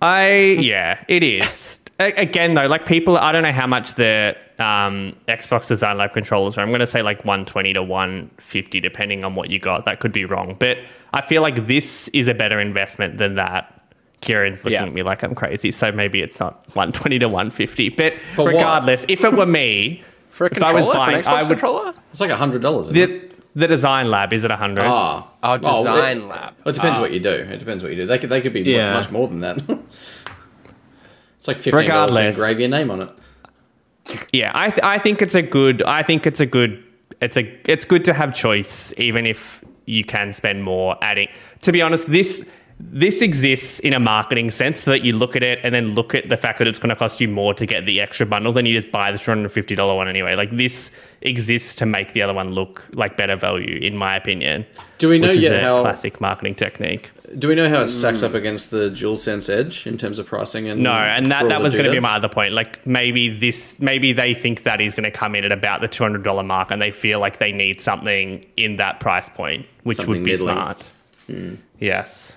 I 0.00 0.58
yeah, 0.60 1.04
it 1.08 1.22
is. 1.22 1.80
A- 2.00 2.12
Again 2.12 2.54
though, 2.54 2.66
like 2.66 2.86
people, 2.86 3.16
I 3.16 3.32
don't 3.32 3.44
know 3.44 3.52
how 3.52 3.66
much 3.66 3.94
the 3.94 4.36
um, 4.58 5.16
Xbox 5.28 5.68
Design 5.68 5.98
Lab 5.98 6.12
controllers 6.12 6.58
are. 6.58 6.62
I'm 6.62 6.70
going 6.70 6.80
to 6.80 6.86
say 6.86 7.02
like 7.02 7.18
120 7.24 7.72
to 7.74 7.82
150, 7.82 8.80
depending 8.80 9.24
on 9.24 9.34
what 9.34 9.50
you 9.50 9.58
got. 9.58 9.84
That 9.84 10.00
could 10.00 10.12
be 10.12 10.24
wrong, 10.24 10.56
but 10.58 10.78
I 11.14 11.20
feel 11.20 11.42
like 11.42 11.66
this 11.66 12.08
is 12.08 12.28
a 12.28 12.34
better 12.34 12.60
investment 12.60 13.18
than 13.18 13.36
that. 13.36 13.81
Kieran's 14.22 14.64
looking 14.64 14.80
Yeah. 14.80 14.86
at 14.86 14.94
me 14.94 15.02
like 15.02 15.22
I'm 15.22 15.34
crazy, 15.34 15.70
so 15.70 15.92
maybe 15.92 16.22
it's 16.22 16.40
not 16.40 16.64
120 16.74 17.18
to 17.18 17.26
150. 17.28 17.90
But 17.90 18.14
For 18.34 18.44
what? 18.44 18.54
regardless, 18.54 19.04
if 19.08 19.22
it 19.24 19.32
were 19.34 19.44
me, 19.46 20.02
For 20.30 20.46
a 20.46 20.50
If 20.50 20.62
I 20.62 20.72
was 20.72 20.84
controller, 20.84 20.96
buying- 21.06 21.22
for 21.22 21.28
an 21.30 21.34
I 21.36 21.38
would- 21.40 21.46
controller? 21.48 21.94
It's 22.10 22.20
like 22.20 22.30
$100, 22.30 22.92
the 22.92 23.20
the 23.54 23.66
Design 23.68 24.10
Lab 24.10 24.32
is 24.32 24.44
it 24.44 24.50
100? 24.50 24.82
Ah. 24.86 25.26
Oh, 25.42 25.58
Well, 25.62 25.82
Design 25.84 26.16
it- 26.18 26.24
Lab. 26.24 26.54
Well, 26.64 26.70
it 26.70 26.74
depends 26.74 26.98
Ah. 26.98 27.02
what 27.02 27.12
you 27.12 27.20
do. 27.20 27.28
It 27.28 27.58
depends 27.58 27.82
what 27.84 27.92
you 27.92 27.96
do. 27.98 28.06
They 28.06 28.18
could, 28.18 28.30
they 28.30 28.40
could 28.40 28.54
be 28.54 28.60
Yeah. 28.62 28.94
much, 28.94 29.04
much 29.06 29.12
more 29.12 29.28
than 29.28 29.40
that. 29.40 29.58
it's 31.38 31.48
like 31.48 31.58
$15 31.58 31.62
to 31.64 31.76
Regardless. 31.76 32.36
engrave 32.38 32.60
your 32.60 32.68
name 32.70 32.90
on 32.90 33.02
it. 33.02 33.10
Yeah, 34.32 34.50
I 34.54 34.70
th- 34.70 34.80
I 34.82 34.98
think 34.98 35.20
it's 35.22 35.34
a 35.34 35.42
good. 35.42 35.82
I 35.82 36.02
think 36.02 36.26
it's 36.26 36.40
a 36.40 36.46
good. 36.46 36.82
It's 37.20 37.36
a 37.36 37.42
it's 37.70 37.84
good 37.84 38.04
to 38.06 38.12
have 38.12 38.34
choice, 38.34 38.92
even 38.96 39.26
if 39.26 39.62
you 39.86 40.02
can 40.02 40.32
spend 40.32 40.64
more 40.64 40.96
adding. 41.02 41.28
To 41.62 41.72
be 41.72 41.80
honest, 41.82 42.10
this 42.10 42.44
this 42.90 43.22
exists 43.22 43.78
in 43.78 43.92
a 43.92 44.00
marketing 44.00 44.50
sense, 44.50 44.82
so 44.82 44.90
that 44.90 45.04
you 45.04 45.12
look 45.12 45.36
at 45.36 45.42
it 45.42 45.60
and 45.62 45.74
then 45.74 45.94
look 45.94 46.14
at 46.14 46.28
the 46.28 46.36
fact 46.36 46.58
that 46.58 46.66
it's 46.66 46.78
going 46.78 46.90
to 46.90 46.96
cost 46.96 47.20
you 47.20 47.28
more 47.28 47.54
to 47.54 47.64
get 47.64 47.86
the 47.86 48.00
extra 48.00 48.26
bundle 48.26 48.52
than 48.52 48.66
you 48.66 48.74
just 48.74 48.90
buy 48.90 49.12
the 49.12 49.18
two 49.18 49.30
hundred 49.30 49.42
and 49.44 49.52
fifty 49.52 49.74
dollar 49.74 49.94
one 49.94 50.08
anyway. 50.08 50.34
Like 50.34 50.50
this 50.56 50.90
exists 51.20 51.74
to 51.76 51.86
make 51.86 52.12
the 52.12 52.22
other 52.22 52.34
one 52.34 52.50
look 52.52 52.84
like 52.94 53.16
better 53.16 53.36
value, 53.36 53.78
in 53.78 53.96
my 53.96 54.16
opinion. 54.16 54.66
Do 54.98 55.08
we 55.08 55.18
know 55.18 55.30
yet 55.30 55.54
a 55.54 55.60
how- 55.60 55.80
classic 55.82 56.20
marketing 56.20 56.54
technique? 56.56 57.10
Do 57.38 57.48
we 57.48 57.54
know 57.54 57.68
how 57.68 57.80
it 57.82 57.88
stacks 57.88 58.22
up 58.22 58.34
against 58.34 58.70
the 58.70 58.90
DualSense 58.90 59.48
Edge 59.48 59.86
in 59.86 59.96
terms 59.96 60.18
of 60.18 60.26
pricing? 60.26 60.68
And 60.68 60.82
No, 60.82 60.92
and 60.92 61.30
that, 61.32 61.48
that 61.48 61.62
was 61.62 61.72
going 61.72 61.86
to 61.86 61.90
be 61.90 61.98
my 62.00 62.16
other 62.16 62.28
point. 62.28 62.52
Like 62.52 62.86
maybe 62.86 63.30
this, 63.30 63.80
maybe 63.80 64.12
they 64.12 64.34
think 64.34 64.64
that 64.64 64.82
is 64.82 64.94
going 64.94 65.04
to 65.04 65.10
come 65.10 65.34
in 65.34 65.42
at 65.44 65.50
about 65.52 65.80
the 65.80 65.88
two 65.88 66.04
hundred 66.04 66.24
dollar 66.24 66.42
mark, 66.42 66.70
and 66.70 66.82
they 66.82 66.90
feel 66.90 67.20
like 67.20 67.38
they 67.38 67.52
need 67.52 67.80
something 67.80 68.44
in 68.58 68.76
that 68.76 69.00
price 69.00 69.30
point, 69.30 69.66
which 69.84 69.96
Something 69.96 70.12
would 70.16 70.24
be 70.24 70.32
middling. 70.32 70.56
smart. 70.56 70.82
Hmm. 71.26 71.54
Yes. 71.78 72.36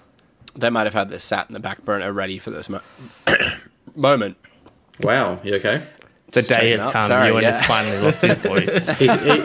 They 0.55 0.69
might 0.69 0.85
have 0.85 0.93
had 0.93 1.09
this 1.09 1.23
sat 1.23 1.49
in 1.49 1.53
the 1.53 1.59
back 1.59 1.83
burner 1.83 2.13
ready 2.13 2.37
for 2.39 2.51
this 2.51 2.69
mo- 2.69 2.81
moment. 3.95 4.37
Wow, 5.01 5.39
you 5.43 5.55
okay? 5.55 5.81
The 6.27 6.41
Just 6.41 6.49
day 6.49 6.69
has 6.71 6.85
up. 6.85 6.91
come. 6.93 7.03
Sorry, 7.03 7.29
Ewan 7.29 7.43
yeah. 7.43 7.53
has 7.53 7.65
finally 7.65 7.97
lost 8.03 8.21
his 8.21 8.37
voice. 8.39 8.99
he, 8.99 9.07
he, 9.07 9.41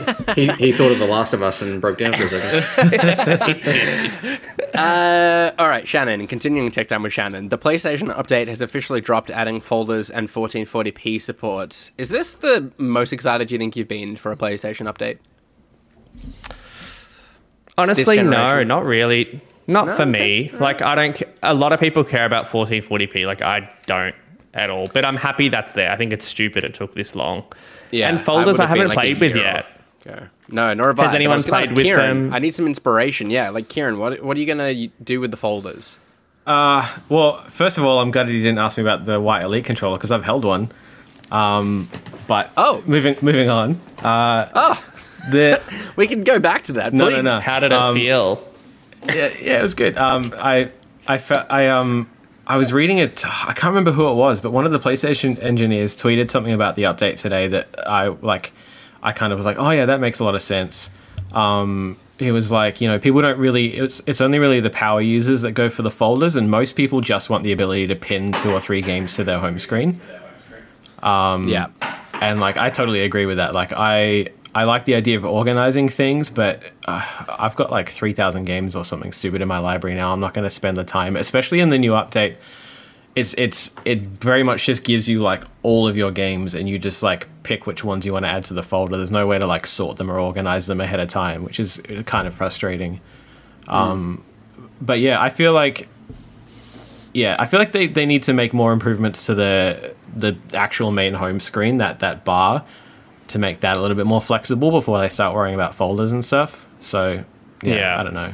he, 0.46 0.52
he 0.52 0.72
thought 0.72 0.90
of 0.90 0.98
The 0.98 1.06
Last 1.06 1.32
of 1.32 1.40
Us 1.42 1.62
and 1.62 1.80
broke 1.80 1.98
down 1.98 2.14
for 2.14 2.24
a 2.24 2.28
second. 2.28 4.40
Uh, 4.74 5.50
all 5.58 5.68
right, 5.68 5.86
Shannon. 5.86 6.26
Continuing 6.26 6.70
tech 6.70 6.88
time 6.88 7.02
with 7.02 7.12
Shannon. 7.12 7.50
The 7.50 7.58
PlayStation 7.58 8.14
update 8.16 8.48
has 8.48 8.60
officially 8.62 9.00
dropped, 9.02 9.30
adding 9.30 9.60
folders 9.60 10.08
and 10.10 10.28
1440p 10.28 11.20
support. 11.20 11.90
Is 11.98 12.08
this 12.08 12.32
the 12.34 12.70
most 12.78 13.12
excited 13.12 13.50
you 13.50 13.58
think 13.58 13.76
you've 13.76 13.88
been 13.88 14.16
for 14.16 14.32
a 14.32 14.36
PlayStation 14.36 14.90
update? 14.90 15.18
Honestly, 17.76 18.22
no, 18.22 18.62
not 18.62 18.84
really. 18.84 19.40
Not 19.70 19.86
No? 19.86 19.94
for 19.96 20.02
Okay. 20.02 20.10
me. 20.10 20.50
Like, 20.58 20.82
I 20.82 20.94
don't. 20.94 21.22
A 21.42 21.54
lot 21.54 21.72
of 21.72 21.80
people 21.80 22.04
care 22.04 22.24
about 22.26 22.46
1440p. 22.48 23.24
Like, 23.24 23.40
I 23.42 23.70
don't 23.86 24.14
at 24.52 24.68
all. 24.70 24.84
But 24.92 25.04
I'm 25.04 25.16
happy 25.16 25.48
that's 25.48 25.72
there. 25.74 25.90
I 25.92 25.96
think 25.96 26.12
it's 26.12 26.24
stupid 26.26 26.64
it 26.64 26.74
took 26.74 26.94
this 26.94 27.14
long. 27.14 27.44
Yeah, 27.92 28.08
And 28.08 28.20
folders 28.20 28.58
would 28.58 28.60
I 28.62 28.66
have 28.66 28.74
been, 28.74 28.82
haven't 28.88 28.96
like, 28.96 28.98
played 28.98 29.20
with 29.20 29.36
yet. 29.36 29.66
ago. 30.04 30.26
No, 30.48 30.74
nor 30.74 30.88
have 30.88 30.98
I. 30.98 31.02
Has 31.04 31.12
I 31.12 31.16
anyone 31.16 31.36
was 31.36 31.44
gonna 31.46 31.64
played 31.64 31.76
with 31.76 31.84
Kieran, 31.86 32.24
them? 32.24 32.34
I 32.34 32.38
need 32.40 32.54
some 32.54 32.66
inspiration. 32.66 33.30
Yeah, 33.30 33.50
like 33.50 33.68
Kieran, 33.68 33.98
what 33.98 34.22
what 34.22 34.36
are 34.36 34.40
you 34.40 34.46
gonna 34.46 34.88
do 35.04 35.20
with 35.20 35.30
the 35.30 35.36
folders? 35.36 35.98
Well, 36.46 37.44
first 37.48 37.78
of 37.78 37.84
all, 37.84 38.00
I'm 38.00 38.10
glad 38.10 38.28
you 38.28 38.38
didn't 38.42 38.58
ask 38.58 38.76
me 38.76 38.82
about 38.82 39.04
the 39.04 39.20
White 39.20 39.44
Elite 39.44 39.64
controller 39.64 39.96
because 39.98 40.10
I've 40.10 40.24
held 40.24 40.44
one. 40.44 40.72
Um, 41.30 41.88
but 42.26 42.50
Oh. 42.56 42.82
moving 42.86 43.14
moving 43.22 43.48
on. 43.50 43.76
Uh, 44.02 44.46
Oh, 44.54 44.82
the 45.30 45.60
we 45.96 46.08
can 46.08 46.24
go 46.24 46.40
back 46.40 46.62
to 46.64 46.72
that. 46.74 46.92
no 46.92 47.04
please. 47.06 47.16
no 47.16 47.22
no. 47.22 47.40
How 47.40 47.60
did 47.60 47.72
it 47.72 47.76
Um, 47.80 47.94
feel? 47.94 48.42
Yeah, 49.06 49.32
yeah, 49.40 49.58
it 49.58 49.62
was 49.62 49.74
good. 49.74 49.96
Um, 49.96 50.32
I, 50.36 50.70
I, 51.08 51.18
fe- 51.18 51.46
I, 51.48 51.68
um, 51.68 52.08
I 52.46 52.56
was 52.56 52.72
reading 52.72 52.98
it. 52.98 53.24
I 53.26 53.52
can't 53.52 53.70
remember 53.70 53.92
who 53.92 54.08
it 54.10 54.14
was, 54.14 54.40
but 54.40 54.50
one 54.50 54.66
of 54.66 54.72
the 54.72 54.78
PlayStation 54.78 55.40
engineers 55.42 55.96
tweeted 55.96 56.30
something 56.30 56.52
about 56.52 56.74
the 56.74 56.84
update 56.84 57.16
today 57.20 57.46
that 57.48 57.68
I 57.86 58.08
like. 58.08 58.52
I 59.02 59.12
kind 59.12 59.32
of 59.32 59.38
was 59.38 59.46
like, 59.46 59.56
oh 59.58 59.70
yeah, 59.70 59.86
that 59.86 60.00
makes 60.00 60.20
a 60.20 60.24
lot 60.24 60.34
of 60.34 60.42
sense. 60.42 60.90
Um, 61.32 61.96
he 62.18 62.32
was 62.32 62.50
like, 62.50 62.82
you 62.82 62.88
know, 62.88 62.98
people 62.98 63.22
don't 63.22 63.38
really. 63.38 63.78
It's 63.78 64.02
it's 64.06 64.20
only 64.20 64.38
really 64.38 64.60
the 64.60 64.68
power 64.68 65.00
users 65.00 65.42
that 65.42 65.52
go 65.52 65.68
for 65.70 65.82
the 65.82 65.90
folders, 65.90 66.36
and 66.36 66.50
most 66.50 66.72
people 66.76 67.00
just 67.00 67.30
want 67.30 67.44
the 67.44 67.52
ability 67.52 67.86
to 67.86 67.96
pin 67.96 68.32
two 68.32 68.50
or 68.50 68.60
three 68.60 68.82
games 68.82 69.14
to 69.16 69.24
their 69.24 69.38
home 69.38 69.58
screen. 69.58 70.00
Yeah, 71.48 71.68
and 72.20 72.40
like 72.40 72.56
I 72.58 72.68
totally 72.68 73.02
agree 73.02 73.24
with 73.24 73.38
that. 73.38 73.54
Like 73.54 73.72
I 73.74 74.28
I 74.54 74.64
like 74.64 74.84
the 74.84 74.94
idea 74.94 75.16
of 75.16 75.24
organizing 75.24 75.88
things, 75.88 76.28
but 76.28 76.62
uh, 76.86 77.06
I've 77.38 77.54
got 77.54 77.70
like 77.70 77.88
three 77.88 78.12
thousand 78.12 78.46
games 78.46 78.74
or 78.74 78.84
something 78.84 79.12
stupid 79.12 79.42
in 79.42 79.48
my 79.48 79.58
library 79.58 79.96
now. 79.96 80.12
I'm 80.12 80.20
not 80.20 80.34
going 80.34 80.44
to 80.44 80.50
spend 80.50 80.76
the 80.76 80.84
time, 80.84 81.16
especially 81.16 81.60
in 81.60 81.70
the 81.70 81.78
new 81.78 81.92
update. 81.92 82.36
It's 83.14 83.34
it's 83.34 83.74
it 83.84 84.00
very 84.00 84.42
much 84.42 84.66
just 84.66 84.82
gives 84.82 85.08
you 85.08 85.20
like 85.20 85.44
all 85.62 85.86
of 85.86 85.96
your 85.96 86.10
games, 86.10 86.54
and 86.54 86.68
you 86.68 86.78
just 86.78 87.02
like 87.02 87.28
pick 87.42 87.66
which 87.66 87.84
ones 87.84 88.04
you 88.04 88.12
want 88.12 88.24
to 88.24 88.28
add 88.28 88.44
to 88.46 88.54
the 88.54 88.62
folder. 88.62 88.96
There's 88.96 89.12
no 89.12 89.26
way 89.26 89.38
to 89.38 89.46
like 89.46 89.66
sort 89.66 89.96
them 89.98 90.10
or 90.10 90.18
organize 90.18 90.66
them 90.66 90.80
ahead 90.80 91.00
of 91.00 91.08
time, 91.08 91.44
which 91.44 91.60
is 91.60 91.80
kind 92.06 92.26
of 92.26 92.34
frustrating. 92.34 93.00
Um, 93.68 94.24
but 94.80 94.98
yeah, 94.98 95.20
I 95.20 95.28
feel 95.28 95.52
like 95.52 95.88
yeah, 97.12 97.36
I 97.38 97.46
feel 97.46 97.58
like 97.58 97.72
they, 97.72 97.86
they 97.86 98.06
need 98.06 98.22
to 98.24 98.32
make 98.32 98.52
more 98.52 98.72
improvements 98.72 99.26
to 99.26 99.34
the 99.34 99.94
the 100.14 100.36
actual 100.52 100.90
main 100.90 101.14
home 101.14 101.40
screen, 101.40 101.76
that 101.78 102.00
that 102.00 102.24
bar, 102.24 102.64
to 103.30 103.38
make 103.38 103.60
that 103.60 103.76
a 103.76 103.80
little 103.80 103.96
bit 103.96 104.06
more 104.06 104.20
flexible 104.20 104.70
before 104.70 104.98
they 105.00 105.08
start 105.08 105.34
worrying 105.34 105.54
about 105.54 105.74
folders 105.74 106.12
and 106.12 106.24
stuff. 106.24 106.66
So 106.80 107.24
yeah, 107.62 107.74
Yeah. 107.74 108.00
I 108.00 108.02
don't 108.02 108.14
know. 108.14 108.32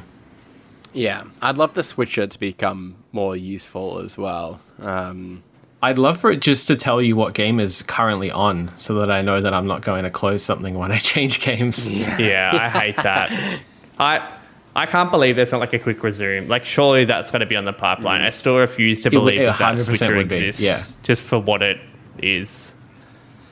yeah. 0.92 1.24
I'd 1.42 1.56
love 1.56 1.74
the 1.74 1.84
switcher 1.84 2.26
to 2.26 2.38
become 2.40 2.96
more 3.12 3.36
useful 3.36 3.98
as 4.00 4.16
well. 4.18 4.60
Um, 4.80 5.42
I'd 5.82 5.98
love 5.98 6.18
for 6.18 6.30
it 6.30 6.40
just 6.40 6.66
to 6.68 6.76
tell 6.76 7.00
you 7.02 7.16
what 7.16 7.34
game 7.34 7.60
is 7.60 7.82
currently 7.82 8.30
on, 8.30 8.70
so 8.78 8.94
that 8.94 9.10
I 9.10 9.20
know 9.22 9.40
that 9.40 9.52
I'm 9.54 9.66
not 9.66 9.82
going 9.82 10.04
to 10.04 10.10
close 10.10 10.42
something 10.42 10.74
when 10.74 10.90
I 10.90 10.98
change 11.12 11.40
games. 11.40 11.88
Yeah, 11.90 12.50
I 12.54 12.68
hate 12.78 12.96
that. 12.96 13.60
I 13.98 14.26
I 14.74 14.84
can't 14.86 15.10
believe 15.10 15.36
there's 15.36 15.52
not 15.52 15.60
like 15.60 15.72
a 15.74 15.78
quick 15.78 16.02
resume. 16.02 16.48
Like, 16.48 16.64
surely 16.66 17.04
that's 17.06 17.30
going 17.30 17.40
to 17.40 17.46
be 17.46 17.56
on 17.56 17.64
the 17.64 17.72
pipeline. 17.72 18.20
I 18.22 18.28
still 18.30 18.58
refuse 18.58 19.00
to 19.02 19.10
believe 19.10 19.40
it 19.40 19.44
that 19.46 19.58
that 19.58 19.78
switcher 19.78 20.14
would 20.16 20.28
be, 20.28 20.36
exists. 20.48 20.62
yeah. 20.62 20.82
just 21.02 21.22
for 21.22 21.38
what 21.38 21.62
it 21.62 21.78
is. 22.18 22.74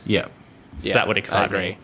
Yeah. 0.04 0.26
Yeah, 0.82 0.94
that 0.94 1.08
would 1.08 1.16
I 1.16 1.20
excite 1.20 1.46
agree. 1.46 1.70
me. 1.70 1.78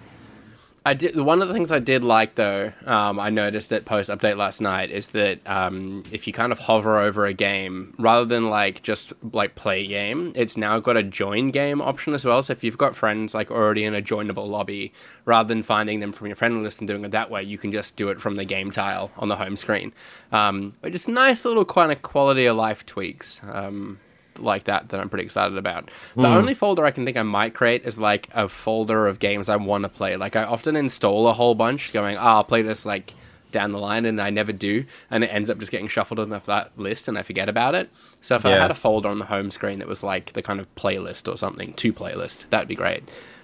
I 0.85 0.95
did 0.95 1.15
one 1.15 1.43
of 1.43 1.49
the 1.49 1.53
things 1.53 1.71
I 1.71 1.79
did 1.79 2.03
like 2.03 2.37
though. 2.37 2.73
Um, 2.87 3.21
I 3.21 3.29
noticed 3.29 3.71
it 3.71 3.85
post 3.85 4.09
update 4.09 4.39
last 4.39 4.63
night 4.63 4.91
is 4.91 5.09
that 5.09 5.47
um, 5.47 6.05
if 6.11 6.27
you 6.27 6.33
kind 6.33 6.53
of 6.53 6.61
hover 6.61 6.99
over 6.99 7.27
a 7.27 7.35
game, 7.35 7.95
rather 7.99 8.25
than 8.25 8.49
like 8.49 8.83
just 8.83 9.13
like 9.33 9.55
play 9.55 9.87
game, 9.87 10.33
it's 10.35 10.57
now 10.57 10.81
got 10.81 10.97
a 10.97 11.03
join 11.03 11.51
game 11.51 11.83
option 11.83 12.15
as 12.15 12.25
well. 12.25 12.43
So 12.43 12.53
if 12.53 12.65
you've 12.65 12.79
got 12.79 12.97
friends 12.97 13.35
like 13.35 13.51
already 13.51 13.85
in 13.85 13.95
a 13.95 14.01
joinable 14.01 14.49
lobby, 14.49 14.95
rather 15.27 15.49
than 15.49 15.63
finding 15.63 16.01
them 16.01 16.13
from 16.13 16.29
your 16.29 16.37
friend 16.37 16.63
list 16.63 16.79
and 16.81 16.89
doing 16.89 17.05
it 17.05 17.11
that 17.11 17.31
way, 17.31 17.43
you 17.43 17.59
can 17.59 17.71
just 17.71 17.95
do 17.97 18.09
it 18.09 18.19
from 18.19 18.37
the 18.37 18.47
game 18.47 18.71
tile 18.71 19.11
on 19.19 19.29
the 19.29 19.37
home 19.37 19.57
screen. 19.57 19.93
Um, 20.33 20.73
but 20.81 20.93
just 20.93 21.09
nice 21.09 21.45
little 21.45 21.67
kind 21.67 21.93
of 21.93 22.01
quality 22.01 22.47
of 22.47 22.57
life 22.57 22.87
tweaks. 22.87 23.43
Um, 23.45 24.01
like 24.39 24.65
that 24.65 24.89
that 24.89 25.01
I'm 25.01 25.09
pretty 25.09 25.25
excited 25.25 25.59
about. 25.59 25.91
The 26.17 26.29
only 26.29 26.55
folder 26.55 26.85
I 26.85 26.91
can 26.91 27.05
think 27.05 27.17
I 27.17 27.23
might 27.23 27.55
create 27.55 27.85
is 27.85 27.99
like 27.99 28.29
a 28.33 28.49
folder 28.49 29.07
of 29.07 29.19
games 29.19 29.49
I 29.49 29.57
want 29.57 29.85
to 29.85 29.89
play. 29.89 30.17
Like 30.17 30.37
I 30.37 30.45
often 30.45 30.77
install 30.77 31.29
a 31.29 31.33
whole 31.33 31.55
bunch, 31.55 31.93
going, 31.93 32.17
oh, 32.17 32.21
I'll 32.21 32.45
play 32.45 32.63
this 32.63 32.87
like 32.87 33.15
down 33.51 33.73
the 33.73 33.79
line, 33.79 34.05
and 34.05 34.21
I 34.21 34.31
never 34.31 34.53
do, 34.53 34.85
and 35.11 35.25
it 35.25 35.27
ends 35.29 35.51
up 35.51 35.59
just 35.59 35.73
getting 35.73 35.89
shuffled 35.89 36.21
in 36.21 36.31
that 36.31 36.71
list, 36.77 37.09
and 37.09 37.19
I 37.19 37.23
forget 37.23 37.49
about 37.49 37.75
it. 37.75 37.91
So 38.21 38.37
if 38.37 38.47
I 38.47 38.51
had 38.51 38.71
a 38.71 38.75
folder 38.75 39.09
on 39.09 39.19
the 39.19 39.25
home 39.25 39.51
screen 39.51 39.81
that 39.81 39.89
was 39.89 40.03
like 40.05 40.35
the 40.35 40.43
kind 40.43 40.61
of 40.61 40.73
playlist 40.77 41.31
or 41.31 41.37
something, 41.37 41.75
to 41.75 41.93
playlist, 41.93 42.49
that'd 42.51 42.69
be 42.69 42.77
great. 42.77 43.03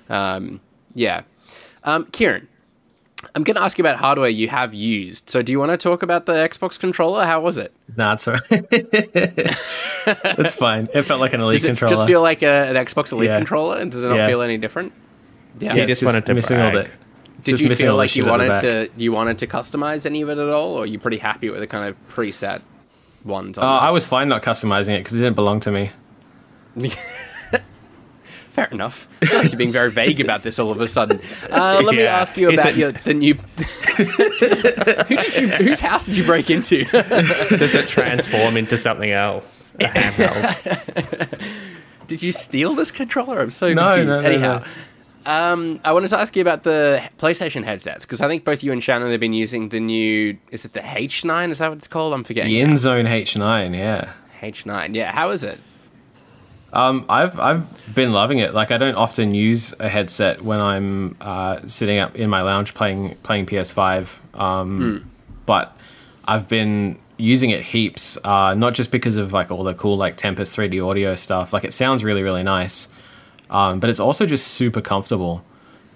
Um, 0.08 0.60
yeah, 0.94 1.22
um, 1.82 2.06
Kieran. 2.12 2.46
I'm 3.34 3.42
going 3.44 3.56
to 3.56 3.62
ask 3.62 3.78
you 3.78 3.82
about 3.82 3.96
hardware 3.96 4.28
you 4.28 4.48
have 4.48 4.74
used. 4.74 5.30
So, 5.30 5.42
do 5.42 5.52
you 5.52 5.58
want 5.58 5.70
to 5.72 5.76
talk 5.78 6.02
about 6.02 6.26
the 6.26 6.34
Xbox 6.34 6.78
controller? 6.78 7.24
How 7.24 7.40
was 7.40 7.56
it? 7.56 7.72
Nah, 7.96 8.12
it's 8.14 8.28
alright. 8.28 8.42
it's 8.50 10.54
fine. 10.54 10.88
It 10.94 11.02
felt 11.02 11.20
like 11.20 11.32
an 11.32 11.40
Elite 11.40 11.54
Does 11.54 11.64
it 11.64 11.68
controller. 11.68 11.94
just 11.94 12.06
feel 12.06 12.22
like 12.22 12.42
a, 12.42 12.68
an 12.68 12.76
Xbox 12.76 13.12
Elite 13.12 13.30
Yeah. 13.30 13.38
controller? 13.38 13.78
And 13.78 13.90
does 13.90 14.02
it 14.04 14.08
not 14.08 14.16
Yeah. 14.16 14.26
feel 14.26 14.42
any 14.42 14.58
different? 14.58 14.92
Yeah. 15.58 15.74
yeah, 15.74 15.86
He 15.86 15.92
it's 15.92 16.00
just 16.00 16.12
wanted 16.12 16.26
to 16.26 16.34
missing 16.34 16.60
all 16.60 16.70
brag. 16.72 16.90
Did 17.42 17.52
just 17.52 17.62
you 17.62 17.74
feel 17.74 17.96
like 17.96 18.14
you 18.16 18.24
shit 18.24 18.32
at 18.32 18.38
the 18.38 18.44
wanted 18.46 18.60
to 18.60 18.88
you 18.96 19.12
wanted 19.12 19.38
to 19.38 19.46
customize 19.46 20.04
any 20.04 20.20
of 20.20 20.28
it 20.28 20.38
at 20.38 20.48
all, 20.48 20.74
or 20.76 20.82
are 20.82 20.86
you 20.86 20.98
pretty 20.98 21.18
happy 21.18 21.48
with 21.48 21.60
the 21.60 21.66
kind 21.66 21.88
of 21.88 21.96
preset 22.08 22.60
ones? 23.24 23.56
Oh, 23.56 23.62
On 23.62 23.68
uh, 23.68 23.78
I 23.78 23.90
was 23.90 24.04
fine 24.06 24.28
not 24.28 24.42
customizing 24.42 24.96
it 24.96 25.00
because 25.00 25.14
it 25.14 25.20
didn't 25.20 25.36
belong 25.36 25.60
to 25.60 25.70
me. 25.70 25.90
Fair 28.56 28.68
enough. 28.72 29.06
I 29.20 29.26
feel 29.26 29.38
like 29.40 29.50
you're 29.52 29.58
being 29.58 29.70
very 29.70 29.90
vague 29.90 30.18
about 30.18 30.42
this 30.42 30.58
all 30.58 30.70
of 30.70 30.80
a 30.80 30.88
sudden. 30.88 31.20
Uh, 31.50 31.82
let 31.84 31.94
me 31.94 32.04
ask 32.06 32.38
you 32.38 32.48
about 32.48 32.68
it- 32.70 32.76
your 32.78 32.92
the 32.92 33.12
new. 33.12 33.34
Who 33.96 34.04
did 35.16 35.36
you, 35.36 35.48
whose 35.48 35.78
house 35.80 36.06
did 36.06 36.16
you 36.16 36.24
break 36.24 36.48
into? 36.48 36.84
Does 36.90 37.74
it 37.74 37.86
transform 37.86 38.56
into 38.56 38.78
something 38.78 39.10
else? 39.10 39.74
A 39.80 39.84
handheld. 39.88 41.38
did 42.06 42.22
you 42.22 42.32
steal 42.32 42.74
this 42.74 42.90
controller? 42.90 43.40
I'm 43.40 43.50
so 43.50 43.74
No, 43.74 43.96
confused. 43.96 44.08
no, 44.08 44.20
no, 44.22 44.26
Anyhow. 44.28 44.64
Um, 45.26 45.80
I 45.84 45.92
wanted 45.92 46.08
to 46.08 46.18
ask 46.18 46.34
you 46.34 46.40
about 46.40 46.62
the 46.62 47.02
PlayStation 47.18 47.62
headsets 47.62 48.06
because 48.06 48.22
I 48.22 48.28
think 48.28 48.44
both 48.44 48.62
you 48.62 48.72
and 48.72 48.82
Shannon 48.82 49.10
have 49.10 49.20
been 49.20 49.34
using 49.34 49.68
the 49.68 49.80
new. 49.80 50.38
Is 50.50 50.64
it 50.64 50.72
the 50.72 50.80
H9? 50.80 51.50
Is 51.50 51.58
that 51.58 51.68
what 51.68 51.76
it's 51.76 51.88
called? 51.88 52.14
I'm 52.14 52.24
forgetting. 52.24 52.52
The 52.52 52.62
InZone 52.62 53.06
H9, 53.06 53.76
yeah. 53.76 54.12
H9. 54.40 54.94
Yeah. 54.94 55.12
How 55.12 55.28
is 55.30 55.44
it? 55.44 55.58
Um, 56.72 57.06
I've 57.08 57.38
I've 57.40 57.94
been 57.94 58.12
loving 58.12 58.38
it. 58.38 58.52
Like 58.52 58.70
I 58.70 58.76
don't 58.78 58.96
often 58.96 59.34
use 59.34 59.72
a 59.80 59.88
headset 59.88 60.42
when 60.42 60.60
I'm 60.60 61.16
uh, 61.20 61.66
sitting 61.68 61.98
up 61.98 62.16
in 62.16 62.28
my 62.28 62.42
lounge 62.42 62.74
playing 62.74 63.14
playing 63.22 63.46
PS5. 63.46 64.38
Um, 64.38 65.10
But 65.46 65.76
I've 66.24 66.48
been 66.48 66.98
using 67.18 67.50
it 67.50 67.62
heaps. 67.62 68.18
Uh, 68.24 68.54
not 68.54 68.74
just 68.74 68.90
because 68.90 69.16
of 69.16 69.32
like 69.32 69.50
all 69.50 69.64
the 69.64 69.74
cool 69.74 69.96
like 69.96 70.16
Tempest 70.16 70.56
3D 70.56 70.84
audio 70.86 71.14
stuff. 71.14 71.52
Like 71.52 71.64
it 71.64 71.72
sounds 71.72 72.04
really 72.04 72.22
really 72.22 72.42
nice. 72.42 72.88
Um, 73.48 73.78
but 73.80 73.88
it's 73.90 74.00
also 74.00 74.26
just 74.26 74.48
super 74.48 74.80
comfortable. 74.80 75.44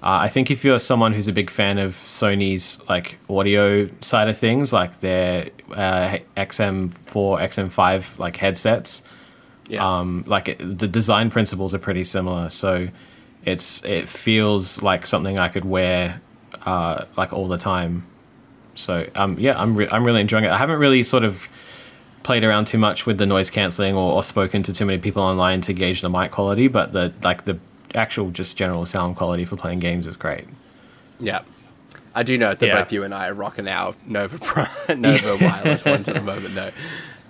Uh, 0.02 0.24
I 0.24 0.28
think 0.28 0.50
if 0.50 0.64
you're 0.64 0.78
someone 0.78 1.12
who's 1.12 1.28
a 1.28 1.32
big 1.32 1.50
fan 1.50 1.76
of 1.76 1.92
Sony's 1.92 2.80
like 2.88 3.18
audio 3.28 3.90
side 4.00 4.28
of 4.30 4.38
things, 4.38 4.72
like 4.72 5.00
their 5.00 5.50
uh, 5.72 6.16
XM4, 6.38 6.90
XM5 7.12 8.18
like 8.18 8.36
headsets, 8.36 9.02
Yeah. 9.70 9.98
um, 10.00 10.24
like 10.26 10.48
it, 10.48 10.78
the 10.78 10.88
design 10.88 11.30
principles 11.30 11.72
are 11.74 11.78
pretty 11.78 12.04
similar. 12.04 12.48
So 12.50 12.88
it's 13.44 13.84
it 13.84 14.08
feels 14.08 14.82
like 14.82 15.06
something 15.06 15.38
I 15.38 15.48
could 15.48 15.64
wear 15.64 16.20
uh, 16.66 17.04
like 17.16 17.32
all 17.32 17.48
the 17.48 17.56
time. 17.58 18.02
So 18.74 19.06
um, 19.14 19.38
yeah, 19.38 19.58
I'm 19.60 19.74
re- 19.76 19.88
I'm 19.90 20.04
really 20.04 20.20
enjoying 20.20 20.44
it. 20.44 20.50
I 20.50 20.58
haven't 20.58 20.78
really 20.78 21.02
sort 21.02 21.24
of 21.24 21.48
played 22.22 22.44
around 22.44 22.66
too 22.66 22.78
much 22.78 23.06
with 23.06 23.16
the 23.18 23.24
noise 23.26 23.48
canceling 23.50 23.94
or, 23.96 24.12
or 24.12 24.22
spoken 24.22 24.62
to 24.64 24.72
too 24.74 24.84
many 24.84 24.98
people 24.98 25.22
online 25.22 25.60
to 25.62 25.72
gauge 25.72 26.00
the 26.02 26.10
mic 26.10 26.30
quality, 26.30 26.68
but 26.68 26.92
the 26.92 27.12
like 27.22 27.44
the 27.46 27.58
actual 27.94 28.30
just 28.30 28.56
general 28.56 28.84
sound 28.86 29.16
quality 29.16 29.44
for 29.44 29.56
playing 29.56 29.78
games 29.78 30.06
is 30.06 30.16
great. 30.16 30.46
Yeah. 31.18 31.42
I 32.14 32.22
do 32.24 32.36
know 32.36 32.54
that 32.54 32.66
Yeah. 32.66 32.74
both 32.78 32.92
you 32.92 33.04
and 33.04 33.14
I 33.14 33.28
are 33.28 33.34
rocking 33.34 33.68
our 33.68 33.94
Nova 34.06 34.38
Pro, 34.38 34.66
Nova 34.96 35.36
wireless 35.44 35.84
ones 35.84 36.08
at 36.08 36.16
the 36.16 36.20
moment, 36.22 36.54
though. 36.54 36.70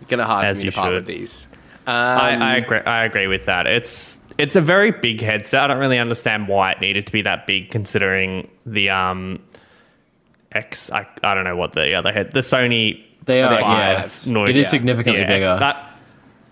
Gonna 0.09 0.25
hard 0.25 0.47
As 0.47 0.59
for 0.61 0.65
me 0.65 0.71
to 0.71 0.77
part 0.77 0.89
should. 0.89 0.95
with 0.95 1.07
these. 1.07 1.47
I, 1.91 2.35
I 2.35 2.57
agree. 2.57 2.79
I 2.81 3.05
agree 3.05 3.27
with 3.27 3.47
that. 3.47 3.67
It's 3.67 4.21
it's 4.39 4.57
a 4.57 4.61
very 4.61 4.91
big 4.91 5.21
headset. 5.21 5.63
I 5.65 5.67
don't 5.69 5.79
really 5.79 5.99
understand 5.99 6.49
why 6.49 6.73
it 6.73 6.81
needed 6.81 7.07
to 7.07 7.13
be 7.13 7.23
that 7.23 7.47
big, 7.47 7.71
considering 7.71 8.49
the 8.67 8.91
um 8.91 9.41
X. 10.53 10.91
I, 10.91 11.07
I 11.23 11.35
don't 11.35 11.45
know 11.45 11.57
what 11.57 11.73
the 11.73 11.95
other 11.95 12.13
head, 12.13 12.33
the 12.33 12.41
Sony. 12.41 13.05
They 13.27 13.43
are, 13.43 13.51
The 13.51 13.61
yeah. 13.61 14.09
Noise. 14.33 14.51
It 14.51 14.57
is 14.57 14.69
significantly 14.71 15.21
Yeah, 15.23 15.29
bigger. 15.29 15.57
that- 15.59 15.87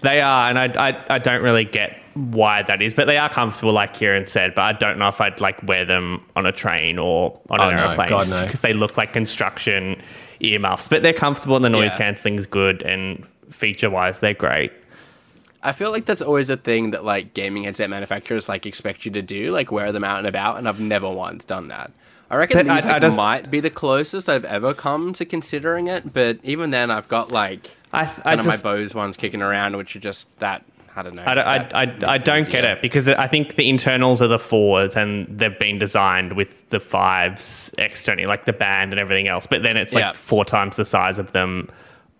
they 0.00 0.20
are, 0.20 0.48
and 0.48 0.56
I, 0.56 0.90
I 0.90 1.04
I 1.16 1.18
don't 1.18 1.42
really 1.42 1.64
get 1.64 1.98
why 2.14 2.62
that 2.62 2.80
is, 2.80 2.94
but 2.94 3.08
they 3.08 3.16
are 3.18 3.28
comfortable, 3.28 3.72
like 3.72 3.94
Kieran 3.94 4.26
said. 4.26 4.54
But 4.54 4.62
I 4.62 4.72
don't 4.72 4.96
know 4.96 5.08
if 5.08 5.20
I'd 5.20 5.40
like 5.40 5.60
wear 5.64 5.84
them 5.84 6.22
on 6.36 6.46
a 6.46 6.52
train 6.52 7.00
or 7.00 7.40
on 7.50 7.60
Oh, 7.60 7.68
an 7.68 7.76
airplane, 7.78 8.08
God, 8.08 8.20
just 8.20 8.32
no. 8.34 8.44
because 8.44 8.60
they 8.60 8.72
look 8.72 8.96
like 8.96 9.12
construction 9.12 10.00
earmuffs. 10.38 10.86
But 10.86 11.02
they're 11.02 11.12
comfortable, 11.12 11.56
and 11.56 11.64
the 11.64 11.68
noise 11.70 11.90
Yeah. 11.98 12.12
is 12.12 12.46
good, 12.46 12.82
and 12.82 13.26
feature 13.50 13.90
wise, 13.90 14.20
they're 14.20 14.34
great. 14.34 14.70
I 15.62 15.72
feel 15.72 15.90
like 15.90 16.04
that's 16.06 16.22
always 16.22 16.50
a 16.50 16.56
thing 16.56 16.90
that 16.90 17.04
like 17.04 17.34
gaming 17.34 17.64
headset 17.64 17.90
manufacturers 17.90 18.48
like 18.48 18.64
expect 18.66 19.04
you 19.04 19.10
to 19.12 19.22
do, 19.22 19.50
like 19.50 19.72
wear 19.72 19.90
them 19.92 20.04
out 20.04 20.18
and 20.18 20.26
about, 20.26 20.56
and 20.58 20.68
I've 20.68 20.80
never 20.80 21.10
once 21.10 21.44
done 21.44 21.68
that. 21.68 21.90
I 22.30 22.36
reckon 22.36 22.58
But 22.66 22.74
these 22.74 22.84
I 22.84 22.92
like, 22.92 23.02
just- 23.02 23.16
might 23.16 23.50
be 23.50 23.60
the 23.60 23.70
closest 23.70 24.28
I've 24.28 24.44
ever 24.44 24.74
come 24.74 25.12
to 25.14 25.24
considering 25.24 25.86
it, 25.86 26.12
but 26.12 26.38
even 26.42 26.70
then, 26.70 26.90
I've 26.90 27.08
got 27.08 27.32
like 27.32 27.76
I 27.92 28.02
I 28.02 28.04
kind 28.04 28.40
of 28.40 28.44
just 28.46 28.64
my 28.64 28.70
Bose 28.70 28.94
ones 28.94 29.16
kicking 29.16 29.42
around, 29.42 29.76
which 29.76 29.96
are 29.96 30.00
just 30.00 30.28
that 30.38 30.62
I 30.94 31.02
don't 31.02 31.14
know. 31.14 31.22
I, 31.22 31.34
I, 31.34 31.82
I, 31.84 31.96
I 32.14 32.18
don't 32.18 32.48
get 32.50 32.64
it 32.64 32.82
because 32.82 33.06
I 33.08 33.28
think 33.28 33.54
the 33.54 33.68
internals 33.68 34.20
are 34.20 34.26
the 34.26 34.38
fours 34.38 34.96
and 34.96 35.26
they've 35.38 35.56
been 35.58 35.78
designed 35.78 36.32
with 36.34 36.68
the 36.70 36.80
fives 36.80 37.70
externally, 37.78 38.26
like 38.26 38.46
the 38.46 38.52
band 38.52 38.92
and 38.92 39.00
everything 39.00 39.28
else. 39.28 39.46
But 39.46 39.62
then 39.62 39.76
it's 39.76 39.92
like 39.92 40.02
Yeah. 40.02 40.12
four 40.12 40.44
times 40.44 40.74
the 40.76 40.84
size 40.84 41.18
of 41.20 41.30
them. 41.32 41.68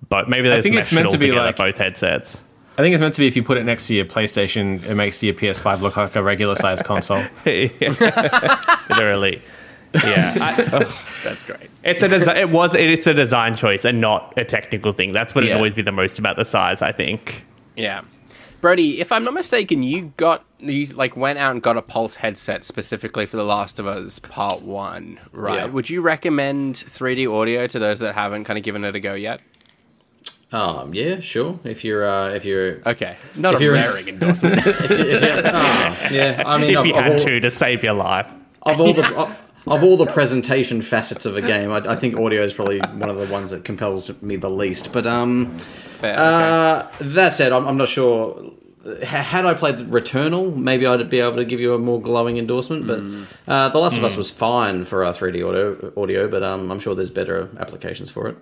But 0.09 0.29
maybe 0.29 0.49
they 0.49 0.63
think 0.63 0.75
think 0.75 0.81
it's 0.81 0.93
meant 0.93 1.11
to 1.11 1.19
be 1.19 1.33
like- 1.33 1.57
both 1.57 1.77
headsets. 1.79 2.43
I 2.79 2.83
think 2.83 2.95
it's 2.95 3.01
meant 3.01 3.15
to 3.15 3.21
be 3.21 3.27
if 3.27 3.35
you 3.35 3.43
put 3.43 3.59
it 3.59 3.65
next 3.65 3.89
to 3.89 3.95
your 3.95 4.05
PlayStation, 4.05 4.83
it 4.85 4.95
makes 4.95 5.21
your 5.23 5.35
PS5 5.35 5.81
look 5.81 5.97
like 5.97 6.15
a 6.15 6.23
regular 6.23 6.55
sized 6.55 6.85
console. 6.85 7.25
Literally. 8.91 9.43
Yeah, 9.95 10.37
I, 10.41 10.85
That's 11.25 11.43
great. 11.43 11.71
it's 11.83 12.03
a 12.03 12.09
desi- 12.09 12.37
it 12.37 12.51
was 12.51 12.75
it's 12.75 13.07
a 13.07 13.15
design 13.15 13.57
choice 13.57 13.85
and 13.85 14.01
not 14.01 14.35
a 14.37 14.45
technical 14.45 14.93
thing. 14.93 15.13
That's 15.13 15.35
what 15.35 15.45
Yeah. 15.45 15.57
annoys 15.57 15.77
me 15.77 15.83
the 15.83 15.93
most 15.93 16.19
about 16.19 16.37
the 16.37 16.45
size. 16.45 16.83
I 16.83 16.93
think. 16.93 17.45
Yeah. 17.75 18.03
Brody, 18.61 19.01
if 19.01 19.13
I'm 19.13 19.25
not 19.25 19.35
mistaken, 19.35 19.83
you 19.83 20.13
got 20.17 20.45
you 20.59 20.87
like 20.87 21.17
went 21.17 21.39
out 21.39 21.53
and 21.53 21.63
got 21.63 21.77
a 21.77 21.83
Pulse 21.83 22.17
headset 22.17 22.65
specifically 22.65 23.25
for 23.25 23.37
The 23.37 23.45
Last 23.45 23.79
of 23.79 23.87
Us 23.87 24.19
Part 24.19 24.63
One, 24.63 25.19
right? 25.33 25.61
Yeah. 25.61 25.65
Would 25.67 25.89
you 25.89 26.01
recommend 26.03 26.75
3D 26.75 27.33
audio 27.33 27.67
to 27.69 27.79
those 27.79 27.99
that 28.01 28.15
haven't 28.15 28.45
kind 28.45 28.59
of 28.59 28.65
given 28.65 28.85
it 28.85 28.95
a 28.97 29.01
go 29.01 29.15
yet? 29.15 29.41
Um, 30.51 30.95
yeah, 30.95 31.21
sure. 31.21 31.59
If 31.65 31.85
you're, 31.85 32.09
uh, 32.09 32.29
if 32.31 32.45
you're, 32.47 32.81
Okay, 32.87 33.17
not 33.37 33.55
If 33.55 33.61
a 33.61 33.65
you're- 33.65 33.79
raring 33.79 34.09
endorsement. 34.09 34.59
if 34.67 34.91
you, 34.91 34.97
if 35.05 35.23
you're 35.23 35.43
ah, 35.45 36.09
yeah. 36.11 36.43
I 36.47 36.57
mean, 36.59 36.75
If 36.77 36.87
you 36.87 36.95
had 36.95 37.13
all, 37.13 37.19
to 37.19 37.41
to 37.41 37.51
save 37.51 37.83
your 37.85 37.93
life, 37.95 38.27
of 38.63 38.81
all 38.81 38.93
the. 38.95 39.37
Of, 39.67 39.75
of 39.75 39.85
all 39.85 39.99
the 39.99 40.07
presentation 40.07 40.81
facets 40.81 41.27
of 41.27 41.37
a 41.37 41.43
game, 41.43 41.71
I, 41.71 41.93
I 41.93 41.95
think 41.95 42.17
audio 42.17 42.41
is 42.43 42.55
probably 42.55 42.79
one 42.79 43.11
of 43.11 43.19
the 43.19 43.27
ones 43.27 43.51
that 43.51 43.65
compels 43.67 44.11
me 44.23 44.37
the 44.37 44.49
least. 44.49 44.95
But 44.95 45.07
um, 45.07 45.59
Fair, 45.59 46.15
okay. 46.15 46.19
Uh, 46.19 46.87
that 47.01 47.35
said, 47.35 47.53
I'm, 47.53 47.67
I'm 47.69 47.77
not 47.77 47.89
sure. 47.89 48.51
H- 48.87 49.03
Had 49.05 49.45
I 49.45 49.53
played 49.53 49.77
Returnal, 49.77 50.57
maybe 50.57 50.87
I'd 50.87 51.11
be 51.11 51.21
able 51.21 51.37
to 51.37 51.45
give 51.45 51.61
you 51.61 51.75
a 51.75 51.79
more 51.79 52.01
glowing 52.01 52.39
endorsement. 52.39 52.87
But 52.87 53.01
uh, 53.53 53.69
The 53.69 53.79
Last 53.79 53.99
of 53.99 54.05
Us 54.05 54.17
was 54.17 54.31
fine 54.31 54.85
for 54.87 55.05
our 55.05 55.13
3D 55.13 55.47
audio, 55.47 55.93
audio 56.01 56.29
but 56.29 56.43
um, 56.43 56.71
I'm 56.73 56.81
sure 56.81 56.95
there's 56.95 57.11
better 57.11 57.51
applications 57.61 58.11
for 58.11 58.27
it. 58.29 58.39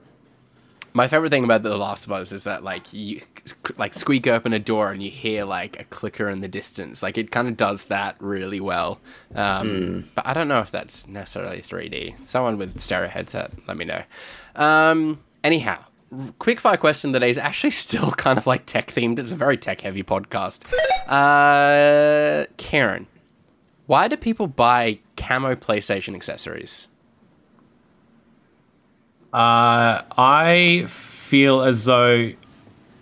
My 0.96 1.08
favorite 1.08 1.28
thing 1.28 1.44
about 1.44 1.62
The 1.62 1.76
Last 1.76 2.06
of 2.06 2.12
Us 2.12 2.32
is 2.32 2.44
that 2.44 2.64
like 2.64 2.90
you 2.94 3.20
like 3.76 3.92
squeak 3.92 4.26
open 4.26 4.54
a 4.54 4.58
door 4.58 4.90
and 4.92 5.02
you 5.02 5.10
hear 5.10 5.44
like 5.44 5.78
a 5.78 5.84
clicker 5.84 6.26
in 6.30 6.38
the 6.38 6.48
distance. 6.48 7.02
Like 7.02 7.18
it 7.18 7.30
kind 7.30 7.46
of 7.48 7.54
does 7.58 7.84
that 7.84 8.16
really 8.18 8.60
well. 8.60 8.98
Um, 9.34 10.08
But 10.14 10.26
I 10.26 10.32
don't 10.32 10.48
know 10.48 10.60
if 10.60 10.70
that's 10.70 11.06
necessarily 11.06 11.58
3D. 11.58 12.24
Someone 12.26 12.56
with 12.56 12.80
stereo 12.80 13.08
headset, 13.10 13.52
let 13.68 13.76
me 13.76 13.84
know. 13.84 14.04
Um, 14.54 15.22
anyhow, 15.44 15.84
quick 16.38 16.60
fire 16.60 16.78
question 16.78 17.12
today 17.12 17.28
is 17.28 17.36
actually 17.36 17.70
still 17.86 18.12
kind 18.12 18.38
of 18.38 18.46
like 18.46 18.64
tech 18.64 18.86
themed. 18.86 19.18
It's 19.18 19.32
a 19.32 19.36
very 19.36 19.58
tech 19.58 19.82
heavy 19.82 20.02
podcast. 20.02 20.60
Uh, 21.06 22.46
Kieran, 22.56 23.06
why 23.86 24.08
do 24.08 24.16
people 24.16 24.46
buy 24.46 25.00
camo 25.18 25.56
PlayStation 25.56 26.14
accessories? 26.14 26.88
Uh, 29.36 30.00
I 30.16 30.86
feel 30.88 31.60
as 31.60 31.84
though 31.84 32.32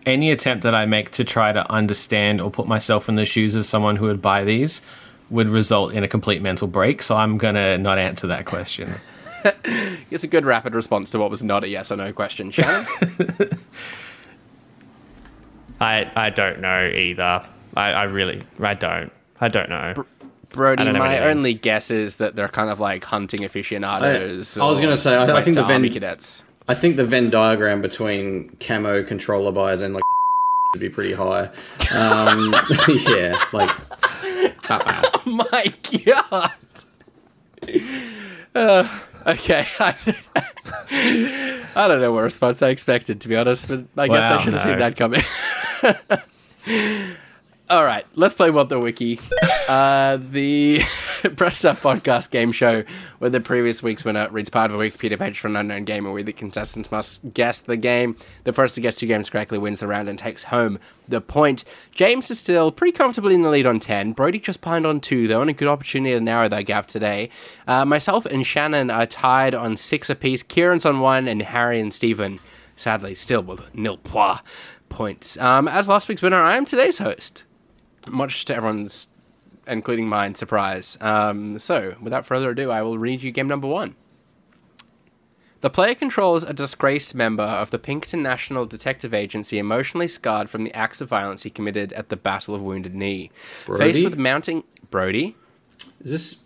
any 0.04 0.32
attempt 0.32 0.64
that 0.64 0.74
I 0.74 0.84
make 0.84 1.12
to 1.12 1.22
try 1.22 1.52
to 1.52 1.70
understand 1.70 2.40
or 2.40 2.50
put 2.50 2.66
myself 2.66 3.08
in 3.08 3.14
the 3.14 3.24
shoes 3.24 3.54
of 3.54 3.64
someone 3.64 3.94
who 3.94 4.06
would 4.06 4.20
buy 4.20 4.42
these 4.42 4.82
would 5.30 5.48
result 5.48 5.92
in 5.94 6.02
a 6.02 6.08
complete 6.08 6.42
mental 6.42 6.66
break. 6.66 7.02
So 7.02 7.16
I'm 7.16 7.38
gonna 7.38 7.78
not 7.78 7.98
answer 7.98 8.26
that 8.26 8.46
question. 8.46 8.94
It's 10.10 10.24
a 10.24 10.26
good 10.26 10.46
rapid 10.46 10.74
response 10.74 11.10
to 11.10 11.18
what 11.18 11.28
was 11.28 11.42
not 11.42 11.64
a 11.64 11.68
yes 11.68 11.92
or 11.92 11.96
no 11.96 12.14
question. 12.14 12.50
Shannon? 12.50 12.86
I 15.80 16.10
I 16.16 16.30
don't 16.30 16.60
know 16.60 16.86
either. 16.86 17.46
I, 17.76 17.90
I 17.90 18.02
really 18.04 18.40
I 18.58 18.72
don't. 18.72 19.12
I 19.42 19.48
don't 19.48 19.68
know. 19.68 20.06
Brody, 20.54 20.82
I 20.82 20.84
don't 20.84 20.94
know 20.94 21.00
my 21.00 21.18
only 21.20 21.54
guess 21.54 21.90
is 21.90 22.16
that 22.16 22.36
they're 22.36 22.48
kind 22.48 22.70
of 22.70 22.80
like 22.80 23.04
hunting 23.04 23.44
aficionados. 23.44 24.56
I- 24.58 24.64
I 24.64 24.68
was 24.68 24.80
gonna 24.80 24.96
say, 24.96 25.14
I- 25.14 25.36
I 25.36 25.42
think 25.42 25.56
the 25.56 25.64
Venn- 25.64 25.88
cadets. 25.90 26.44
I 26.66 26.74
think 26.74 26.96
the 26.96 27.04
Venn 27.04 27.28
diagram 27.30 27.82
between 27.82 28.56
camo 28.60 29.02
controller 29.02 29.52
buyers 29.52 29.82
and 29.82 29.92
like 29.94 30.02
would 30.74 30.80
be 30.80 30.88
pretty 30.88 31.12
high. 31.12 31.50
Um, 31.94 32.54
yeah, 33.08 33.36
like 33.52 33.70
Oh 34.70 35.22
My 35.26 35.72
God. 36.04 36.52
Uh, 38.54 38.88
okay, 39.26 39.66
I, 39.80 39.94
I 41.74 41.88
don't 41.88 42.00
know 42.00 42.12
what 42.12 42.22
response 42.22 42.62
I 42.62 42.68
expected 42.70 43.20
to 43.22 43.28
be 43.28 43.36
honest, 43.36 43.68
but 43.68 43.84
I 43.96 44.08
guess 44.08 44.30
I 44.30 44.42
should 44.42 44.52
have 44.54 44.62
seen 44.62 44.78
that 44.78 44.96
coming. 44.96 45.22
All 47.74 47.84
right, 47.84 48.06
let's 48.14 48.34
play 48.34 48.50
What 48.50 48.68
the 48.68 48.78
Wiki. 48.78 49.18
Uh, 49.68 50.16
the 50.16 50.80
Press 51.36 51.64
Up 51.64 51.80
podcast 51.80 52.30
game 52.30 52.52
show 52.52 52.84
where 53.18 53.30
the 53.30 53.40
previous 53.40 53.82
week's 53.82 54.04
winner 54.04 54.28
reads 54.30 54.48
part 54.48 54.70
of 54.70 54.78
a 54.78 54.78
Wikipedia 54.78 55.18
page 55.18 55.40
from 55.40 55.56
an 55.56 55.62
unknown 55.62 55.84
game 55.84 56.04
where 56.04 56.22
the 56.22 56.32
contestants 56.32 56.92
must 56.92 57.34
guess 57.34 57.58
the 57.58 57.76
game. 57.76 58.14
The 58.44 58.52
first 58.52 58.76
to 58.76 58.80
guess 58.80 58.94
two 58.94 59.08
games 59.08 59.28
correctly 59.28 59.58
wins 59.58 59.80
the 59.80 59.88
round 59.88 60.08
and 60.08 60.16
takes 60.16 60.44
home 60.44 60.78
the 61.08 61.20
point. 61.20 61.64
James 61.90 62.30
is 62.30 62.38
still 62.38 62.70
pretty 62.70 62.92
comfortably 62.92 63.34
in 63.34 63.42
the 63.42 63.50
lead 63.50 63.66
on 63.66 63.80
10. 63.80 64.12
Brody 64.12 64.38
just 64.38 64.60
pined 64.60 64.86
on 64.86 65.00
2, 65.00 65.26
though, 65.26 65.40
and 65.40 65.50
a 65.50 65.52
good 65.52 65.66
opportunity 65.66 66.14
to 66.14 66.20
narrow 66.20 66.48
that 66.48 66.66
gap 66.66 66.86
today. 66.86 67.28
Uh, 67.66 67.84
myself 67.84 68.24
and 68.24 68.46
Shannon 68.46 68.88
are 68.88 69.04
tied 69.04 69.52
on 69.52 69.76
6 69.76 70.10
apiece. 70.10 70.44
Kieran's 70.44 70.86
on 70.86 71.00
1, 71.00 71.26
and 71.26 71.42
Harry 71.42 71.80
and 71.80 71.92
Stephen, 71.92 72.38
sadly, 72.76 73.16
still 73.16 73.42
with 73.42 73.74
nil 73.74 73.98
points. 74.90 75.36
Um, 75.38 75.66
as 75.66 75.88
last 75.88 76.08
week's 76.08 76.22
winner, 76.22 76.40
I 76.40 76.56
am 76.56 76.64
today's 76.64 76.98
host 76.98 77.42
much 78.08 78.44
to 78.46 78.54
everyone's, 78.54 79.08
including 79.66 80.08
mine, 80.08 80.34
surprise. 80.34 80.96
Um, 81.00 81.58
so, 81.58 81.94
without 82.00 82.26
further 82.26 82.50
ado, 82.50 82.70
I 82.70 82.82
will 82.82 82.98
read 82.98 83.22
you 83.22 83.30
game 83.32 83.48
number 83.48 83.66
one. 83.68 83.96
The 85.60 85.70
player 85.70 85.94
controls 85.94 86.44
a 86.44 86.52
disgraced 86.52 87.14
member 87.14 87.42
of 87.42 87.70
the 87.70 87.78
Pinkerton 87.78 88.22
National 88.22 88.66
Detective 88.66 89.14
Agency 89.14 89.58
emotionally 89.58 90.08
scarred 90.08 90.50
from 90.50 90.62
the 90.64 90.74
acts 90.74 91.00
of 91.00 91.08
violence 91.08 91.44
he 91.44 91.48
committed 91.48 91.90
at 91.94 92.10
the 92.10 92.16
Battle 92.18 92.54
of 92.54 92.60
Wounded 92.60 92.94
Knee. 92.94 93.30
Brody? 93.64 93.92
Faced 93.92 94.04
with 94.04 94.18
mounting. 94.18 94.64
Brody? 94.90 95.36
is 96.02 96.10
this? 96.10 96.44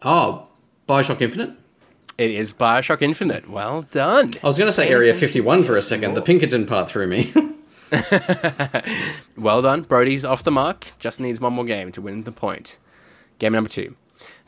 Oh, 0.00 0.48
Bioshock 0.88 1.20
Infinite. 1.20 1.50
It 2.16 2.30
is 2.30 2.54
Bioshock 2.54 3.02
Infinite. 3.02 3.50
Well 3.50 3.82
done. 3.82 4.30
I 4.42 4.46
was 4.46 4.56
going 4.56 4.68
to 4.68 4.72
say 4.72 4.88
Area 4.88 5.12
51 5.12 5.64
for 5.64 5.76
a 5.76 5.82
second. 5.82 6.14
The 6.14 6.22
Pinkerton 6.22 6.64
part 6.66 6.88
threw 6.88 7.06
me. 7.06 7.32
Well 9.38 9.62
done. 9.62 9.82
Brody's 9.82 10.24
off 10.24 10.42
the 10.42 10.50
mark. 10.50 10.92
Just 10.98 11.20
needs 11.20 11.40
one 11.40 11.52
more 11.52 11.64
game 11.64 11.92
to 11.92 12.02
win 12.02 12.24
the 12.24 12.32
point. 12.32 12.78
Game 13.38 13.52
number 13.52 13.70
two. 13.70 13.94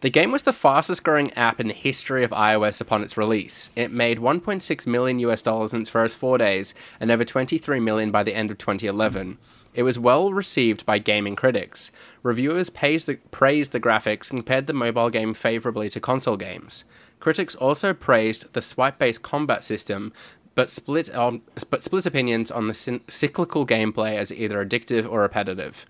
The 0.01 0.11
game 0.11 0.33
was 0.33 0.43
the 0.43 0.53
fastest 0.53 1.05
growing 1.05 1.33
app 1.35 1.61
in 1.61 1.69
the 1.69 1.75
history 1.75 2.25
of 2.25 2.31
iOS 2.31 2.81
upon 2.81 3.05
its 3.05 3.17
release. 3.17 3.71
It 3.77 3.93
made 3.93 4.19
1.6 4.19 4.87
million 4.87 5.21
US 5.21 5.43
dollars 5.43 5.73
in 5.73 5.83
its 5.83 5.91
first 5.91 6.17
four 6.17 6.39
days 6.39 6.75
and 6.99 7.11
over 7.11 7.25
23 7.25 7.79
million 7.79 8.11
by 8.11 8.25
the 8.25 8.35
end 8.35 8.51
of 8.51 8.59
2011. 8.59 9.39
It 9.75 9.85
was 9.85 9.99
well 9.99 10.33
received 10.33 10.85
by 10.85 10.99
gaming 10.99 11.37
critics. 11.37 11.93
Reviewers 12.25 12.71
the, 12.71 13.19
praised 13.31 13.71
the 13.71 13.81
graphics 13.81 14.31
and 14.31 14.41
compared 14.41 14.67
the 14.67 14.73
mobile 14.73 15.11
game 15.11 15.35
favorably 15.35 15.89
to 15.91 16.01
console 16.01 16.37
games. 16.37 16.85
Critics 17.21 17.55
also 17.55 17.93
praised 17.93 18.53
the 18.55 18.63
swipe-based 18.63 19.23
combat 19.23 19.63
system, 19.63 20.13
but 20.61 20.69
split 20.69 21.15
on 21.15 21.41
but 21.71 21.83
split 21.83 22.05
opinions 22.05 22.51
on 22.51 22.67
the 22.67 22.75
cyn- 22.75 23.01
cyclical 23.11 23.65
gameplay 23.67 24.17
as 24.17 24.31
either 24.31 24.63
addictive 24.63 25.11
or 25.11 25.21
repetitive. 25.23 25.87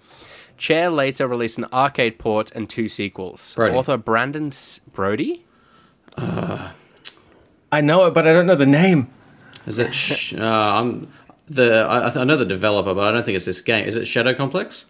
Chair 0.57 0.91
later 0.91 1.27
released 1.27 1.59
an 1.59 1.67
arcade 1.73 2.21
port 2.21 2.53
and 2.53 2.71
two 2.71 2.89
sequels. 2.89 3.55
Brody. 3.57 3.75
Author 3.77 3.97
Brandon 3.97 4.47
S- 4.49 4.81
Brody. 4.93 5.45
I 6.17 7.81
know 7.81 8.05
it, 8.07 8.15
but 8.15 8.29
I 8.29 8.33
don't 8.33 8.47
know 8.47 8.55
the 8.55 8.65
name. 8.67 9.09
Is 9.67 9.81
it? 9.81 9.93
Sh- 9.93 10.35
uh, 10.35 10.45
I'm 10.45 11.09
the. 11.49 11.81
I, 11.85 12.21
I 12.21 12.25
know 12.25 12.37
the 12.37 12.45
developer, 12.45 12.95
but 12.95 13.09
I 13.09 13.11
don't 13.13 13.25
think 13.25 13.35
it's 13.35 13.47
this 13.47 13.61
game. 13.61 13.87
Is 13.89 13.97
it 13.97 14.05
Shadow 14.07 14.35
Complex? 14.35 14.87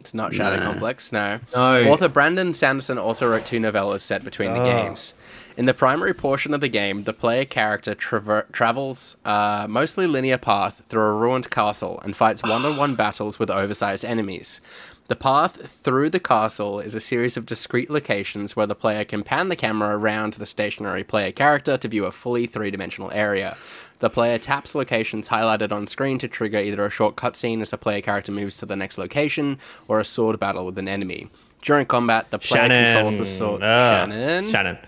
It's 0.00 0.12
not 0.12 0.34
Shadow 0.34 0.56
Nah. 0.56 0.70
Complex, 0.72 1.10
no. 1.12 1.40
No. 1.54 1.84
Author 1.90 2.08
Brandon 2.08 2.52
Sanderson 2.52 2.98
also 2.98 3.28
wrote 3.30 3.46
two 3.46 3.60
novellas 3.60 4.00
set 4.00 4.24
between 4.24 4.52
the 4.54 4.60
Oh. 4.60 4.64
games. 4.64 5.12
In 5.60 5.66
the 5.66 5.74
primary 5.74 6.14
portion 6.14 6.54
of 6.54 6.62
the 6.62 6.70
game, 6.70 7.02
the 7.02 7.12
player 7.12 7.44
character 7.44 7.94
traver- 7.94 8.50
travels 8.50 9.16
a 9.26 9.66
mostly 9.68 10.06
linear 10.06 10.38
path 10.38 10.86
through 10.86 11.02
a 11.02 11.12
ruined 11.12 11.50
castle 11.50 12.00
and 12.02 12.16
fights 12.16 12.42
one-on-one 12.42 12.94
battles 13.04 13.38
with 13.38 13.50
oversized 13.50 14.02
enemies. 14.02 14.62
The 15.08 15.16
path 15.16 15.70
through 15.70 16.08
the 16.08 16.18
castle 16.18 16.80
is 16.80 16.94
a 16.94 16.98
series 16.98 17.36
of 17.36 17.44
discrete 17.44 17.90
locations 17.90 18.56
where 18.56 18.66
the 18.66 18.74
player 18.74 19.04
can 19.04 19.22
pan 19.22 19.50
the 19.50 19.54
camera 19.54 19.98
around 19.98 20.32
the 20.32 20.46
stationary 20.46 21.04
player 21.04 21.30
character 21.30 21.76
to 21.76 21.88
view 21.88 22.06
a 22.06 22.10
fully 22.10 22.46
three-dimensional 22.46 23.10
area. 23.10 23.54
The 23.98 24.08
player 24.08 24.38
taps 24.38 24.74
locations 24.74 25.28
highlighted 25.28 25.72
on 25.72 25.86
screen 25.88 26.16
to 26.20 26.28
trigger 26.28 26.56
either 26.56 26.86
a 26.86 26.90
short 26.90 27.16
cutscene 27.16 27.60
as 27.60 27.68
the 27.68 27.76
player 27.76 28.00
character 28.00 28.32
moves 28.32 28.56
to 28.56 28.64
the 28.64 28.76
next 28.76 28.96
location 28.96 29.58
or 29.88 30.00
a 30.00 30.06
sword 30.06 30.40
battle 30.40 30.64
with 30.64 30.78
an 30.78 30.88
enemy. 30.88 31.28
During 31.60 31.84
combat, 31.84 32.30
the 32.30 32.38
player 32.38 32.62
Shannon. 32.62 32.94
controls 32.94 33.18
the 33.18 33.26
sword. 33.26 33.62
Ugh. 33.62 34.08
Shannon? 34.08 34.46
Shannon. 34.46 34.78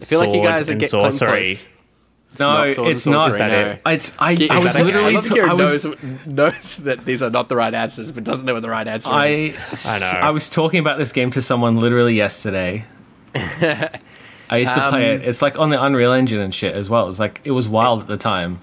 I 0.00 0.04
feel 0.04 0.18
like 0.20 0.32
you 0.34 0.42
guys 0.42 0.68
are 0.68 0.72
and 0.72 0.80
getting 0.80 1.00
close. 1.00 1.18
sorcery. 1.18 1.50
It's 1.50 2.40
No, 2.40 2.46
not 2.46 2.66
it's 2.90 3.06
not. 3.06 3.30
Is 3.30 3.38
that 3.38 3.48
no. 3.48 3.70
it? 3.70 3.94
It's 3.94 4.12
I, 4.18 4.36
I 4.50 4.58
was 4.58 4.76
literally 4.76 5.12
I 5.12 5.16
love 5.16 5.24
t- 5.24 5.34
Kieran 5.34 5.50
I 5.50 5.54
was 5.54 5.84
knows, 5.84 5.96
knows 6.26 6.76
that 6.78 7.04
these 7.04 7.22
are 7.22 7.30
not 7.30 7.48
the 7.48 7.54
right 7.56 7.72
answers, 7.72 8.10
but 8.10 8.24
doesn't 8.24 8.44
know 8.44 8.54
what 8.54 8.62
the 8.62 8.68
right 8.68 8.86
answer 8.88 9.08
is. 9.24 9.54
I 9.56 9.96
I 9.96 9.98
know. 10.20 10.26
I 10.28 10.30
was 10.30 10.48
talking 10.48 10.80
about 10.80 10.98
this 10.98 11.12
game 11.12 11.30
to 11.32 11.40
someone 11.42 11.78
literally 11.78 12.14
yesterday. 12.14 12.84
I 13.36 14.58
used 14.58 14.74
to 14.74 14.88
play 14.90 15.14
Um, 15.14 15.20
it. 15.22 15.28
It's 15.28 15.42
like 15.42 15.58
on 15.58 15.70
the 15.70 15.82
Unreal 15.82 16.12
Engine 16.12 16.40
and 16.40 16.54
shit 16.54 16.76
as 16.76 16.90
well. 16.90 17.08
It's 17.08 17.18
like 17.18 17.40
it 17.44 17.52
was 17.52 17.68
wild 17.68 18.00
at 18.02 18.08
the 18.08 18.16
time. 18.16 18.60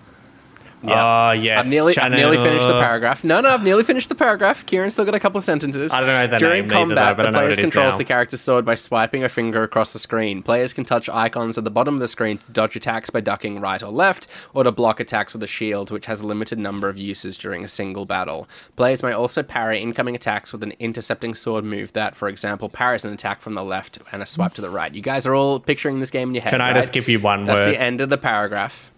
Yeah. 0.83 1.29
Oh, 1.29 1.31
yes. 1.31 1.59
I've 1.59 1.69
nearly, 1.69 1.97
I've 1.97 2.11
nearly 2.11 2.37
finished 2.37 2.67
the 2.67 2.79
paragraph. 2.79 3.23
No, 3.23 3.41
no, 3.41 3.49
I've 3.49 3.63
nearly 3.63 3.83
finished 3.83 4.09
the 4.09 4.15
paragraph. 4.15 4.65
Kieran's 4.65 4.93
still 4.93 5.05
got 5.05 5.15
a 5.15 5.19
couple 5.19 5.37
of 5.37 5.43
sentences. 5.43 5.91
I 5.91 5.99
don't 5.99 6.07
know 6.07 6.27
the 6.27 6.37
During 6.37 6.61
name 6.61 6.71
either, 6.71 6.95
combat, 6.95 7.17
though, 7.17 7.23
the 7.23 7.31
player 7.31 7.55
controls 7.55 7.97
the 7.97 8.03
character's 8.03 8.41
sword 8.41 8.65
by 8.65 8.75
swiping 8.75 9.23
a 9.23 9.29
finger 9.29 9.63
across 9.63 9.93
the 9.93 9.99
screen. 9.99 10.41
Players 10.41 10.73
can 10.73 10.85
touch 10.85 11.07
icons 11.09 11.57
at 11.57 11.63
the 11.63 11.71
bottom 11.71 11.93
of 11.95 11.99
the 11.99 12.07
screen 12.07 12.39
to 12.39 12.51
dodge 12.51 12.75
attacks 12.75 13.09
by 13.09 13.21
ducking 13.21 13.59
right 13.59 13.81
or 13.83 13.91
left, 13.91 14.27
or 14.53 14.63
to 14.63 14.71
block 14.71 14.99
attacks 14.99 15.33
with 15.33 15.43
a 15.43 15.47
shield, 15.47 15.91
which 15.91 16.07
has 16.07 16.21
a 16.21 16.27
limited 16.27 16.57
number 16.57 16.89
of 16.89 16.97
uses 16.97 17.37
during 17.37 17.63
a 17.63 17.67
single 17.67 18.05
battle. 18.05 18.47
Players 18.75 19.03
may 19.03 19.11
also 19.11 19.43
parry 19.43 19.79
incoming 19.79 20.15
attacks 20.15 20.51
with 20.51 20.63
an 20.63 20.73
intercepting 20.79 21.35
sword 21.35 21.63
move 21.63 21.93
that, 21.93 22.15
for 22.15 22.27
example, 22.27 22.69
parries 22.69 23.05
an 23.05 23.13
attack 23.13 23.41
from 23.41 23.53
the 23.53 23.63
left 23.63 23.99
and 24.11 24.21
a 24.21 24.25
swipe 24.25 24.53
to 24.55 24.61
the 24.61 24.69
right. 24.69 24.93
You 24.93 25.01
guys 25.01 25.25
are 25.25 25.35
all 25.35 25.59
picturing 25.59 25.99
this 25.99 26.11
game 26.11 26.29
in 26.29 26.35
your 26.35 26.43
head. 26.43 26.51
Can 26.51 26.61
I 26.61 26.69
right? 26.71 26.73
just 26.73 26.91
give 26.93 27.07
you 27.07 27.19
one 27.19 27.43
That's 27.43 27.61
word? 27.61 27.69
the 27.73 27.79
end 27.79 28.01
of 28.01 28.09
the 28.09 28.17
paragraph. 28.17 28.90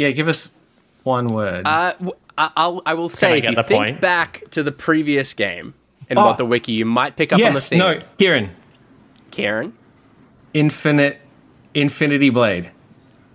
Yeah, 0.00 0.10
give 0.12 0.28
us 0.28 0.50
one 1.04 1.26
word. 1.28 1.66
Uh, 1.66 1.92
w- 1.94 2.12
I- 2.38 2.50
I'll, 2.56 2.82
I 2.86 2.94
will 2.94 3.08
say, 3.08 3.34
I 3.34 3.36
if 3.36 3.44
you 3.44 3.54
the 3.54 3.62
think 3.62 3.84
point? 3.84 4.00
back 4.00 4.42
to 4.52 4.62
the 4.62 4.72
previous 4.72 5.34
game 5.34 5.74
and 6.08 6.18
Oh. 6.18 6.24
what 6.26 6.38
the 6.38 6.44
wiki, 6.46 6.72
you 6.72 6.84
might 6.86 7.16
pick 7.16 7.32
up 7.32 7.36
on 7.36 7.40
the 7.44 7.50
yes, 7.52 7.68
theme. 7.68 7.78
no, 7.80 7.98
Kieran. 8.18 8.50
Kieran, 9.30 9.74
Infinite 10.54 11.20
Infinity 11.74 12.30
Blade. 12.30 12.70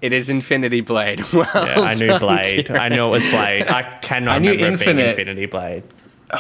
it 0.01 0.11
is 0.11 0.29
Infinity 0.29 0.81
Blade. 0.81 1.19
Well 1.33 1.45
Yeah, 1.53 1.81
I 1.81 1.93
knew 1.95 2.07
done, 2.07 2.19
Blade. 2.19 2.65
Kieran. 2.65 2.81
I 2.81 2.87
knew 2.89 3.05
it 3.07 3.09
was 3.11 3.25
Blade. 3.29 3.67
I 3.67 3.83
cannot 4.01 4.35
I 4.35 4.39
knew 4.39 4.51
remember 4.51 4.81
it 4.81 4.85
being 4.85 4.97
Infinite. 4.99 5.09
Infinity 5.19 5.45
Blade. 5.45 5.83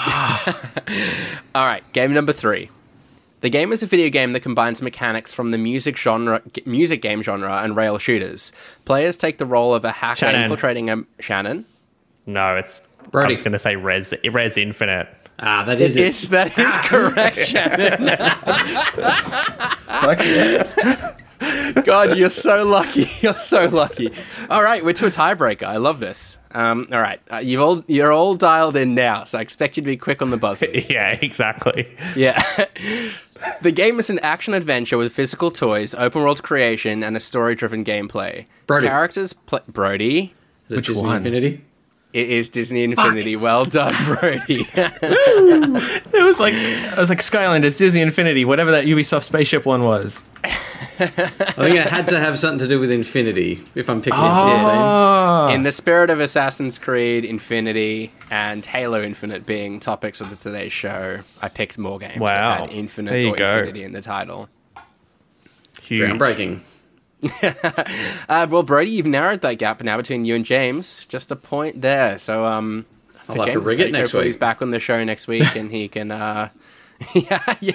All 1.55 1.65
right, 1.65 1.83
game 1.93 2.13
number 2.13 2.33
three. 2.33 2.69
The 3.45 3.51
game 3.51 3.71
is 3.71 3.83
a 3.83 3.85
video 3.85 4.09
game 4.09 4.33
that 4.33 4.39
combines 4.39 4.81
mechanics 4.81 5.31
from 5.31 5.51
the 5.51 5.59
music 5.59 5.95
genre, 5.97 6.41
g- 6.51 6.63
music 6.65 6.99
game 7.03 7.21
genre, 7.21 7.61
and 7.61 7.75
rail 7.75 7.99
shooters. 7.99 8.51
Players 8.85 9.15
take 9.17 9.37
the 9.37 9.45
role 9.45 9.75
of 9.75 9.85
a 9.85 9.91
hacker 9.91 10.21
Shannon. 10.21 10.41
infiltrating 10.41 10.89
a 10.89 11.03
Shannon. 11.19 11.63
No, 12.25 12.55
it's. 12.55 12.87
I 13.13 13.27
was 13.27 13.43
going 13.43 13.51
to 13.51 13.59
say 13.59 13.75
Rez, 13.75 14.15
Rez 14.31 14.57
Infinite. 14.57 15.09
Ah, 15.37 15.63
that 15.65 15.79
is 15.79 15.95
it. 15.95 15.99
Yes, 16.05 16.27
that 16.29 16.57
is 16.57 16.75
correct, 16.85 17.37
Shannon. 17.37 18.17
God, 21.83 22.17
you're 22.17 22.29
so 22.29 22.65
lucky. 22.65 23.09
You're 23.21 23.35
so 23.35 23.65
lucky. 23.65 24.11
All 24.49 24.63
right, 24.63 24.83
we're 24.83 24.93
to 24.93 25.07
a 25.07 25.09
tiebreaker. 25.09 25.63
I 25.63 25.77
love 25.77 25.99
this. 25.99 26.37
Um, 26.51 26.87
all 26.91 27.01
right, 27.01 27.19
uh, 27.31 27.37
you've 27.37 27.61
all 27.61 27.83
you're 27.87 28.11
all 28.11 28.35
dialed 28.35 28.75
in 28.75 28.95
now, 28.95 29.25
so 29.25 29.37
I 29.37 29.41
expect 29.41 29.77
you 29.77 29.83
to 29.83 29.87
be 29.87 29.97
quick 29.97 30.21
on 30.21 30.29
the 30.29 30.37
buzzers. 30.37 30.89
Yeah, 30.95 31.17
exactly. 31.21 31.87
Yeah. 32.15 32.41
the 33.61 33.71
game 33.71 33.99
is 33.99 34.09
an 34.09 34.19
action 34.19 34.53
adventure 34.53 34.97
with 34.97 35.11
physical 35.11 35.51
toys, 35.51 35.93
open 35.95 36.21
world 36.21 36.43
creation, 36.43 37.03
and 37.03 37.17
a 37.17 37.19
story 37.19 37.55
driven 37.55 37.83
gameplay. 37.83 38.45
Brody. 38.67 38.87
Characters 38.87 39.33
play. 39.33 39.61
Brody. 39.67 40.33
Is 40.67 40.73
it 40.73 40.75
Which 40.77 40.87
Disney 40.87 41.07
one? 41.07 41.17
Infinity? 41.17 41.65
It 42.13 42.29
is 42.29 42.47
Disney 42.47 42.85
Infinity. 42.85 43.35
Well 43.35 43.65
done, 43.65 43.93
Brody. 44.05 44.65
It 44.73 46.23
was 46.23 46.39
like 46.39 46.53
I 46.53 46.97
was 46.97 47.09
like 47.09 47.19
Skylanders, 47.19 47.77
Disney 47.77 48.01
Infinity, 48.01 48.45
whatever 48.45 48.71
that 48.71 48.85
Ubisoft 48.85 49.23
spaceship 49.23 49.65
one 49.65 49.83
was. 49.83 50.23
I 50.99 51.05
think 51.07 51.75
it 51.75 51.87
had 51.87 52.07
to 52.09 52.19
have 52.19 52.37
something 52.39 52.59
to 52.59 52.67
do 52.67 52.79
with 52.79 52.91
Infinity, 52.91 53.61
if 53.75 53.89
I'm 53.89 54.01
picking 54.01 54.19
it 54.19 54.23
Oh, 54.23 55.49
In 55.53 55.63
the 55.63 55.71
spirit 55.71 56.09
of 56.09 56.19
Assassin's 56.19 56.77
Creed, 56.77 57.25
Infinity, 57.25 58.11
and 58.31 58.65
Halo 58.65 59.01
Infinite 59.01 59.45
being 59.45 59.79
topics 59.79 60.21
of 60.21 60.29
the 60.29 60.35
today's 60.35 60.71
show, 60.73 61.19
I 61.41 61.49
picked 61.49 61.77
more 61.77 61.99
games 61.99 62.19
Wow. 62.19 62.27
that 62.59 62.69
had 62.69 62.77
Infinite 62.77 63.25
or 63.25 63.35
go. 63.35 63.45
Infinity 63.59 63.83
in 63.83 63.91
the 63.91 64.01
title. 64.01 64.49
Huge. 65.81 66.09
Groundbreaking. 66.11 66.61
Uh, 68.27 68.45
well, 68.49 68.63
Brody, 68.63 68.91
you've 68.91 69.05
narrowed 69.05 69.41
that 69.41 69.55
gap 69.57 69.81
now 69.83 69.97
between 69.97 70.25
you 70.25 70.35
and 70.35 70.45
James. 70.45 71.05
Just 71.05 71.31
a 71.31 71.35
point 71.35 71.81
there. 71.81 72.17
So, 72.17 72.45
um, 72.45 72.85
I'll 73.29 73.35
have 73.43 73.53
to 73.53 73.59
rig 73.59 73.79
it 73.79 73.91
next 73.91 74.09
hopefully 74.11 74.21
week. 74.23 74.27
He's 74.27 74.37
back 74.37 74.61
on 74.61 74.69
the 74.71 74.79
show 74.79 75.03
next 75.03 75.27
week, 75.27 75.55
and 75.55 75.71
he 75.71 75.87
can. 75.87 76.11
Uh, 76.11 76.49
yeah, 77.13 77.55
yeah. 77.59 77.73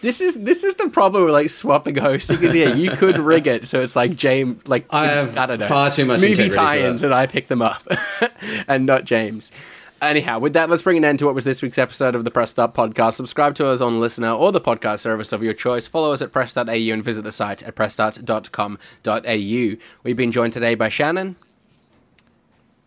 This 0.00 0.20
is 0.20 0.34
this 0.34 0.64
is 0.64 0.74
the 0.76 0.88
problem 0.88 1.24
with 1.24 1.32
like 1.32 1.50
swapping 1.50 1.96
hosting. 1.96 2.42
Is 2.42 2.54
yeah, 2.54 2.74
you 2.74 2.90
could 2.90 3.18
rig 3.18 3.46
it 3.46 3.68
so 3.68 3.82
it's 3.82 3.94
like 3.94 4.16
James, 4.16 4.66
like 4.66 4.86
I 4.90 5.08
have 5.08 5.36
I 5.36 5.46
don't 5.46 5.60
know, 5.60 5.66
far 5.66 5.90
too 5.90 6.06
much 6.06 6.20
movie 6.20 6.48
tie-ins, 6.48 7.04
and 7.04 7.14
I 7.14 7.26
pick 7.26 7.48
them 7.48 7.60
up, 7.60 7.86
and 8.68 8.86
not 8.86 9.04
James. 9.04 9.50
Anyhow, 10.02 10.38
with 10.38 10.52
that, 10.52 10.68
let's 10.68 10.82
bring 10.82 10.98
an 10.98 11.04
end 11.04 11.20
to 11.20 11.24
what 11.24 11.34
was 11.34 11.46
this 11.46 11.62
week's 11.62 11.78
episode 11.78 12.14
of 12.14 12.24
the 12.24 12.30
Press 12.30 12.50
Start 12.50 12.74
podcast. 12.74 13.14
Subscribe 13.14 13.54
to 13.54 13.66
us 13.66 13.80
on 13.80 13.98
LiSTNR 13.98 14.38
or 14.38 14.52
the 14.52 14.60
podcast 14.60 15.00
service 15.00 15.32
of 15.32 15.42
your 15.42 15.54
choice. 15.54 15.86
Follow 15.86 16.12
us 16.12 16.20
at 16.20 16.32
press.au 16.32 16.70
and 16.70 17.02
visit 17.02 17.22
the 17.22 17.32
site 17.32 17.62
at 17.62 17.74
pressstart.com.au. 17.74 19.82
We've 20.02 20.16
been 20.16 20.32
joined 20.32 20.52
today 20.52 20.74
by 20.74 20.90
Shannon. 20.90 21.36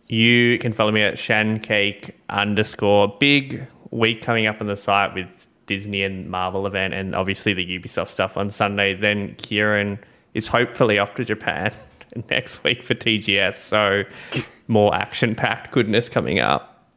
You 0.08 0.60
can 0.60 0.72
follow 0.72 0.92
me 0.92 1.02
at 1.02 1.16
shancake 1.16 2.14
underscore. 2.30 3.16
Big 3.20 3.66
week 3.92 4.22
coming 4.22 4.46
up 4.46 4.62
on 4.62 4.68
the 4.68 4.76
site 4.76 5.16
with 5.16 5.39
Disney 5.70 6.02
and 6.02 6.26
Marvel 6.26 6.66
event, 6.66 6.96
and 6.96 7.16
obviously 7.16 7.54
the 7.54 7.64
Ubisoft 7.64 8.10
stuff 8.10 8.36
on 8.36 8.50
Sunday. 8.50 8.96
Then 8.96 9.36
Kieran 9.36 10.00
is 10.34 10.48
hopefully 10.48 10.98
off 10.98 11.14
to 11.16 11.24
Japan 11.24 11.72
next 12.30 12.64
week 12.64 12.82
for 12.82 12.96
TGS. 12.96 13.54
So 13.54 14.04
more 14.68 14.94
action 14.96 15.36
packed 15.36 15.72
goodness 15.72 16.10
coming 16.10 16.40
up. 16.40 16.90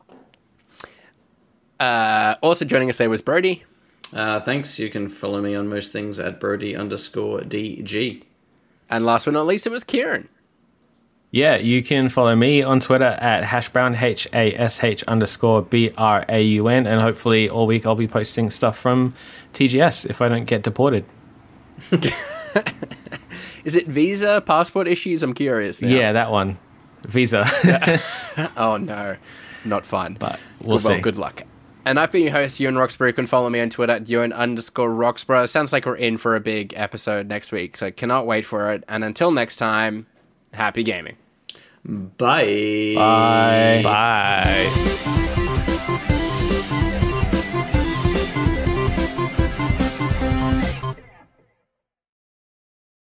Uh, 1.78 2.36
also 2.42 2.64
joining 2.64 2.88
us 2.88 2.96
there 2.96 3.10
was 3.10 3.20
Brody. 3.20 3.62
Uh, 4.14 4.40
thanks. 4.40 4.78
You 4.78 4.88
can 4.88 5.08
follow 5.08 5.42
me 5.42 5.54
on 5.54 5.68
most 5.68 5.92
things 5.92 6.18
at 6.18 6.40
Brody 6.40 6.74
underscore 6.74 7.40
DG. 7.40 8.22
And 8.88 9.04
last 9.04 9.26
but 9.26 9.34
not 9.34 9.46
least, 9.46 9.66
it 9.66 9.70
was 9.70 9.84
Kieran. 9.84 10.28
Yeah, 11.32 11.56
you 11.56 11.82
can 11.82 12.10
follow 12.10 12.36
me 12.36 12.62
on 12.62 12.78
Twitter 12.78 13.04
at 13.06 13.42
hashbrown, 13.42 14.00
H 14.00 14.28
A 14.34 14.54
S 14.54 14.84
H 14.84 15.02
underscore 15.04 15.62
B 15.62 15.90
R 15.96 16.26
A 16.28 16.42
U 16.42 16.68
N, 16.68 16.86
and 16.86 17.00
hopefully 17.00 17.48
all 17.48 17.66
week 17.66 17.86
I'll 17.86 17.94
be 17.94 18.06
posting 18.06 18.50
stuff 18.50 18.78
from 18.78 19.14
TGS 19.54 20.10
if 20.10 20.20
I 20.20 20.28
don't 20.28 20.44
get 20.44 20.62
deported. 20.62 21.06
Is 23.64 23.76
it 23.76 23.86
visa, 23.86 24.42
passport 24.44 24.86
issues? 24.86 25.22
I'm 25.22 25.32
curious. 25.32 25.80
Now. 25.80 25.88
Yeah, 25.88 26.12
that 26.12 26.30
one. 26.30 26.58
Visa. 27.08 27.46
Oh 28.56 28.76
no, 28.76 29.16
not 29.64 29.84
fun. 29.86 30.16
But 30.18 30.38
we'll 30.60 30.78
good, 30.78 30.84
well, 30.84 30.94
see. 30.96 31.00
good 31.00 31.18
luck. 31.18 31.42
And 31.84 31.98
I've 31.98 32.12
been 32.12 32.22
your 32.22 32.32
host, 32.32 32.60
Ewan 32.60 32.76
Roxburgh. 32.76 33.08
You 33.08 33.14
can 33.14 33.26
follow 33.26 33.50
me 33.50 33.58
on 33.60 33.68
Twitter 33.70 33.92
at 33.94 34.08
Ewan 34.08 34.32
underscore 34.32 34.92
Roxburgh. 34.92 35.48
Sounds 35.48 35.72
like 35.72 35.84
we're 35.84 35.96
in 35.96 36.16
for 36.16 36.36
a 36.36 36.40
big 36.40 36.72
episode 36.76 37.26
next 37.26 37.52
week, 37.52 37.76
so 37.76 37.90
cannot 37.90 38.26
wait 38.26 38.44
for 38.46 38.72
it. 38.72 38.84
And 38.88 39.02
until 39.02 39.30
next 39.32 39.56
time, 39.56 40.06
happy 40.52 40.82
gaming. 40.82 41.16
Bye. 41.84 42.94
Bye. 42.96 43.82
Bye. 43.84 45.18